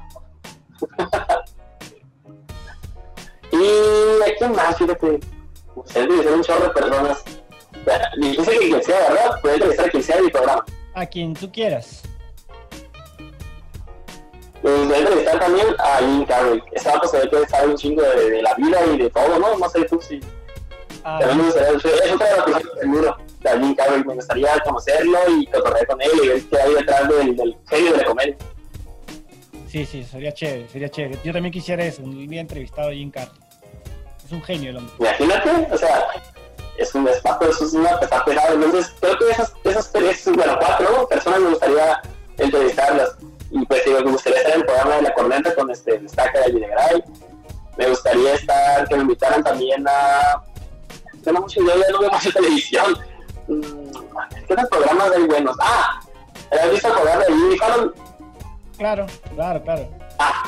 y 3.64 4.30
aquí 4.30 4.54
más, 4.54 4.78
fíjate, 4.78 5.20
se 5.86 6.00
debe 6.02 6.34
un 6.34 6.44
chorro 6.44 6.64
de 6.64 6.70
personas. 6.70 7.24
Difícil 8.18 8.60
que 8.60 8.68
quien 8.68 8.84
sea, 8.84 9.10
¿verdad? 9.10 9.42
Puede 9.42 9.56
entrevistar 9.56 9.86
a 9.86 9.90
quien 9.90 10.04
sea 10.04 10.16
de 10.18 10.22
mi 10.24 10.30
programa. 10.30 10.66
A 10.94 11.06
quien 11.06 11.34
tú 11.34 11.52
quieras. 11.52 12.04
Pues 14.62 14.88
voy 14.88 14.94
a 14.94 14.98
entrevistar 14.98 15.40
también 15.40 15.68
a 15.80 15.98
Jim 16.00 16.26
Carrey. 16.26 16.64
Ese 16.72 16.90
vato 16.90 17.08
se 17.08 17.20
ve 17.20 17.30
que 17.30 17.46
sabe 17.48 17.68
un 17.68 17.78
chingo 17.78 18.02
de, 18.02 18.32
de, 18.32 18.42
la 18.42 18.54
vida 18.56 18.80
y 18.94 18.98
de 18.98 19.10
todo, 19.10 19.40
¿no? 19.40 19.58
No 19.58 19.70
sé 19.70 19.86
tú 19.86 20.02
si. 20.02 20.20
Ah, 21.04 21.20
también 21.20 21.38
me 21.38 21.44
gustaría, 21.46 21.78
es 21.78 22.12
otra 22.12 22.28
de 22.28 22.36
las 22.36 22.44
cosas 22.44 22.64
que 22.64 22.80
seguro 22.82 23.18
de 23.40 23.50
Jim 23.60 23.76
Carrey. 23.76 24.04
Me 24.04 24.14
gustaría 24.16 24.60
conocerlo 24.60 25.20
y 25.38 25.46
cotorrear 25.48 25.88
con 25.88 26.02
él 26.02 26.10
y 26.24 26.28
ver 26.28 26.42
qué 26.44 26.58
hay 26.60 26.74
detrás 26.74 27.08
del, 27.08 27.36
del 27.36 27.58
genio 27.70 27.92
de 27.92 27.98
la 27.98 28.06
comedia. 28.06 28.38
Sí, 29.68 29.86
sí, 29.86 30.04
sería 30.04 30.34
chévere, 30.34 30.68
sería 30.68 30.90
chévere. 30.90 31.20
Yo 31.24 31.32
también 31.32 31.54
quisiera 31.54 31.86
eso, 31.86 32.02
un 32.02 32.28
día 32.28 32.42
entrevistado 32.42 32.90
a 32.90 32.94
Jim 32.94 33.12
Carrey. 33.12 33.47
Es 34.28 34.34
un 34.34 34.44
genio 34.44 34.72
el 34.72 34.78
hombre. 34.78 34.94
Imagínate, 35.00 35.74
o 35.74 35.78
sea, 35.78 36.06
es 36.78 36.94
un 36.94 37.08
espacio, 37.08 37.50
eso 37.50 37.66
es 37.66 37.72
una 37.72 37.92
está 37.92 38.26
pesado. 38.26 38.56
Entonces, 38.56 38.94
creo 39.00 39.18
que 39.18 39.30
esas, 39.32 39.54
esas 39.64 39.90
tres, 39.94 40.30
bueno, 40.36 40.60
cuatro 40.60 41.08
personas 41.08 41.40
me 41.40 41.50
gustaría 41.52 42.02
entrevistarlas. 42.38 43.16
Y 43.52 43.66
pues 43.66 43.86
digo, 43.86 44.02
me 44.02 44.12
gustaría 44.12 44.40
estar 44.40 44.54
en 44.54 44.60
el 44.60 44.66
programa 44.66 44.96
de 44.98 45.02
la 45.04 45.14
corneta 45.14 45.56
con 45.56 45.72
este 45.72 45.98
Destaca 46.00 46.42
de 46.42 46.52
Videgaray. 46.52 47.04
Me 47.78 47.88
gustaría 47.88 48.34
estar, 48.34 48.86
que 48.90 48.96
me 48.98 49.02
invitaran 49.04 49.42
también 49.46 49.88
a. 49.88 50.44
No 51.26 51.40
mucho, 51.40 51.62
yo 51.62 51.68
ya 51.68 51.90
no 51.90 52.00
veo 52.00 52.12
mucha 52.12 52.32
televisión. 52.32 53.00
¿Qué 54.46 54.54
otros 54.54 54.70
programas 54.70 55.12
hay 55.16 55.24
buenos? 55.24 55.56
Ah, 55.62 56.02
¿has 56.52 56.70
visto 56.70 56.90
el 56.90 56.94
programa 56.96 57.24
de 57.24 57.34
Jimmy 57.34 57.58
Fallon? 57.58 57.96
Claro, 58.78 59.08
claro, 59.36 59.64
claro. 59.64 59.90
Ah, 60.20 60.44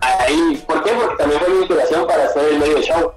ahí, 0.00 0.62
¿por 0.66 0.82
qué? 0.82 0.92
Porque 0.92 1.16
también 1.16 1.40
fue 1.40 1.50
mi 1.50 1.58
inspiración 1.58 2.06
para 2.06 2.24
hacer 2.24 2.44
el 2.52 2.58
medio 2.58 2.80
show. 2.80 3.12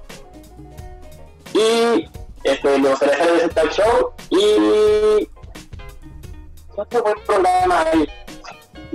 Y 1.54 2.10
este, 2.43 2.78
me 2.78 2.89
gustaría 2.89 3.15
hacer 3.15 3.36
ese 3.36 3.50
talk 3.50 3.72
show 3.72 4.13
y 4.30 5.30
otro 6.76 7.04
buen 7.04 7.15
programa 7.26 7.86
ahí. 7.91 8.08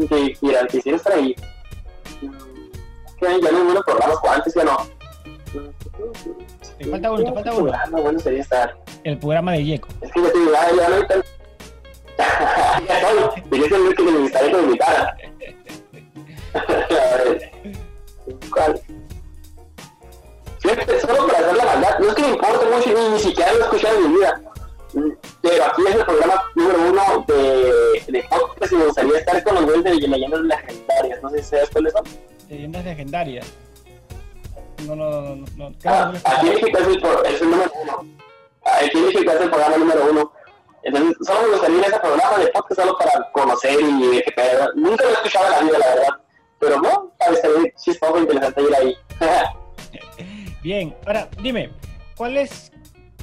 Que 0.08 0.36
mira, 0.40 0.66
quisiera 0.66 0.96
estar 0.96 1.12
ahí. 1.14 1.34
Que 3.20 3.40
ya 3.40 3.50
no 3.50 3.64
buenos 3.64 3.84
programas 3.84 4.18
como 4.18 4.32
antes 4.32 4.54
ya 4.54 4.64
no. 4.64 4.86
Te 6.78 6.84
falta 6.84 7.12
uno, 7.12 7.24
te 7.24 7.32
falta 7.32 7.52
uno. 7.52 7.62
Programa 7.62 8.00
bueno 8.00 8.20
sería 8.20 8.40
estar. 8.42 8.76
El 9.04 9.18
programa 9.18 9.52
de 9.52 9.64
Yeco. 9.64 9.88
Es 10.00 10.12
que 10.12 10.20
yo 10.20 10.32
te 10.32 10.38
digo, 10.38 10.52
ya, 10.52 10.70
ya 10.76 10.88
no 10.88 10.96
hay 10.96 11.06
tan 11.06 11.22
ya 12.88 12.98
estoy, 12.98 13.42
diría 13.48 13.68
que 13.68 13.94
que 13.94 14.02
me 14.02 14.18
gustaría 14.18 14.50
que 14.50 14.56
me 14.56 14.62
invitaran 14.64 15.16
¿cuál? 18.50 18.80
Fíjate, 20.60 21.00
solo 21.00 21.26
para 21.26 21.38
hacer 21.38 21.56
la 21.56 21.64
maldad, 21.64 21.98
no 21.98 22.08
es 22.08 22.14
que 22.14 22.22
me 22.22 22.28
importe 22.30 22.66
mucho, 22.66 22.88
ni, 22.88 23.08
ni 23.10 23.20
siquiera 23.20 23.52
lo 23.52 23.58
he 23.58 23.62
escuchado 23.62 23.96
en 23.98 24.12
mi 24.12 24.18
vida. 24.18 24.40
Pero 25.42 25.64
aquí 25.64 25.82
es 25.86 25.94
el 25.94 26.04
programa 26.04 26.42
número 26.54 26.78
uno 26.90 27.24
de, 27.28 28.02
de 28.08 28.24
podcast 28.28 28.72
y 28.72 28.76
me 28.76 28.84
gustaría 28.86 29.18
estar 29.18 29.44
con 29.44 29.54
los 29.54 29.64
güeyes 29.64 29.84
de 29.84 30.08
leyendas 30.08 30.40
legendarias. 30.40 31.22
No 31.22 31.30
sé 31.30 31.38
si 31.42 31.50
sabes 31.50 31.70
cuáles 31.70 31.92
son. 31.92 32.04
Leyendas 32.48 32.84
legendarias. 32.84 33.46
No, 34.86 34.96
no, 34.96 35.10
no, 35.36 35.46
no. 35.56 35.72
Ah, 35.84 36.12
aquí 36.24 36.48
en 36.48 36.54
México 36.54 36.78
es 36.78 36.86
el, 36.86 37.34
es 37.34 37.40
el 37.42 37.50
número 37.50 37.72
uno. 37.82 38.06
Aquí 38.64 38.98
en 38.98 39.06
México 39.06 39.30
es 39.30 39.40
el 39.40 39.50
programa 39.50 39.76
número 39.76 40.10
uno. 40.10 40.32
Entonces, 40.82 41.16
solo 41.26 41.42
me 41.42 41.48
gustaría 41.48 41.82
ese 41.82 42.00
programa 42.00 42.38
de 42.38 42.46
podcast 42.48 42.80
solo 42.80 42.98
para 42.98 43.30
conocer 43.32 43.80
y 43.80 44.08
ver 44.08 44.24
qué 44.24 44.32
pedo. 44.32 44.72
Nunca 44.74 45.04
lo 45.04 45.10
he 45.10 45.12
escuchado 45.14 45.46
en 45.46 45.52
la 45.52 45.60
vida, 45.60 45.78
la 45.78 45.86
verdad. 45.94 46.08
Pero 46.60 46.80
no, 46.80 47.12
parece 47.18 47.74
chistoso 47.82 48.16
e 48.16 48.20
interesante 48.20 48.62
ir 48.62 48.74
ahí. 48.74 48.96
Bien, 50.62 50.96
ahora 51.06 51.28
dime, 51.40 51.70
¿cuáles, 52.16 52.72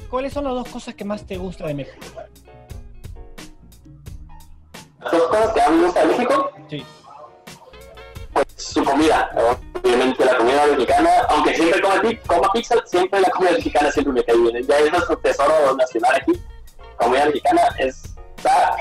¿cuáles 0.08 0.32
son 0.32 0.44
las 0.44 0.54
dos 0.54 0.68
cosas 0.68 0.94
que 0.94 1.04
más 1.04 1.24
te 1.26 1.36
gusta 1.36 1.66
de 1.66 1.74
México? 1.74 1.96
Las 5.00 5.12
dos 5.12 5.22
cosas 5.28 5.52
que 5.52 5.70
mí 5.70 5.76
me 5.76 5.84
gusta 5.84 6.00
de 6.00 6.06
México, 6.06 6.50
Sí. 6.68 6.84
pues 8.32 8.46
su 8.56 8.84
comida. 8.84 9.30
Obviamente 9.82 10.24
la 10.24 10.36
comida 10.38 10.66
mexicana, 10.66 11.10
aunque 11.28 11.54
siempre 11.54 11.80
coma, 11.82 12.00
pi- 12.02 12.16
coma 12.26 12.48
pizza, 12.52 12.74
siempre 12.86 13.20
la 13.20 13.30
comida 13.30 13.52
mexicana 13.52 13.90
siempre 13.92 14.12
me 14.14 14.24
cae 14.24 14.36
bien. 14.36 14.66
Ya 14.66 14.78
es 14.78 14.90
nuestro 14.92 15.16
tesoro 15.18 15.76
nacional 15.76 16.14
aquí. 16.16 16.32
Comida 16.96 17.26
mexicana 17.26 17.62
es... 17.78 18.14
Está, 18.36 18.76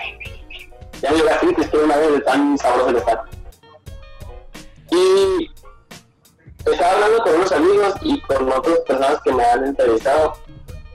ya 1.02 1.12
me 1.12 1.18
iba 1.20 1.32
a 1.32 1.34
decir 1.36 1.56
que 1.56 1.62
estoy 1.62 1.84
una 1.84 1.96
vez 1.98 2.12
de 2.14 2.20
tan 2.22 2.58
sabroso 2.58 2.92
que 2.94 2.98
está. 3.00 3.24
Y 4.96 5.52
estaba 6.66 6.94
hablando 6.94 7.24
con 7.24 7.36
unos 7.36 7.52
amigos 7.52 7.94
y 8.02 8.22
con 8.22 8.50
otras 8.52 8.80
personas 8.80 9.22
que 9.24 9.34
me 9.34 9.44
han 9.44 9.66
entrevistado 9.66 10.34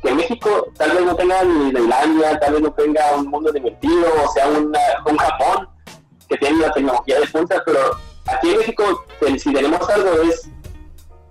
que 0.02 0.14
México 0.14 0.72
tal 0.78 0.92
vez 0.92 1.02
no 1.02 1.14
tenga 1.14 1.44
ni 1.44 1.68
Islandia, 1.68 2.40
tal 2.40 2.54
vez 2.54 2.62
no 2.62 2.72
tenga 2.72 3.14
un 3.16 3.26
mundo 3.26 3.52
divertido, 3.52 4.06
o 4.24 4.32
sea, 4.32 4.48
una, 4.48 4.80
un 5.04 5.16
Japón 5.18 5.68
que 6.28 6.38
tiene 6.38 6.60
la 6.60 6.72
tecnología 6.72 7.20
de 7.20 7.26
punta, 7.26 7.62
pero 7.66 7.98
aquí 8.26 8.50
en 8.50 8.58
México, 8.58 9.04
si 9.38 9.52
tenemos 9.52 9.88
algo 9.90 10.22
es, 10.22 10.48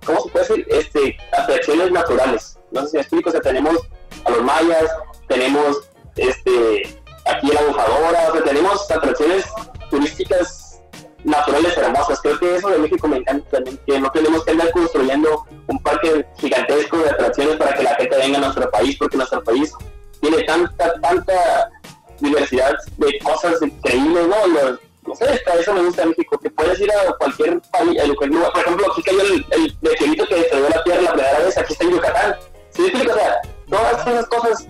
¿cómo 0.06 0.20
se 0.20 0.28
puede 0.28 0.46
decir? 0.46 0.66
Este, 0.70 1.16
atracciones 1.36 1.90
naturales. 1.90 2.58
No 2.70 2.82
sé 2.82 2.90
si 2.90 2.96
explico, 2.98 3.30
o 3.30 3.32
sea, 3.32 3.40
tenemos 3.40 3.76
a 4.24 4.30
los 4.30 4.44
mayas, 4.44 4.84
tenemos 5.26 5.90
este, 6.16 7.00
aquí 7.26 7.48
la 7.48 7.62
bufadora, 7.62 8.28
o 8.28 8.32
sea, 8.34 8.44
tenemos 8.44 8.90
atracciones 8.90 9.44
turísticas 9.90 10.59
naturales 11.24 11.76
hermosas. 11.76 12.20
Creo 12.20 12.38
que 12.38 12.56
eso 12.56 12.68
de 12.68 12.78
México 12.78 13.08
me 13.08 13.18
encanta 13.18 13.48
también, 13.50 13.78
que 13.86 13.98
no 14.00 14.10
tenemos 14.10 14.44
que 14.44 14.50
andar 14.52 14.70
construyendo 14.72 15.44
un 15.66 15.78
parque 15.82 16.26
gigantesco 16.38 16.98
de 16.98 17.10
atracciones 17.10 17.56
para 17.56 17.74
que 17.74 17.82
la 17.82 17.94
gente 17.96 18.16
venga 18.16 18.38
a 18.38 18.40
nuestro 18.42 18.70
país, 18.70 18.96
porque 18.98 19.16
nuestro 19.16 19.42
país 19.44 19.72
tiene 20.20 20.42
tanta, 20.44 20.92
tanta 21.00 21.70
diversidad 22.20 22.72
de 22.98 23.18
cosas 23.24 23.60
increíbles, 23.62 24.26
¿no? 24.28 24.46
Lo- 24.46 24.78
no 25.06 25.14
sé, 25.14 25.24
hasta 25.24 25.54
eso 25.54 25.72
me 25.72 25.82
gusta 25.82 26.04
México, 26.04 26.38
que 26.38 26.50
puedes 26.50 26.78
ir 26.78 26.92
a 26.92 27.12
cualquier 27.16 27.58
país, 27.72 27.98
a 28.00 28.04
cualquier 28.04 28.30
lugar. 28.30 28.52
por 28.52 28.60
ejemplo, 28.62 28.86
aquí 28.92 29.02
cayó 29.02 29.22
el, 29.22 29.46
el 29.50 29.76
meteorito 29.80 30.26
que 30.26 30.34
destruyó 30.34 30.68
la 30.68 30.84
Tierra 30.84 31.00
la 31.02 31.12
primera 31.14 31.38
vez, 31.40 31.56
aquí 31.58 31.72
está 31.72 31.84
en 31.86 31.90
Yucatán. 31.92 32.36
¿Sí 32.68 32.82
explico? 32.86 33.12
O 33.12 33.14
sea, 33.14 33.40
todas 33.68 34.06
esas 34.06 34.26
cosas 34.26 34.68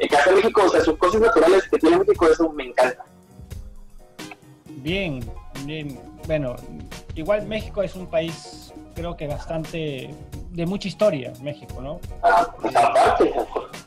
eh, 0.00 0.08
que 0.08 0.16
hace 0.16 0.32
México, 0.32 0.62
o 0.64 0.68
sea, 0.68 0.80
sus 0.84 0.98
cosas 0.98 1.20
naturales 1.20 1.62
que 1.70 1.78
tiene 1.78 1.96
México, 1.98 2.26
eso 2.28 2.48
me 2.50 2.64
encanta. 2.64 3.04
Bien. 4.66 5.24
Bueno, 6.26 6.56
igual 7.14 7.46
México 7.46 7.82
es 7.82 7.94
un 7.96 8.06
país, 8.06 8.72
creo 8.94 9.16
que 9.16 9.26
bastante 9.26 10.10
de 10.50 10.66
mucha 10.66 10.88
historia, 10.88 11.32
México, 11.42 11.80
¿no? 11.80 12.00
Aparte, 12.22 13.32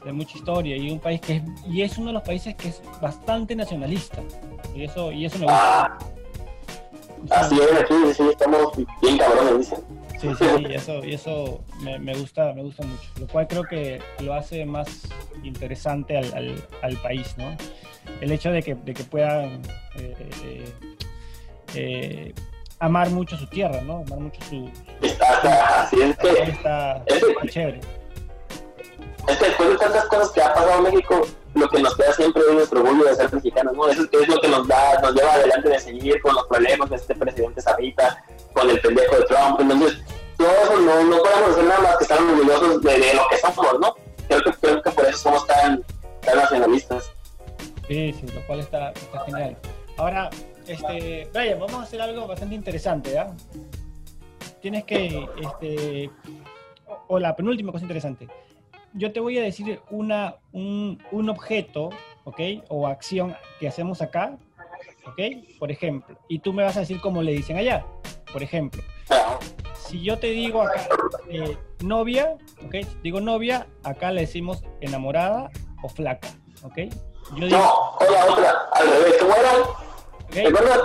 De 0.04 0.12
mucha 0.12 0.38
historia 0.38 0.76
y 0.78 0.92
un 0.92 1.00
país 1.00 1.22
que 1.22 1.38
es, 1.38 1.44
y 1.68 1.82
es 1.82 1.98
uno 1.98 2.08
de 2.08 2.14
los 2.14 2.24
países 2.24 2.56
que 2.56 2.70
es 2.70 2.82
bastante 3.02 3.56
nacionalista. 3.56 4.22
Y 4.76 4.84
eso, 4.84 5.12
y 5.12 5.26
eso 5.26 5.40
me 5.40 5.46
gusta. 5.46 5.84
ah, 5.86 5.98
así 7.32 7.56
es, 7.60 7.82
aquí 7.82 7.94
sí 8.16 8.24
estamos 8.30 8.72
bien 9.02 9.18
cabrones, 9.18 9.58
dicen. 9.60 9.80
Sí, 10.20 10.30
sí, 10.40 10.46
sí, 10.58 10.66
y 10.70 10.74
eso, 10.74 11.06
y 11.06 11.14
eso 11.14 11.62
me, 11.82 12.00
me 12.00 12.14
gusta, 12.16 12.54
me 12.54 12.64
gusta 12.64 12.84
mucho. 12.84 13.04
Lo 13.20 13.28
cual 13.28 13.48
creo 13.48 13.64
que 13.64 14.02
lo 14.20 14.34
hace 14.34 14.66
más 14.66 14.88
interesante 15.44 16.18
al, 16.18 16.34
al, 16.34 16.64
al 16.82 16.98
país, 16.98 17.36
¿no? 17.38 17.56
El 18.22 18.32
hecho 18.32 18.52
de 18.52 18.64
que, 18.64 18.76
de 18.76 18.94
que 18.94 19.04
puedan 19.04 19.62
eh, 19.98 20.16
eh, 20.44 20.66
eh, 21.76 22.34
amar 22.80 23.10
mucho 23.10 23.38
su 23.38 23.48
tierra, 23.48 23.82
¿no? 23.82 24.04
Amar 24.08 24.20
mucho 24.20 24.42
su, 24.44 24.70
así 25.02 26.02
es 26.02 26.18
que 26.18 26.30
está, 26.52 27.04
está 27.06 27.48
chévere. 27.48 27.80
es 29.28 29.38
que 29.38 29.46
después 29.46 29.70
de 29.70 29.78
tantas 29.78 30.06
cosas 30.06 30.32
que 30.32 30.42
ha 30.42 30.54
pasado 30.54 30.78
en 30.78 30.84
México, 30.84 31.22
lo 31.54 31.70
que 31.70 31.82
nos 31.82 31.96
queda 31.96 32.14
siempre 32.14 32.42
es 32.48 32.54
nuestro 32.54 32.82
orgullo 32.82 33.06
de 33.06 33.16
ser 33.16 33.34
mexicanos, 33.34 33.74
¿no? 33.74 33.88
Eso 33.88 34.04
es 34.12 34.28
lo 34.28 34.42
que 34.42 34.48
nos 34.48 34.68
da, 34.68 35.00
nos 35.02 35.14
lleva 35.14 35.34
adelante 35.34 35.70
de 35.70 35.80
seguir 35.80 36.22
con 36.22 36.36
los 36.36 36.46
problemas 36.48 36.90
de 36.90 36.96
este 36.98 37.16
presidente 37.16 37.62
Sarita, 37.62 38.24
con 38.54 38.70
el 38.70 38.80
pendejo 38.82 39.16
de 39.16 39.24
Trump. 39.26 39.60
Entonces, 39.62 40.00
todo 40.38 40.50
eso 40.50 40.80
no, 40.80 41.04
no 41.04 41.18
podemos 41.18 41.52
hacer 41.52 41.64
nada 41.64 41.82
más 41.82 41.98
que 41.98 42.04
estar 42.04 42.22
orgullosos 42.22 42.82
de, 42.82 43.00
de 43.00 43.14
lo 43.14 43.28
que 43.30 43.38
somos, 43.38 43.80
¿no? 43.80 43.96
Creo 44.28 44.44
que, 44.44 44.52
creo 44.60 44.82
que 44.82 44.92
por 44.92 45.06
eso 45.06 45.18
somos 45.18 45.48
tan, 45.48 45.84
tan 46.22 46.38
nacionalistas. 46.38 47.12
Sí, 47.88 48.14
sí, 48.20 48.28
lo 48.34 48.46
cual 48.48 48.60
está, 48.60 48.90
está 48.92 49.24
genial. 49.26 49.58
Ahora, 49.98 50.30
este, 50.68 51.30
Brian, 51.34 51.60
vamos 51.60 51.76
a 51.76 51.84
hacer 51.84 52.02
algo 52.02 52.28
bastante 52.28 52.56
interesante, 52.56 53.12
¿ya? 53.14 53.34
Tienes 54.62 54.84
que, 54.84 55.28
este, 55.42 56.10
o, 57.08 57.20
la 57.20 57.36
penúltima 57.36 57.72
cosa 57.72 57.84
interesante. 57.84 58.28
Yo 58.94 59.12
te 59.12 59.20
voy 59.20 59.38
a 59.38 59.44
decir 59.44 59.82
una, 59.90 60.36
un, 60.54 61.02
un 61.12 61.30
objeto, 61.30 61.90
¿ok? 62.24 62.40
O 62.70 62.88
acción 62.88 63.36
que 63.60 63.68
hacemos 63.68 64.02
acá, 64.02 64.38
¿ok? 65.06 65.20
Por 65.60 65.72
ejemplo, 65.72 66.18
y 66.28 66.40
tú 66.40 66.54
me 66.54 66.64
vas 66.64 66.78
a 66.78 66.82
decir 66.82 67.00
cómo 67.02 67.22
le 67.22 67.34
dicen 67.34 67.58
allá. 67.58 67.86
Por 68.32 68.42
ejemplo, 68.42 68.82
Ah, 69.10 69.40
si 69.76 70.02
yo 70.02 70.18
te 70.18 70.28
digo 70.28 70.64
acá 70.64 70.88
eh, 71.30 71.58
novia, 71.84 72.36
¿ok? 72.66 72.76
Digo 73.04 73.22
novia, 73.22 73.68
acá 73.84 74.12
le 74.12 74.22
decimos 74.22 74.64
enamorada 74.82 75.50
o 75.84 75.90
flaca, 75.90 76.30
¿ok? 76.64 76.78
No, 77.38 77.46
o 77.46 78.12
la 78.12 78.26
otra, 78.26 78.54
al 78.74 78.90
revés. 78.90 79.16
¿Ok? 80.36 80.46
¿Recuerdas? 80.46 80.80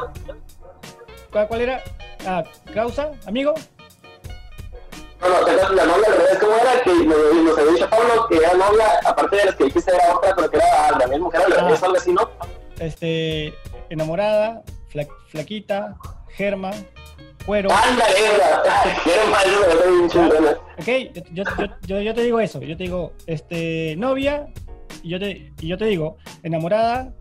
¿Cuál, 1.32 1.48
cuál 1.48 1.60
era? 1.60 1.82
Ah, 2.26 2.44
causa, 2.74 3.10
amigo. 3.26 3.54
No, 5.20 5.28
no, 5.28 5.46
la 5.74 5.84
novia 5.84 6.06
al 6.06 6.16
revés, 6.16 6.38
¿cómo 6.40 6.52
era? 6.56 6.82
Que 6.82 6.94
nos, 7.04 7.58
había 7.58 7.72
dicho 7.72 7.90
Pablo 7.90 8.26
que 8.28 8.36
era 8.36 8.54
novia, 8.54 8.86
aparte 9.04 9.36
de 9.36 9.44
las 9.44 9.54
que 9.54 9.64
dijiste 9.64 9.94
era 9.94 10.16
otra, 10.16 10.34
pero 10.34 10.50
que 10.50 10.56
era 10.56 10.90
la 10.98 11.06
misma 11.06 11.24
mujer 11.26 11.42
revés, 11.42 11.82
Ah. 11.82 11.86
algo 11.86 11.96
así, 11.98 12.12
¿no? 12.12 12.30
Este, 12.78 13.52
enamorada, 13.90 14.62
fla- 14.90 15.06
flaquita, 15.28 15.94
germa, 16.30 16.70
cuero. 17.44 17.68
Ándale, 17.70 18.14
bien 19.90 20.08
chingona. 20.10 20.50
Ok, 20.78 20.86
yo, 21.12 21.22
yo, 21.32 21.44
yo, 21.58 21.66
yo- 21.86 22.00
yo 22.00 22.14
te 22.14 22.22
digo 22.22 22.40
eso. 22.40 22.60
Yo 22.62 22.76
te 22.78 22.84
digo, 22.84 23.12
este, 23.26 23.94
novia, 23.98 24.46
y 25.02 25.10
yo 25.10 25.18
te, 25.20 25.52
y 25.60 25.68
yo 25.68 25.76
te 25.76 25.84
digo, 25.84 26.16
enamorada 26.42 27.12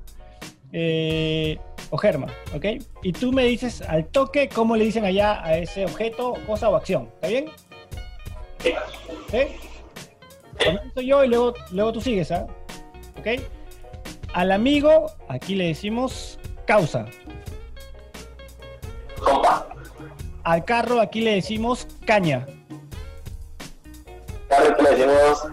eh, 0.71 1.59
o 1.89 1.97
germa, 1.97 2.27
¿ok? 2.55 2.65
Y 3.03 3.13
tú 3.13 3.31
me 3.31 3.43
dices 3.45 3.81
al 3.81 4.05
toque 4.07 4.49
cómo 4.49 4.75
le 4.75 4.85
dicen 4.85 5.05
allá 5.05 5.43
a 5.43 5.57
ese 5.57 5.85
objeto, 5.85 6.35
cosa 6.45 6.69
o 6.69 6.75
acción. 6.75 7.09
¿Está 7.15 7.27
bien? 7.27 7.45
¿Sí? 9.31 9.39
Comienzo 10.63 11.01
yo 11.01 11.23
y 11.23 11.27
luego, 11.29 11.53
luego 11.71 11.93
tú 11.93 12.01
sigues, 12.01 12.31
¿ah? 12.31 12.45
¿Ok? 13.17 13.41
Al 14.33 14.51
amigo, 14.51 15.07
aquí 15.27 15.55
le 15.55 15.67
decimos 15.67 16.39
causa. 16.65 17.05
Compa, 19.19 19.67
Al 20.43 20.65
carro, 20.65 21.01
aquí 21.01 21.21
le 21.21 21.35
decimos 21.35 21.87
caña. 22.05 22.45
carro 24.47 24.81
le 24.81 24.89
decimos, 24.91 25.47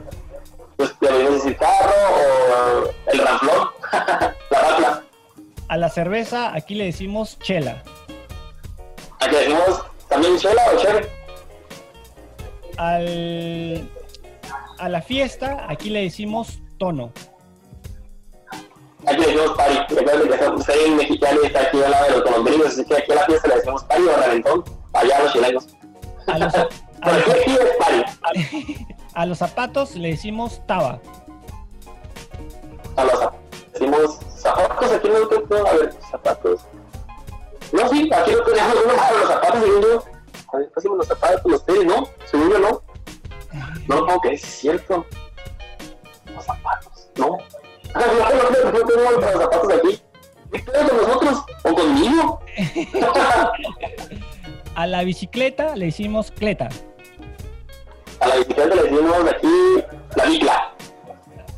pues 0.76 0.95
decir 1.01 1.57
carro 1.57 1.95
o 2.14 3.11
el 3.12 3.18
ramplón, 3.18 3.68
la 4.51 4.61
rapla. 4.61 5.06
A 5.69 5.77
la 5.77 5.89
cerveza, 5.89 6.55
aquí 6.55 6.75
le 6.75 6.85
decimos 6.85 7.39
chela. 7.41 7.83
Aquí 9.21 9.33
le 9.33 9.39
decimos 9.41 9.85
también 10.09 10.39
chela 10.39 10.62
o 10.73 10.79
chévere. 10.81 11.09
Al, 12.79 13.91
a 14.79 14.89
la 14.89 15.03
fiesta, 15.03 15.67
aquí 15.69 15.91
le 15.91 16.03
decimos 16.03 16.61
tono. 16.79 17.11
Aquí 19.07 19.17
le 19.21 19.27
decimos 19.27 19.57
pari. 19.57 19.79
Recuerden 19.89 20.29
que 20.29 20.35
estoy 20.61 20.79
en 20.87 20.97
Mexicali 20.97 21.39
y 21.43 21.47
está 21.47 21.61
aquí 21.62 21.83
al 21.83 21.91
lado 21.91 22.05
de 22.05 22.11
los 22.12 22.23
colombinos, 22.23 22.67
así 22.69 22.85
que 22.85 22.97
aquí 22.97 23.12
a 23.12 23.14
la 23.17 23.25
fiesta 23.27 23.49
le 23.49 23.55
decimos 23.57 23.85
pari 23.85 24.03
o 24.05 24.17
reventón, 24.17 24.64
allá 24.93 25.17
a 25.19 25.23
los 25.25 25.33
chilenos. 25.33 25.67
A 26.29 26.39
los, 26.39 26.55
a 26.55 26.67
a 29.14 29.27
los 29.27 29.39
zapatos 29.39 29.95
le 29.97 30.09
decimos 30.11 30.61
taba. 30.67 31.01
A 32.97 33.05
los 33.05 33.14
zap- 33.14 33.35
decimos 33.73 34.19
zapatos, 34.89 34.93
aquí 34.93 35.09
no 35.09 35.28
tengo, 35.28 35.66
a 35.66 35.72
ver, 35.74 35.93
zapatos. 36.11 36.61
No, 37.72 37.89
sí, 37.89 38.11
aquí 38.12 38.32
no 38.32 38.43
tenemos 38.43 38.76
uno 38.84 38.95
para 38.95 39.12
los 39.12 39.28
zapatos, 39.28 39.61
según 39.62 39.82
yo. 39.82 40.05
A 40.53 40.57
ver, 40.59 40.70
los 40.84 41.07
zapatos, 41.07 41.53
los 41.53 41.66
tenis, 41.66 41.84
¿no? 41.84 42.09
Según 42.24 42.51
yo, 42.51 42.59
no. 42.59 42.82
No 43.89 43.97
lo 43.97 44.07
puedo 44.07 44.20
creer, 44.20 44.34
es 44.37 44.43
cierto. 44.43 45.07
Los 46.34 46.45
zapatos, 46.45 47.09
¿no? 47.16 47.26
No, 47.26 47.37
no, 47.95 48.07
no, 48.97 49.11
los 49.11 49.41
zapatos 49.41 49.72
aquí. 49.72 50.03
¿Qué 50.53 50.64
con 50.64 50.97
nosotros? 50.97 51.45
¿O 51.64 51.74
conmigo? 51.74 52.41
A 54.74 54.87
la 54.87 55.03
bicicleta 55.05 55.74
le 55.74 55.87
decimos 55.87 56.30
cleta. 56.30 56.68
A 58.20 58.28
la 58.28 58.37
bicicleta 58.37 58.74
le 58.74 58.82
decimos 58.82 59.14
aquí 59.30 59.84
la 60.16 60.24
bicla. 60.26 60.74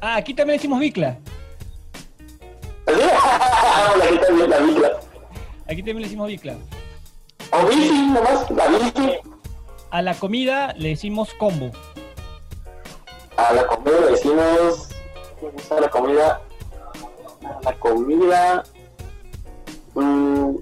Ah, 0.01 0.17
aquí 0.17 0.35
también 0.35 0.55
le 0.55 0.59
decimos 0.59 0.79
bicla. 0.81 1.19
Aquí 5.69 5.83
también 5.83 5.99
le 5.99 6.05
decimos 6.05 6.29
bicla. 6.29 6.57
O 7.53 7.67
bici, 7.67 8.07
nomás, 8.07 8.51
la 8.51 8.69
bici. 8.69 9.19
A 9.91 10.01
la 10.03 10.15
comida 10.15 10.73
le 10.77 10.91
decimos 10.91 11.35
combo. 11.35 11.71
A 13.37 13.53
la 13.53 13.67
comida 13.67 14.01
le 14.01 14.11
decimos. 14.13 14.89
Me 15.43 15.51
gusta 15.51 15.81
la 15.81 15.91
comida. 15.91 16.41
A 17.45 17.61
la 17.63 17.73
comida. 17.79 18.65
mm, 19.95 20.57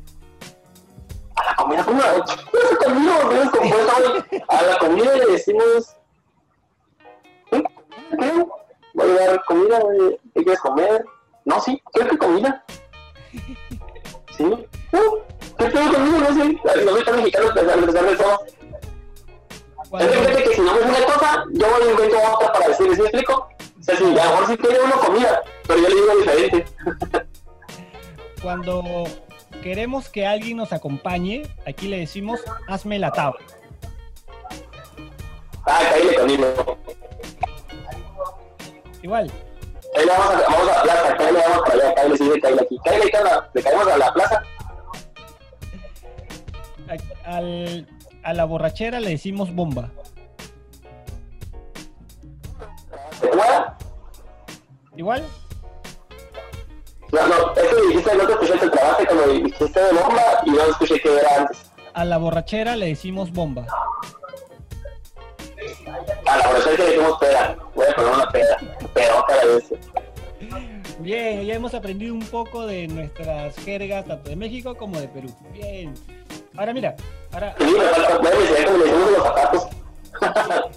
a 1.36 1.44
la 1.44 1.54
comida, 1.56 1.84
¿cómo 1.84 2.00
la 2.00 2.24
¿Qué? 2.24 2.32
¿Qué? 4.30 4.42
A 4.48 4.62
la 4.62 4.78
comida 4.78 5.14
le 5.16 5.26
decimos. 5.26 5.94
¿Qué? 7.50 7.62
¿Qué? 8.18 8.46
Voy 8.94 9.10
a 9.10 9.26
dar 9.26 9.44
comida, 9.44 9.78
¿qué 10.34 10.42
quieres 10.42 10.60
comer? 10.60 11.04
No, 11.47 11.61
sí, 11.61 11.80
creo 11.92 12.09
que 12.09 12.18
comida. 12.18 12.64
¿Sí? 14.36 14.44
¿No? 14.44 14.59
¿Qué 15.59 15.64
pedo 15.64 15.92
conmigo? 15.92 16.18
No 16.18 16.34
sé. 16.34 16.84
No 16.84 16.90
soy 16.90 17.05
tan 17.05 17.16
mexicano 17.16 17.51
a 17.51 17.55
pesar 17.55 17.80
de 17.80 18.16
todo. 18.16 18.38
Es 20.01 20.09
que 20.09 20.18
fíjate 20.18 20.42
que 20.42 20.55
si 20.57 20.61
no 20.61 20.74
me 20.74 20.80
una 20.82 21.07
cosa, 21.07 21.44
yo 21.53 21.66
voy 21.70 21.82
a 21.82 21.90
invento 21.92 22.16
otra 22.34 22.53
para 22.53 22.68
decir, 22.68 22.92
¿sí 22.92 23.01
me 23.01 23.09
explico? 23.09 23.49
O 23.78 23.82
sea, 23.82 23.97
si 23.97 24.05
a 24.05 24.09
lo 24.09 24.14
mejor 24.14 24.47
sí 24.49 24.57
tiene 24.57 24.78
uno 24.80 24.99
comida, 24.99 25.42
pero 25.68 25.80
yo 25.80 25.88
le 25.88 25.94
digo 25.94 26.16
diferente. 26.16 26.64
cuando 28.42 29.05
queremos 29.62 30.09
que 30.09 30.26
alguien 30.26 30.57
nos 30.57 30.72
acompañe, 30.72 31.44
aquí 31.64 31.86
le 31.86 32.01
decimos, 32.01 32.40
hazme 32.66 32.99
la 32.99 33.12
tabla. 33.12 33.40
Ah, 35.64 35.80
cállate 35.90 36.14
conmigo. 36.16 36.78
Igual, 39.03 39.30
Ahí 39.95 40.05
le 40.05 40.12
vamos 40.12 40.26
a, 40.26 40.51
vamos 40.51 40.68
a 40.68 40.74
la 40.76 40.82
plaza, 40.82 41.16
cállate, 41.16 41.49
vamos 41.49 41.62
para 41.68 41.74
allá, 41.74 42.16
sí, 42.16 42.41
cállate 42.41 42.62
aquí. 42.64 42.78
Le 43.55 43.62
caemos 43.62 43.87
a 43.89 43.99
la 43.99 44.12
plaza. 44.12 44.43
a, 47.24 47.37
al- 47.37 47.89
a 48.22 48.32
la 48.34 48.45
borrachera 48.45 49.01
le 49.01 49.11
decimos 49.11 49.55
bomba. 49.55 49.91
¿Se 53.20 53.28
pueda? 53.28 53.76
Igual, 54.97 55.24
No, 57.12 57.26
no, 57.28 57.53
es 57.55 57.68
que 57.68 57.80
dijiste, 57.89 58.16
no 58.16 58.26
te 58.26 58.32
escuché 58.32 58.64
el 58.64 58.70
trabajo 58.70 59.03
cuando 59.07 59.26
dijiste 59.28 59.80
de 59.80 59.93
bomba 59.93 60.22
y 60.45 60.51
no 60.51 60.62
escuché 60.64 61.01
qué 61.01 61.18
era 61.18 61.37
antes. 61.39 61.70
a 61.95 62.05
la 62.05 62.16
borrachera 62.18 62.76
le 62.76 62.87
decimos 62.87 63.30
bomba. 63.32 63.66
A 66.26 66.37
la 66.37 66.43
que 66.64 66.76
le 66.76 66.87
dijimos 66.91 67.18
peda. 67.18 67.57
Voy 67.74 67.87
a 67.87 67.95
poner 67.95 68.12
una 68.12 68.28
peda. 68.30 68.59
Vez. 68.97 69.74
Bien, 71.01 71.44
ya 71.44 71.55
hemos 71.55 71.74
aprendido 71.74 72.14
un 72.14 72.24
poco 72.26 72.66
de 72.66 72.88
nuestras 72.88 73.55
jergas, 73.57 74.07
tanto 74.07 74.30
de 74.30 74.36
México 74.36 74.74
como 74.74 74.99
de 74.99 75.09
Perú. 75.09 75.28
Bien. 75.53 75.94
Ahora 76.57 76.72
mira, 76.72 76.97
ahora 77.32 77.55
Sí, 77.59 77.64
me 77.64 77.80
falta, 77.80 78.30
los 78.72 79.22
zapatos. 79.22 79.68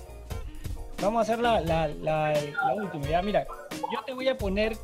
vamos 1.02 1.20
a 1.20 1.22
hacer 1.22 1.40
la, 1.40 1.62
la, 1.62 1.88
la, 1.88 2.34
la 2.34 2.74
última, 2.76 3.08
¿ya? 3.08 3.22
Mira, 3.22 3.48
yo 3.94 4.04
te 4.06 4.14
voy 4.14 4.28
a 4.28 4.38
poner, 4.38 4.76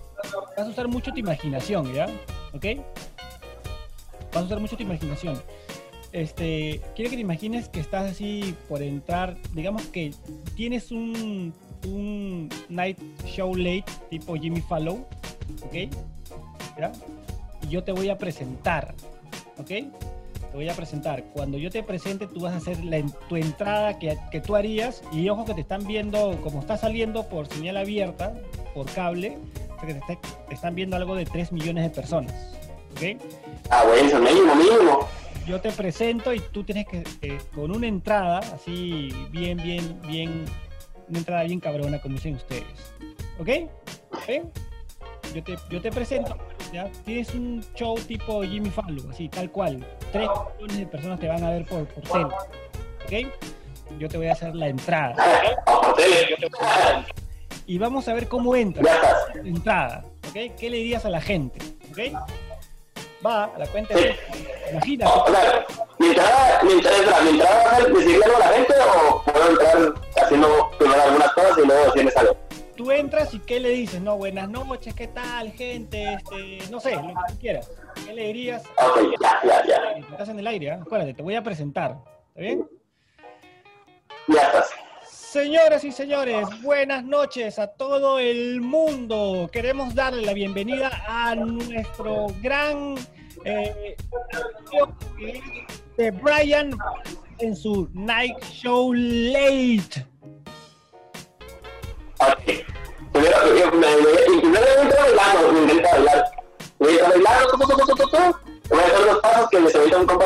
vas 0.57 0.65
a 0.65 0.69
usar 0.69 0.87
mucho 0.87 1.11
tu 1.11 1.19
imaginación, 1.19 1.93
¿ya? 1.93 2.07
¿Ok? 2.53 2.65
Vas 4.33 4.43
a 4.43 4.45
usar 4.45 4.59
mucho 4.59 4.77
tu 4.77 4.83
imaginación. 4.83 5.41
Este, 6.13 6.81
quiero 6.95 7.11
que 7.11 7.17
te 7.17 7.21
imagines 7.21 7.67
que 7.67 7.81
estás 7.81 8.09
así 8.09 8.55
por 8.69 8.81
entrar, 8.81 9.35
digamos 9.53 9.83
que 9.87 10.13
tienes 10.55 10.91
un, 10.91 11.53
un 11.87 12.49
night 12.69 12.97
show 13.25 13.55
late 13.55 13.85
tipo 14.09 14.35
Jimmy 14.35 14.61
Fallon, 14.61 15.05
¿ok? 15.65 15.73
¿Ya? 16.79 16.91
Y 17.63 17.69
yo 17.69 17.83
te 17.83 17.91
voy 17.91 18.09
a 18.09 18.17
presentar, 18.17 18.93
¿ok? 19.57 19.67
Te 19.67 20.53
voy 20.53 20.69
a 20.69 20.73
presentar. 20.73 21.23
Cuando 21.33 21.57
yo 21.57 21.69
te 21.69 21.83
presente, 21.83 22.27
tú 22.27 22.41
vas 22.41 22.53
a 22.53 22.57
hacer 22.57 22.83
la, 22.83 23.01
tu 23.27 23.35
entrada 23.35 23.99
que, 23.99 24.17
que 24.31 24.39
tú 24.39 24.55
harías. 24.55 25.01
Y 25.11 25.27
ojo 25.29 25.43
que 25.45 25.53
te 25.53 25.61
están 25.61 25.85
viendo, 25.85 26.39
como 26.41 26.59
está 26.61 26.77
saliendo 26.77 27.27
por 27.27 27.47
señal 27.47 27.75
abierta, 27.77 28.33
por 28.73 28.85
cable, 28.91 29.37
o 29.75 29.79
sea 29.79 29.87
que 29.87 29.93
te, 29.95 29.99
está- 29.99 30.17
te 30.47 30.53
están 30.55 30.75
viendo 30.75 30.95
algo 30.95 31.15
de 31.15 31.25
3 31.25 31.51
millones 31.51 31.83
de 31.83 31.89
personas. 31.89 32.33
¿Ok? 32.91 33.21
Ah, 33.69 33.83
bueno, 33.85 34.19
mínimo, 34.21 34.55
mínimo. 34.55 34.99
Yo 35.45 35.59
te 35.61 35.71
presento 35.71 36.33
y 36.33 36.39
tú 36.39 36.63
tienes 36.63 36.87
que, 36.87 37.03
eh, 37.21 37.37
con 37.53 37.71
una 37.75 37.87
entrada, 37.87 38.39
así, 38.39 39.09
bien, 39.31 39.57
bien, 39.57 39.99
bien, 40.07 40.45
una 41.09 41.19
entrada 41.19 41.43
bien 41.43 41.59
cabrona, 41.59 42.01
como 42.01 42.15
dicen 42.15 42.35
ustedes. 42.35 42.63
¿Ok? 43.39 43.49
¿Ok? 44.11 44.45
Yo 45.33 45.43
te, 45.43 45.55
yo 45.69 45.81
te 45.81 45.91
presento, 45.91 46.37
¿ya? 46.71 46.89
Tienes 47.03 47.33
un 47.33 47.63
show 47.75 47.95
tipo 47.95 48.41
Jimmy 48.43 48.69
Fallon, 48.69 49.11
así, 49.11 49.27
tal 49.27 49.51
cual. 49.51 49.85
Tres 50.11 50.29
millones 50.57 50.77
de 50.77 50.85
personas 50.87 51.19
te 51.19 51.27
van 51.27 51.43
a 51.43 51.49
ver 51.51 51.65
por, 51.65 51.85
por 51.87 52.03
tele. 52.03 52.25
¿Ok? 53.25 53.31
Yo 53.99 54.07
te 54.07 54.17
voy 54.17 54.27
a 54.27 54.31
hacer 54.33 54.55
la 54.55 54.67
entrada. 54.67 55.15
Y 57.65 57.77
vamos 57.77 58.07
a 58.07 58.13
ver 58.13 58.27
cómo 58.27 58.55
entra. 58.55 58.83
La 59.35 59.41
entrada. 59.49 60.05
¿Ok? 60.29 60.55
¿Qué 60.57 60.69
le 60.69 60.77
dirías 60.77 61.05
a 61.05 61.09
la 61.09 61.19
gente? 61.21 61.59
¿Ok? 61.91 61.99
Va 63.25 63.45
a 63.45 63.57
la 63.59 63.67
cuenta 63.67 63.95
de... 63.95 64.15
Imagínate. 64.71 65.11
O 65.11 65.27
sea, 65.31 65.65
mi 65.99 66.07
entrada, 66.07 66.63
mi 66.63 66.71
entrada, 66.73 66.97
entra- 66.97 67.21
mi 67.21 67.29
entrada 67.29 67.63
va 67.63 67.71
a 67.71 67.75
ser 67.77 67.93
decirle 67.93 68.25
algo 68.25 68.35
a 68.35 68.39
la 68.39 68.47
gente 68.47 68.73
o 69.09 69.23
puedo 69.23 69.49
entrar 69.49 69.93
haciendo 70.25 70.71
primero 70.77 71.01
algunas 71.01 71.31
cosas 71.33 71.57
y 71.63 71.67
luego 71.67 71.85
decirles 71.85 72.17
algo. 72.17 72.37
tú 72.75 72.91
entras 72.91 73.33
y 73.33 73.39
qué 73.39 73.59
le 73.59 73.69
dices, 73.69 74.01
no, 74.01 74.17
buenas 74.17 74.49
noches, 74.49 74.93
¿qué 74.93 75.07
tal, 75.07 75.51
gente? 75.51 76.13
Este, 76.13 76.59
no 76.71 76.79
sé, 76.79 76.95
lo 76.95 77.07
que 77.07 77.13
tú 77.27 77.39
quieras. 77.39 77.71
¿Qué 78.05 78.13
le 78.13 78.27
dirías? 78.27 78.63
Ok, 78.83 79.13
ya, 79.21 79.39
ya, 79.43 79.65
ya. 79.65 80.07
Estás 80.11 80.29
en 80.29 80.39
el 80.39 80.47
aire, 80.47 80.71
¿ah? 80.71 80.79
acuérdate, 80.81 81.13
te 81.13 81.21
voy 81.23 81.35
a 81.35 81.43
presentar. 81.43 81.97
¿Está 82.29 82.41
bien? 82.41 82.67
Ya 84.27 84.41
estás. 84.41 84.69
Señoras 85.07 85.83
y 85.83 85.91
señores, 85.91 86.47
buenas 86.61 87.03
noches 87.03 87.59
a 87.59 87.67
todo 87.67 88.19
el 88.19 88.61
mundo. 88.61 89.49
Queremos 89.51 89.93
darle 89.93 90.25
la 90.25 90.33
bienvenida 90.33 91.03
a 91.07 91.35
nuestro 91.35 92.27
gran 92.41 92.95
eh, 93.43 93.97
de 95.97 96.11
Brian 96.11 96.71
en 97.39 97.55
su 97.55 97.89
Night 97.93 98.41
Show 98.43 98.93
Late. 98.93 100.05
Primero, 103.13 103.55
yo- 103.55 103.71
me, 103.71 103.87
me, 103.87 104.35
y 104.35 104.39
primero 104.39 104.65
entrar 104.81 105.05
bailando, 105.05 105.51
me 105.53 105.59
intenta 105.61 105.91
bailar. 105.91 106.25
Voy 106.79 106.99
a 106.99 107.09
bailando, 107.09 107.47
tu, 107.49 107.57
voy 108.69 108.79
a 108.79 108.83
hacer 108.85 109.01
unos 109.07 109.19
pasos 109.19 109.49
que 109.49 109.59
me 109.59 109.69
se 109.69 109.77
ahorita 109.77 109.97
un 109.97 110.05
compa 110.05 110.25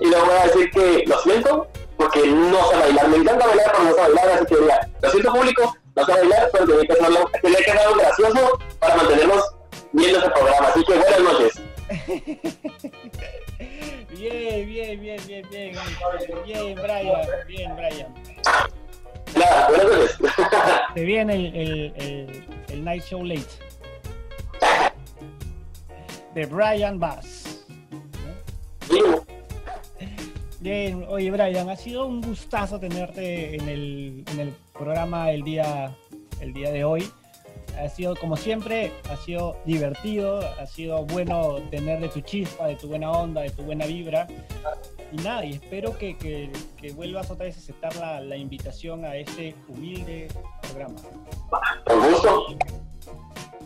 y 0.00 0.06
luego 0.08 0.26
voy 0.26 0.34
a 0.36 0.46
decir 0.46 0.70
que 0.70 1.04
lo 1.06 1.18
siento 1.20 1.66
porque 1.96 2.26
no 2.26 2.68
sé 2.70 2.76
bailar. 2.78 3.08
Me 3.08 3.16
encanta 3.18 3.46
bailar, 3.46 3.72
pero 3.72 3.84
no 3.84 3.94
sé 3.94 4.00
bailar, 4.00 4.28
así 4.30 4.46
que 4.46 4.56
diría, 4.56 4.90
lo 5.02 5.10
siento 5.10 5.32
público, 5.32 5.76
no 5.94 6.04
sé 6.06 6.12
bailar, 6.12 6.48
pero 6.52 6.66
tenía 6.66 6.82
que 6.86 6.92
hacerlo, 6.92 7.30
tenía 7.42 7.58
hacer 7.70 7.94
gracioso 7.94 8.58
para 8.78 8.96
mantenernos 8.96 9.44
viendo 9.92 10.18
ese 10.18 10.30
programa. 10.30 10.68
Así 10.68 10.84
que 10.84 10.94
buenas 10.94 11.20
noches. 11.20 11.60
Bien, 14.10 14.66
bien, 14.66 15.00
bien, 15.00 15.20
bien, 15.26 15.46
bien. 15.50 15.76
Bien, 16.44 16.74
Brian, 16.74 17.28
bien, 17.46 17.76
Brian. 17.76 18.14
Nada, 19.34 19.68
buenas 19.68 20.20
noches. 20.20 20.32
Se 20.94 21.04
viene 21.04 21.34
el, 21.34 21.46
el, 21.54 21.92
el, 21.96 22.44
el 22.68 22.84
Night 22.84 23.02
Show 23.02 23.24
Late. 23.24 23.42
De 26.34 26.46
Brian 26.46 26.98
Bass. 26.98 27.64
Bien, 30.60 31.04
oye 31.08 31.30
Brian, 31.30 31.68
ha 31.70 31.76
sido 31.76 32.06
un 32.06 32.20
gustazo 32.20 32.80
tenerte 32.80 33.56
en 33.56 33.68
el, 33.68 34.24
en 34.32 34.40
el 34.40 34.54
programa 34.72 35.30
el 35.30 35.42
día, 35.42 35.96
el 36.40 36.52
día 36.52 36.70
de 36.70 36.84
hoy. 36.84 37.08
Ha 37.78 37.88
sido, 37.88 38.16
como 38.16 38.36
siempre, 38.36 38.92
ha 39.10 39.16
sido 39.16 39.56
divertido, 39.64 40.40
ha 40.58 40.66
sido 40.66 41.04
bueno 41.04 41.56
tener 41.70 42.00
de 42.00 42.08
tu 42.08 42.20
chispa, 42.20 42.66
de 42.68 42.76
tu 42.76 42.88
buena 42.88 43.10
onda, 43.10 43.42
de 43.42 43.50
tu 43.50 43.62
buena 43.62 43.84
vibra. 43.86 44.26
Y 45.12 45.16
nada, 45.18 45.44
y 45.44 45.52
espero 45.54 45.96
que, 45.96 46.16
que- 46.16 46.50
que 46.80 46.92
vuelvas 46.92 47.30
otra 47.30 47.46
vez 47.46 47.56
a 47.56 47.60
aceptar 47.60 47.94
la, 47.96 48.20
la 48.20 48.36
invitación 48.36 49.04
a 49.04 49.14
este 49.16 49.54
humilde 49.68 50.28
programa. 50.62 50.94
Con 51.86 52.10
gusto. 52.10 52.46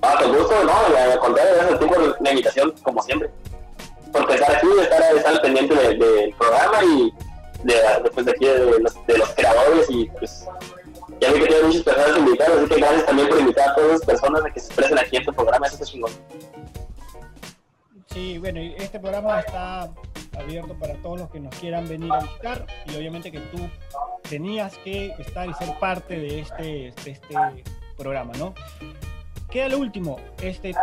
Ah, 0.03 0.17
con 0.21 0.37
gusto, 0.37 0.65
no, 0.65 0.73
al 0.97 1.19
contrario, 1.19 1.53
gracias 1.55 1.75
a 1.75 1.79
ti 1.79 1.87
por 1.87 2.23
la 2.23 2.31
invitación, 2.31 2.75
como 2.83 3.03
siempre. 3.03 3.31
Por 4.13 4.31
estar 4.33 4.57
aquí, 4.57 4.67
estar, 4.83 5.17
estar 5.17 5.43
pendiente 5.43 5.75
de- 5.75 5.95
del 5.97 6.35
programa 6.35 6.85
y 6.85 7.13
de, 7.65 7.75
después 8.03 8.27
de 8.27 8.33
aquí 8.33 8.45
de 8.47 8.81
los, 8.81 9.07
de 9.07 9.19
los 9.19 9.29
creadores 9.35 9.87
y 9.91 10.07
pues 10.19 10.47
ya 11.21 11.33
vi 11.33 11.41
que 11.41 11.47
tiene 11.47 11.63
muchas 11.65 11.83
personas 11.83 12.19
invitadas, 12.19 12.59
así 12.59 12.69
que 12.69 12.77
gracias 12.77 13.07
también 13.07 13.29
por 13.29 13.41
invitar 13.41 13.69
a 13.69 13.75
todas 13.75 13.91
las 13.91 14.05
personas 14.05 14.45
a 14.45 14.51
que 14.51 14.61
se 14.61 14.67
expresen 14.67 14.99
aquí 14.99 15.17
en 15.17 15.25
tu 15.25 15.33
programa, 15.33 15.67
eso 15.67 15.75
está 15.75 15.87
chingón. 15.87 16.11
Sí, 18.07 18.39
bueno, 18.39 18.61
este 18.61 18.99
programa 18.99 19.41
está 19.41 19.91
abierto 20.37 20.75
para 20.75 20.95
todos 20.95 21.21
los 21.21 21.31
que 21.31 21.41
nos 21.41 21.55
quieran 21.57 21.89
venir 21.89 22.13
a 22.13 22.21
visitar 22.21 22.67
y 22.87 22.97
obviamente 22.97 23.31
que 23.31 23.39
tú 23.39 23.59
tenías 24.29 24.77
que 24.79 25.15
estar 25.19 25.49
y 25.49 25.55
ser 25.55 25.79
parte 25.79 26.19
de 26.19 26.41
este, 26.41 26.89
este 26.89 27.21
programa, 27.97 28.33
¿no? 28.39 28.55
Queda 29.51 29.69
lo 29.69 29.79
último, 29.79 30.19
este, 30.41 30.75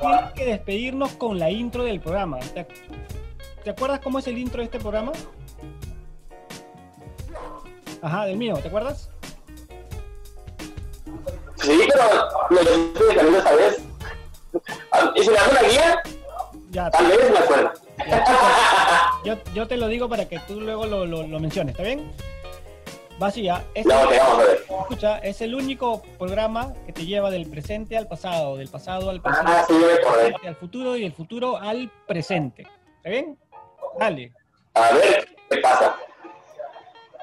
tienes 0.00 0.32
que 0.34 0.44
despedirnos 0.44 1.12
con 1.12 1.38
la 1.38 1.50
intro 1.50 1.84
del 1.84 2.00
programa. 2.00 2.38
¿Te, 2.38 2.66
te 3.64 3.70
acuerdas 3.70 4.00
cómo 4.00 4.18
es 4.18 4.26
el 4.26 4.38
intro 4.38 4.58
de 4.58 4.66
este 4.66 4.78
programa? 4.78 5.12
Ajá, 8.02 8.26
del 8.26 8.36
mío, 8.36 8.58
¿te 8.60 8.68
acuerdas? 8.68 9.10
Sí, 11.62 11.80
pero 11.92 12.28
me 12.50 12.62
lo 12.62 12.70
hice 12.76 13.04
de 13.04 13.14
camino 13.16 13.38
esta 13.38 13.54
vez. 13.54 13.82
Ah, 14.92 15.12
Y 15.14 15.22
si 15.22 15.28
me 15.30 15.34
das 15.36 15.48
una 15.48 15.62
guía, 15.62 16.02
Ya, 16.70 16.90
tal 16.90 17.06
vez 17.06 17.30
me 17.30 17.38
acuerdo. 17.38 17.72
ya, 18.06 18.24
yo, 19.24 19.34
yo 19.54 19.68
te 19.68 19.76
lo 19.76 19.88
digo 19.88 20.08
para 20.08 20.28
que 20.28 20.38
tú 20.40 20.60
luego 20.60 20.86
lo, 20.86 21.06
lo, 21.06 21.26
lo 21.26 21.40
menciones, 21.40 21.72
¿está 21.74 21.82
bien? 21.84 22.10
Va 23.22 23.28
así, 23.28 23.42
ya. 23.42 23.62
Este- 23.74 23.88
No, 23.92 24.00
a 24.00 24.36
ver. 24.38 24.64
escucha, 24.68 25.18
es 25.18 25.40
el 25.42 25.54
único 25.54 26.02
programa 26.18 26.72
que 26.86 26.92
te 26.92 27.04
lleva 27.06 27.30
del 27.30 27.48
presente 27.48 27.96
al 27.96 28.08
pasado, 28.08 28.56
del 28.56 28.68
pasado 28.68 29.10
al 29.10 29.20
presente, 29.20 29.52
Ah, 29.52 29.64
sí, 29.68 29.74
acordé. 29.74 30.34
al 30.48 30.56
futuro 30.56 30.96
y 30.96 31.02
del 31.02 31.12
futuro 31.12 31.56
al 31.58 31.90
presente. 32.06 32.66
¿Está 32.96 33.10
bien? 33.10 33.38
Dale. 33.98 34.32
A 34.74 34.90
ver, 34.92 35.28
¿qué 35.50 35.58
pasa? 35.58 35.94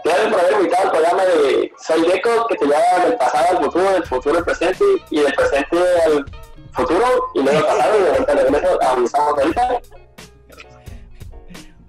Gracias 0.04 0.32
por 0.32 0.40
haber 0.40 0.54
invitado 0.54 0.84
al 0.84 0.92
programa 0.92 1.26
de 1.26 1.72
Soy 1.86 2.02
Deco, 2.08 2.48
que 2.48 2.56
te 2.56 2.66
lleva 2.66 3.06
del 3.06 3.18
pasado 3.18 3.58
al 3.58 3.64
futuro, 3.66 3.92
del 3.92 4.04
futuro 4.06 4.38
al 4.38 4.46
presente 4.46 4.86
y 5.10 5.20
del 5.20 5.34
presente 5.34 5.78
al 6.06 6.26
futuro 6.72 7.32
y 7.34 7.44
luego 7.44 7.58
al 7.60 7.66
pasado 7.66 8.00
y 8.00 8.04
de 8.04 8.10
vuelta 8.10 8.32
al 8.32 8.38
regreso 8.40 8.82
a 8.82 8.90
donde 8.90 9.06
estamos 9.06 9.40
ahorita. 9.40 9.82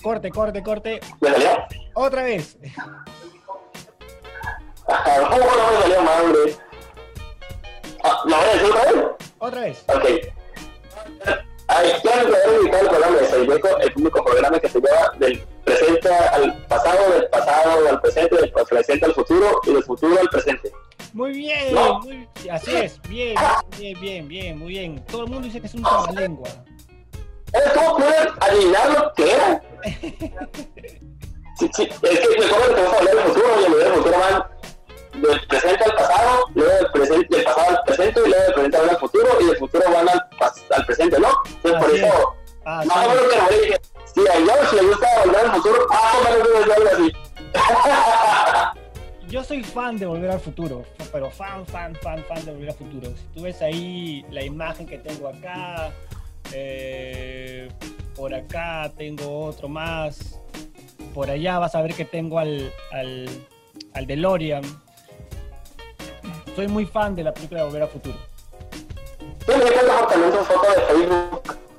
Corte, 0.03 0.31
corte, 0.31 0.63
corte. 0.63 1.01
¿Me 1.21 1.31
salió? 1.31 1.51
Otra 1.95 2.23
vez. 2.23 2.57
¿Cómo 4.87 5.39
no 5.39 5.71
me 5.73 5.83
salió 5.83 6.03
mal, 6.03 6.25
hombre? 6.25 6.57
Ah, 8.03 8.23
¿Lo 8.25 8.37
voy 8.37 8.45
a 8.45 8.53
decir 8.53 8.71
otra 8.71 8.93
vez? 8.93 9.05
Otra 9.39 9.61
vez. 9.61 9.85
Ok. 9.89 10.05
Ay, 11.69 11.93
quiero 12.03 12.29
poder 12.29 12.57
invitar 12.57 12.81
al 12.81 12.89
programa 12.89 13.17
de 13.17 13.29
Soy 13.29 13.47
Deco, 13.47 13.79
el 13.79 13.93
único 13.97 14.25
programa 14.25 14.59
que 14.59 14.69
se 14.69 14.81
lleva 14.81 15.13
del 15.19 15.39
presente 15.65 16.09
al 16.09 16.67
pasado, 16.67 17.13
del 17.13 17.30
pasado 17.63 17.89
al 17.89 18.01
presente, 18.01 18.37
del 18.37 18.53
presente 18.53 19.05
al 19.07 19.15
futuro 19.15 19.61
y 19.65 19.73
del 19.73 19.83
futuro 19.85 20.21
al 20.21 20.29
presente. 20.29 20.73
Muy 21.13 21.33
bien, 21.33 21.75
No. 21.75 22.01
muy, 22.01 22.29
así 22.51 22.77
es, 22.77 23.01
bien, 23.03 23.35
bien, 23.79 24.01
bien, 24.01 24.29
bien, 24.29 24.59
muy 24.59 24.69
bien. 24.69 25.05
Todo 25.07 25.25
el 25.25 25.31
mundo 25.31 25.47
dice 25.47 25.61
que 25.61 25.67
es 25.67 25.75
un 25.75 25.85
lengua. 26.15 26.49
¿Sabes 27.53 27.73
cómo 27.75 27.97
pude 27.97 28.15
adivinar 28.41 28.91
lo 28.93 29.13
que 29.15 29.33
era? 29.33 29.63
Sí, 31.59 31.69
sí, 31.75 31.83
es 31.83 31.99
que 32.01 32.27
recuerdo 32.41 32.69
que 32.69 32.75
te 32.75 32.81
vamos 32.83 32.95
a 32.95 32.99
hablar 33.01 33.15
del 33.17 33.25
futuro 33.25 33.47
y 33.61 33.65
en 33.67 33.73
del 33.73 33.93
futuro 33.93 34.19
van 34.19 35.23
del 35.23 35.47
presente 35.47 35.85
al 35.85 35.95
pasado, 35.95 36.45
luego 36.55 36.73
del, 36.73 36.91
presente, 36.93 37.37
del 37.37 37.45
pasado 37.45 37.69
al 37.69 37.83
presente 37.85 38.21
y 38.25 38.29
luego 38.31 38.45
del 38.45 38.55
presente 38.55 38.77
al 38.79 38.97
futuro 38.99 39.29
y 39.41 39.45
del 39.45 39.57
futuro 39.59 39.85
van 39.93 40.09
al, 40.09 40.29
al 40.71 40.87
presente, 40.87 41.21
¿no? 41.21 41.29
Entonces 41.63 41.81
por 41.83 41.91
Así 41.91 41.97
eso, 41.99 42.35
Ah, 42.65 42.83
más 42.87 43.07
o 43.07 43.11
menos 43.11 43.25
que 43.25 43.37
lo 43.37 43.61
dije, 43.63 43.81
si 44.15 44.21
a 44.27 44.33
George 44.33 44.77
le 44.77 44.83
gusta 44.89 45.07
volver 45.25 45.41
al 45.45 45.53
futuro, 45.53 45.87
más 45.91 46.15
o 46.15 46.23
menos 46.25 46.77
algo 46.77 46.89
así. 46.95 47.13
Yo 49.29 49.45
soy 49.45 49.63
fan 49.63 49.97
de 49.97 50.07
Volver 50.07 50.31
al 50.31 50.41
Futuro, 50.41 50.85
pero 51.13 51.31
fan, 51.31 51.65
fan, 51.65 51.95
fan, 51.95 52.25
fan 52.25 52.45
de 52.45 52.53
Volver 52.53 52.71
al 52.71 52.75
Futuro. 52.75 53.07
Si 53.11 53.23
tú 53.35 53.43
ves 53.43 53.63
ahí 53.63 54.25
la 54.31 54.43
imagen 54.45 54.87
que 54.87 54.99
tengo 54.99 55.29
acá, 55.29 55.93
eh, 56.53 57.69
por 58.17 58.35
acá 58.35 58.91
tengo 58.97 59.47
otro 59.47 59.69
más, 59.69 60.41
por 61.15 61.31
allá 61.31 61.61
vas 61.61 61.75
a 61.77 61.83
ver 61.83 61.95
que 61.95 62.05
tengo 62.05 62.39
al, 62.41 62.73
al, 62.93 63.29
al 63.95 64.07
DeLorean. 64.07 64.63
Soy 66.57 66.67
muy 66.67 66.87
fan 66.87 67.15
de 67.15 67.23
la 67.23 67.33
película 67.33 67.61
de 67.61 67.67
Volver 67.67 67.83
al 67.83 67.89
Futuro. 67.89 68.19
Yo 69.47 69.57
me 69.59 69.65
encuentro 69.65 70.07
también 70.09 70.33
su 70.33 70.45
foto 70.45 70.71
de 70.71 70.81
Facebook. 70.81 71.70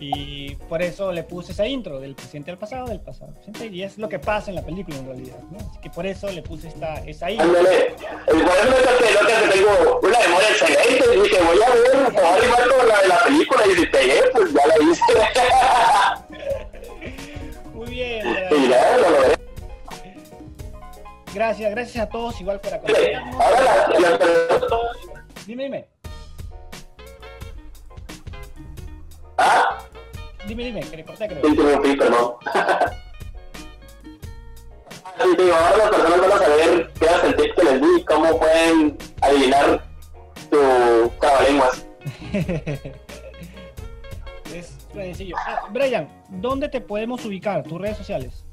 Y 0.00 0.56
por 0.68 0.82
eso 0.82 1.12
le 1.12 1.22
puse 1.22 1.52
esa 1.52 1.66
intro 1.66 2.00
del 2.00 2.14
presente 2.14 2.50
al 2.50 2.58
pasado, 2.58 2.88
del 2.88 3.00
pasado 3.00 3.28
al 3.28 3.34
presente, 3.34 3.66
y 3.66 3.82
es 3.82 3.96
lo 3.96 4.08
que 4.08 4.18
pasa 4.18 4.50
en 4.50 4.56
la 4.56 4.62
película 4.62 4.96
en 4.98 5.06
realidad. 5.06 5.38
¿no? 5.50 5.58
Así 5.58 5.78
que 5.80 5.90
por 5.90 6.04
eso 6.06 6.30
le 6.30 6.42
puse 6.42 6.68
esta, 6.68 6.96
esa 7.04 7.30
intro. 7.30 7.46
Ándale. 7.46 7.94
El 8.26 8.44
cuaderno 8.44 8.76
es 8.76 8.82
que 8.82 9.12
lo 9.12 9.20
que 9.26 9.34
tengo 9.52 10.00
una 10.02 10.18
memoria 10.18 10.48
excelente 10.48 11.04
y 11.14 11.20
dije, 11.22 11.38
voy 11.42 11.62
a 11.62 11.70
ver, 11.70 11.96
me 11.96 12.10
voy 12.10 12.20
a 12.20 12.76
con 12.76 12.88
la 12.88 13.02
de 13.02 13.08
la 13.08 13.24
película 13.24 13.62
y 13.66 13.74
si 13.74 13.86
pegué, 13.86 14.22
pues 14.32 14.52
ya 14.52 14.66
la 14.66 14.74
hice. 14.90 15.02
Muy 17.72 17.90
bien, 17.90 18.26
y 18.50 18.68
ya 18.68 18.96
lo 18.96 19.10
logré. 19.10 19.34
gracias, 21.34 21.70
gracias 21.70 22.04
a 22.04 22.08
todos 22.08 22.40
igual 22.40 22.60
por 22.60 22.74
acompañarnos. 22.74 23.40
Ahora 23.40 23.60
la. 23.62 23.88
Dime, 25.46 25.64
dime, 25.64 25.86
Ah, 29.36 29.83
dime, 30.46 30.64
dime, 30.64 30.80
que 30.80 30.96
le 30.96 31.04
corté 31.04 31.28
creo. 31.28 31.42
te 31.42 31.48
interrumpí, 31.48 31.96
perdón. 31.96 32.34
Sí, 35.22 35.28
digo, 35.38 35.54
ahora 35.54 35.76
las 35.76 35.90
personas 35.90 36.20
van 36.20 36.32
a 36.32 36.38
saber 36.38 36.92
qué 36.98 37.04
era 37.04 37.22
el 37.22 37.36
tip 37.36 37.54
que 37.54 37.62
les 37.62 37.80
di 37.80 37.86
y 37.98 38.04
cómo 38.04 38.36
pueden 38.38 38.98
adivinar 39.22 39.84
tu 40.50 40.58
trabalenguas. 41.20 41.86
es 44.52 44.76
sencillo. 44.92 45.36
Ah, 45.38 45.68
Brian, 45.70 46.08
¿dónde 46.28 46.68
te 46.68 46.80
podemos 46.80 47.24
ubicar? 47.24 47.62
Tus 47.62 47.80
redes 47.80 47.96
sociales. 47.96 48.44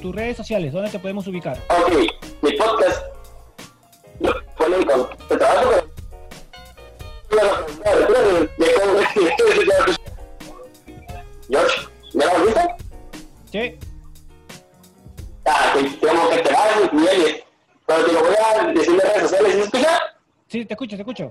Tus 0.00 0.14
redes 0.14 0.38
sociales, 0.38 0.72
¿dónde 0.72 0.90
te 0.90 0.98
podemos 0.98 1.26
ubicar? 1.26 1.58
Ok, 1.68 1.92
mi 2.40 2.52
podcast 2.52 3.04
lo 4.20 4.32
ponen 4.56 4.84
con 4.86 5.08
George, 11.48 11.88
¿me 12.14 12.24
lo 12.26 12.44
visto? 12.44 12.60
¿Sí? 13.50 13.78
Ah, 15.46 15.72
que 15.74 15.82
tengo 16.06 16.28
que 16.28 16.34
esperar 16.36 16.90
bien, 16.92 17.42
pero 17.86 18.04
te 18.04 18.12
lo 18.12 18.20
voy 18.20 18.34
a 18.36 18.64
decir 18.68 18.92
en 18.94 19.00
redes 19.00 19.22
sociales, 19.22 19.52
¿sí 19.52 19.58
se 19.58 19.64
escucha? 19.64 20.00
Sí, 20.48 20.64
te 20.64 20.74
escucho, 20.74 20.96
te 20.96 21.02
escucho. 21.02 21.30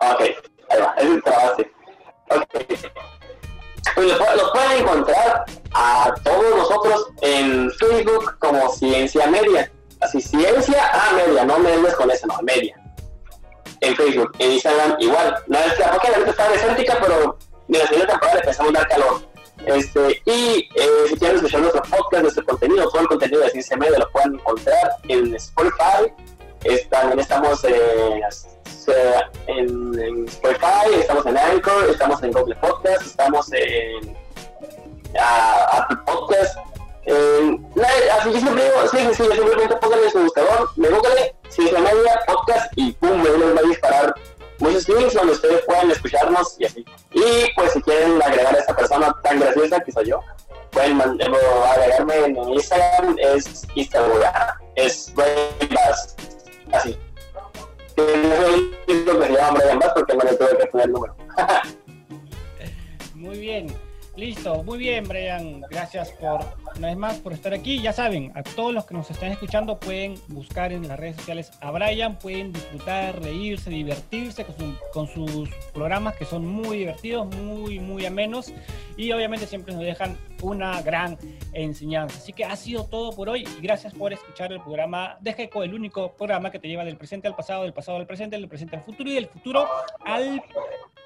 Ok, 0.00 0.20
ahí 0.20 0.80
va, 0.80 0.94
es 0.98 1.04
el 1.04 1.22
trabajo. 1.22 1.62
Ok. 2.30 2.44
Pues 3.94 4.06
los, 4.06 4.18
pu- 4.20 4.34
los 4.36 4.50
pueden 4.52 4.82
encontrar 4.82 5.44
a 5.74 6.14
todos 6.22 6.56
nosotros 6.56 7.08
en 7.22 7.70
Facebook 7.72 8.38
como 8.38 8.68
Ciencia 8.72 9.26
Media. 9.28 9.72
Así, 10.00 10.20
Ciencia 10.20 10.90
A 10.92 11.12
Media, 11.14 11.44
no 11.44 11.58
medias 11.58 11.94
con 11.96 12.10
ese, 12.10 12.26
no, 12.26 12.38
Media. 12.42 12.76
En 13.88 13.96
Facebook, 13.96 14.32
en 14.38 14.52
Instagram 14.52 14.96
igual. 14.98 15.34
No 15.46 15.58
es 15.58 15.72
que 15.72 15.80
la 15.80 16.14
gente 16.14 16.30
está 16.30 16.48
desértica, 16.50 16.98
pero 17.00 17.38
de 17.68 17.78
la 17.78 17.86
segunda 17.86 18.06
temporada 18.08 18.40
empezamos 18.40 18.74
a 18.74 18.78
dar 18.78 18.88
calor. 18.88 19.22
Este, 19.64 20.22
y 20.26 20.68
eh, 20.74 20.88
si 21.08 21.16
quieren 21.16 21.36
escuchar 21.36 21.60
nuestro 21.60 21.82
podcast, 21.82 22.22
nuestro 22.22 22.44
contenido, 22.44 22.88
todo 22.90 23.00
el 23.00 23.08
contenido 23.08 23.40
de 23.40 23.50
Ciencia 23.50 23.76
lo 23.76 24.10
pueden 24.10 24.34
encontrar 24.34 24.90
en 25.08 25.34
Spotify. 25.34 26.12
También 26.90 27.20
estamos 27.20 27.64
eh, 27.64 28.20
eh, 28.88 29.20
en, 29.46 29.98
en 29.98 30.28
Spotify, 30.28 31.00
estamos 31.00 31.24
en 31.24 31.38
Anchor, 31.38 31.88
estamos 31.90 32.22
en 32.22 32.32
Google 32.32 32.56
Podcast, 32.56 33.02
estamos 33.06 33.50
en 33.52 34.16
Apple 35.18 35.96
Podcast. 36.04 36.58
Eh, 37.06 37.58
nada, 37.74 38.16
así 38.20 38.32
que 38.32 38.40
siempre 38.40 38.64
digo, 38.64 38.88
sí, 38.90 38.98
sí, 38.98 39.14
sí, 39.14 39.22
simplemente 39.32 39.76
pónganle 39.76 40.04
en 40.04 40.12
su 40.12 40.18
buscador 40.18 40.74
de 40.76 40.88
Google, 40.90 41.34
Ciencia 41.48 41.80
Media, 41.80 42.20
Podcast 42.26 42.72
y 42.76 42.92
pum, 42.92 43.20
ahí 43.20 43.38
les 43.38 43.56
va 43.56 43.60
a 43.60 43.68
disparar 43.68 44.14
muchos 44.58 44.88
links 44.88 45.14
donde 45.14 45.32
ustedes 45.32 45.62
puedan 45.66 45.90
escucharnos 45.90 46.56
y 46.58 46.64
así. 46.64 46.84
Y 47.12 47.52
pues 47.54 47.72
si 47.72 47.82
quieren 47.82 48.20
agregar 48.22 48.54
a 48.54 48.58
esta 48.58 48.76
persona 48.76 49.14
tan 49.22 49.40
graciosa 49.40 49.80
que 49.80 49.92
soy 49.92 50.06
yo, 50.06 50.20
pueden 50.70 51.00
agregarme 51.00 52.14
en 52.16 52.36
Instagram, 52.36 53.16
es 53.18 53.66
Instagram, 53.74 54.58
es 54.76 55.12
Bass, 55.14 56.16
así. 56.72 56.98
No 57.96 58.04
es 58.04 59.06
lo 59.06 59.18
que 59.18 59.26
se 59.26 59.32
llama 59.32 59.58
Brian 59.58 59.78
Bass 59.78 59.92
porque 59.94 60.16
me 60.16 60.24
le 60.24 60.36
tuve 60.36 60.58
que 60.58 60.66
poner 60.66 60.86
el 60.86 60.92
número. 60.92 61.16
Muy 63.14 63.38
bien. 63.38 63.87
Listo, 64.18 64.64
muy 64.64 64.78
bien, 64.78 65.04
Brian. 65.06 65.60
Gracias 65.70 66.10
por, 66.10 66.40
una 66.76 66.88
vez 66.88 66.96
más, 66.96 67.18
por 67.18 67.32
estar 67.32 67.54
aquí. 67.54 67.80
Ya 67.80 67.92
saben, 67.92 68.32
a 68.34 68.42
todos 68.42 68.74
los 68.74 68.84
que 68.84 68.94
nos 68.94 69.08
están 69.12 69.30
escuchando 69.30 69.78
pueden 69.78 70.16
buscar 70.26 70.72
en 70.72 70.88
las 70.88 70.98
redes 70.98 71.14
sociales 71.14 71.52
a 71.60 71.70
Brian, 71.70 72.18
pueden 72.18 72.52
disfrutar, 72.52 73.22
reírse, 73.22 73.70
divertirse 73.70 74.44
con, 74.44 74.56
su- 74.56 74.76
con 74.92 75.06
sus 75.06 75.48
programas 75.72 76.16
que 76.16 76.24
son 76.24 76.44
muy 76.44 76.78
divertidos, 76.78 77.32
muy, 77.36 77.78
muy 77.78 78.04
amenos 78.06 78.52
y 78.96 79.12
obviamente 79.12 79.46
siempre 79.46 79.72
nos 79.72 79.84
dejan 79.84 80.18
una 80.42 80.82
gran 80.82 81.16
enseñanza. 81.52 82.18
Así 82.18 82.32
que 82.32 82.44
ha 82.44 82.56
sido 82.56 82.86
todo 82.86 83.14
por 83.14 83.28
hoy 83.28 83.44
gracias 83.62 83.94
por 83.94 84.12
escuchar 84.12 84.52
el 84.52 84.60
programa 84.60 85.16
de 85.20 85.32
GECO, 85.32 85.62
el 85.62 85.74
único 85.74 86.10
programa 86.14 86.50
que 86.50 86.58
te 86.58 86.66
lleva 86.66 86.84
del 86.84 86.96
presente 86.96 87.28
al 87.28 87.36
pasado, 87.36 87.62
del 87.62 87.72
pasado 87.72 87.98
al 87.98 88.06
presente, 88.08 88.34
del 88.36 88.48
presente 88.48 88.74
al 88.74 88.82
futuro 88.82 89.10
y 89.10 89.14
del 89.14 89.26
futuro 89.28 89.68
al 90.04 90.42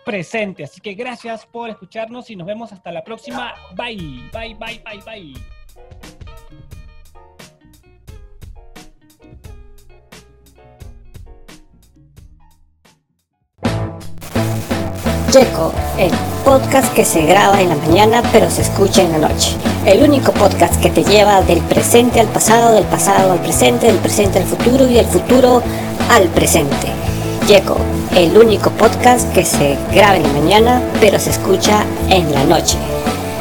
presente. 0.05 0.65
Así 0.65 0.81
que 0.81 0.95
gracias 0.95 1.47
por 1.47 1.71
escucharnos 1.71 2.31
y 2.31 2.37
nos 2.37 2.47
vemos 2.47 2.73
hasta 2.73 2.93
la 2.93 3.03
próxima. 3.05 3.55
Bye, 3.77 4.31
bye, 4.33 4.55
bye, 4.55 4.83
bye, 4.85 5.03
bye. 5.05 5.35
Checo, 15.33 15.73
el 15.99 16.11
podcast 16.45 16.93
que 16.95 17.07
se 17.07 17.25
graba 17.25 17.59
en 17.63 17.71
la 17.71 17.77
mañana 17.77 18.23
pero 18.33 18.51
se 18.51 18.61
escucha 18.61 19.01
en 19.01 19.13
la 19.13 19.29
noche. 19.29 19.57
El 19.87 20.03
único 20.03 20.31
podcast 20.33 20.79
que 20.83 20.91
te 20.91 21.05
lleva 21.05 21.41
del 21.41 21.61
presente 21.63 22.21
al 22.21 22.27
pasado, 22.29 22.75
del 22.75 22.85
pasado 22.85 23.33
al 23.33 23.39
presente, 23.39 23.87
del 23.87 23.97
presente 23.97 24.41
al 24.41 24.45
futuro 24.45 24.87
y 24.87 24.93
del 24.93 25.07
futuro 25.07 25.63
al 26.11 26.29
presente. 26.29 27.12
El 28.17 28.39
único 28.39 28.71
podcast 28.71 29.31
que 29.35 29.45
se 29.45 29.77
graba 29.93 30.17
en 30.17 30.23
la 30.23 30.29
mañana 30.31 30.83
pero 31.03 31.19
se 31.19 31.29
escucha 31.29 31.85
en 32.09 32.33
la 32.33 32.45
noche. 32.45 32.79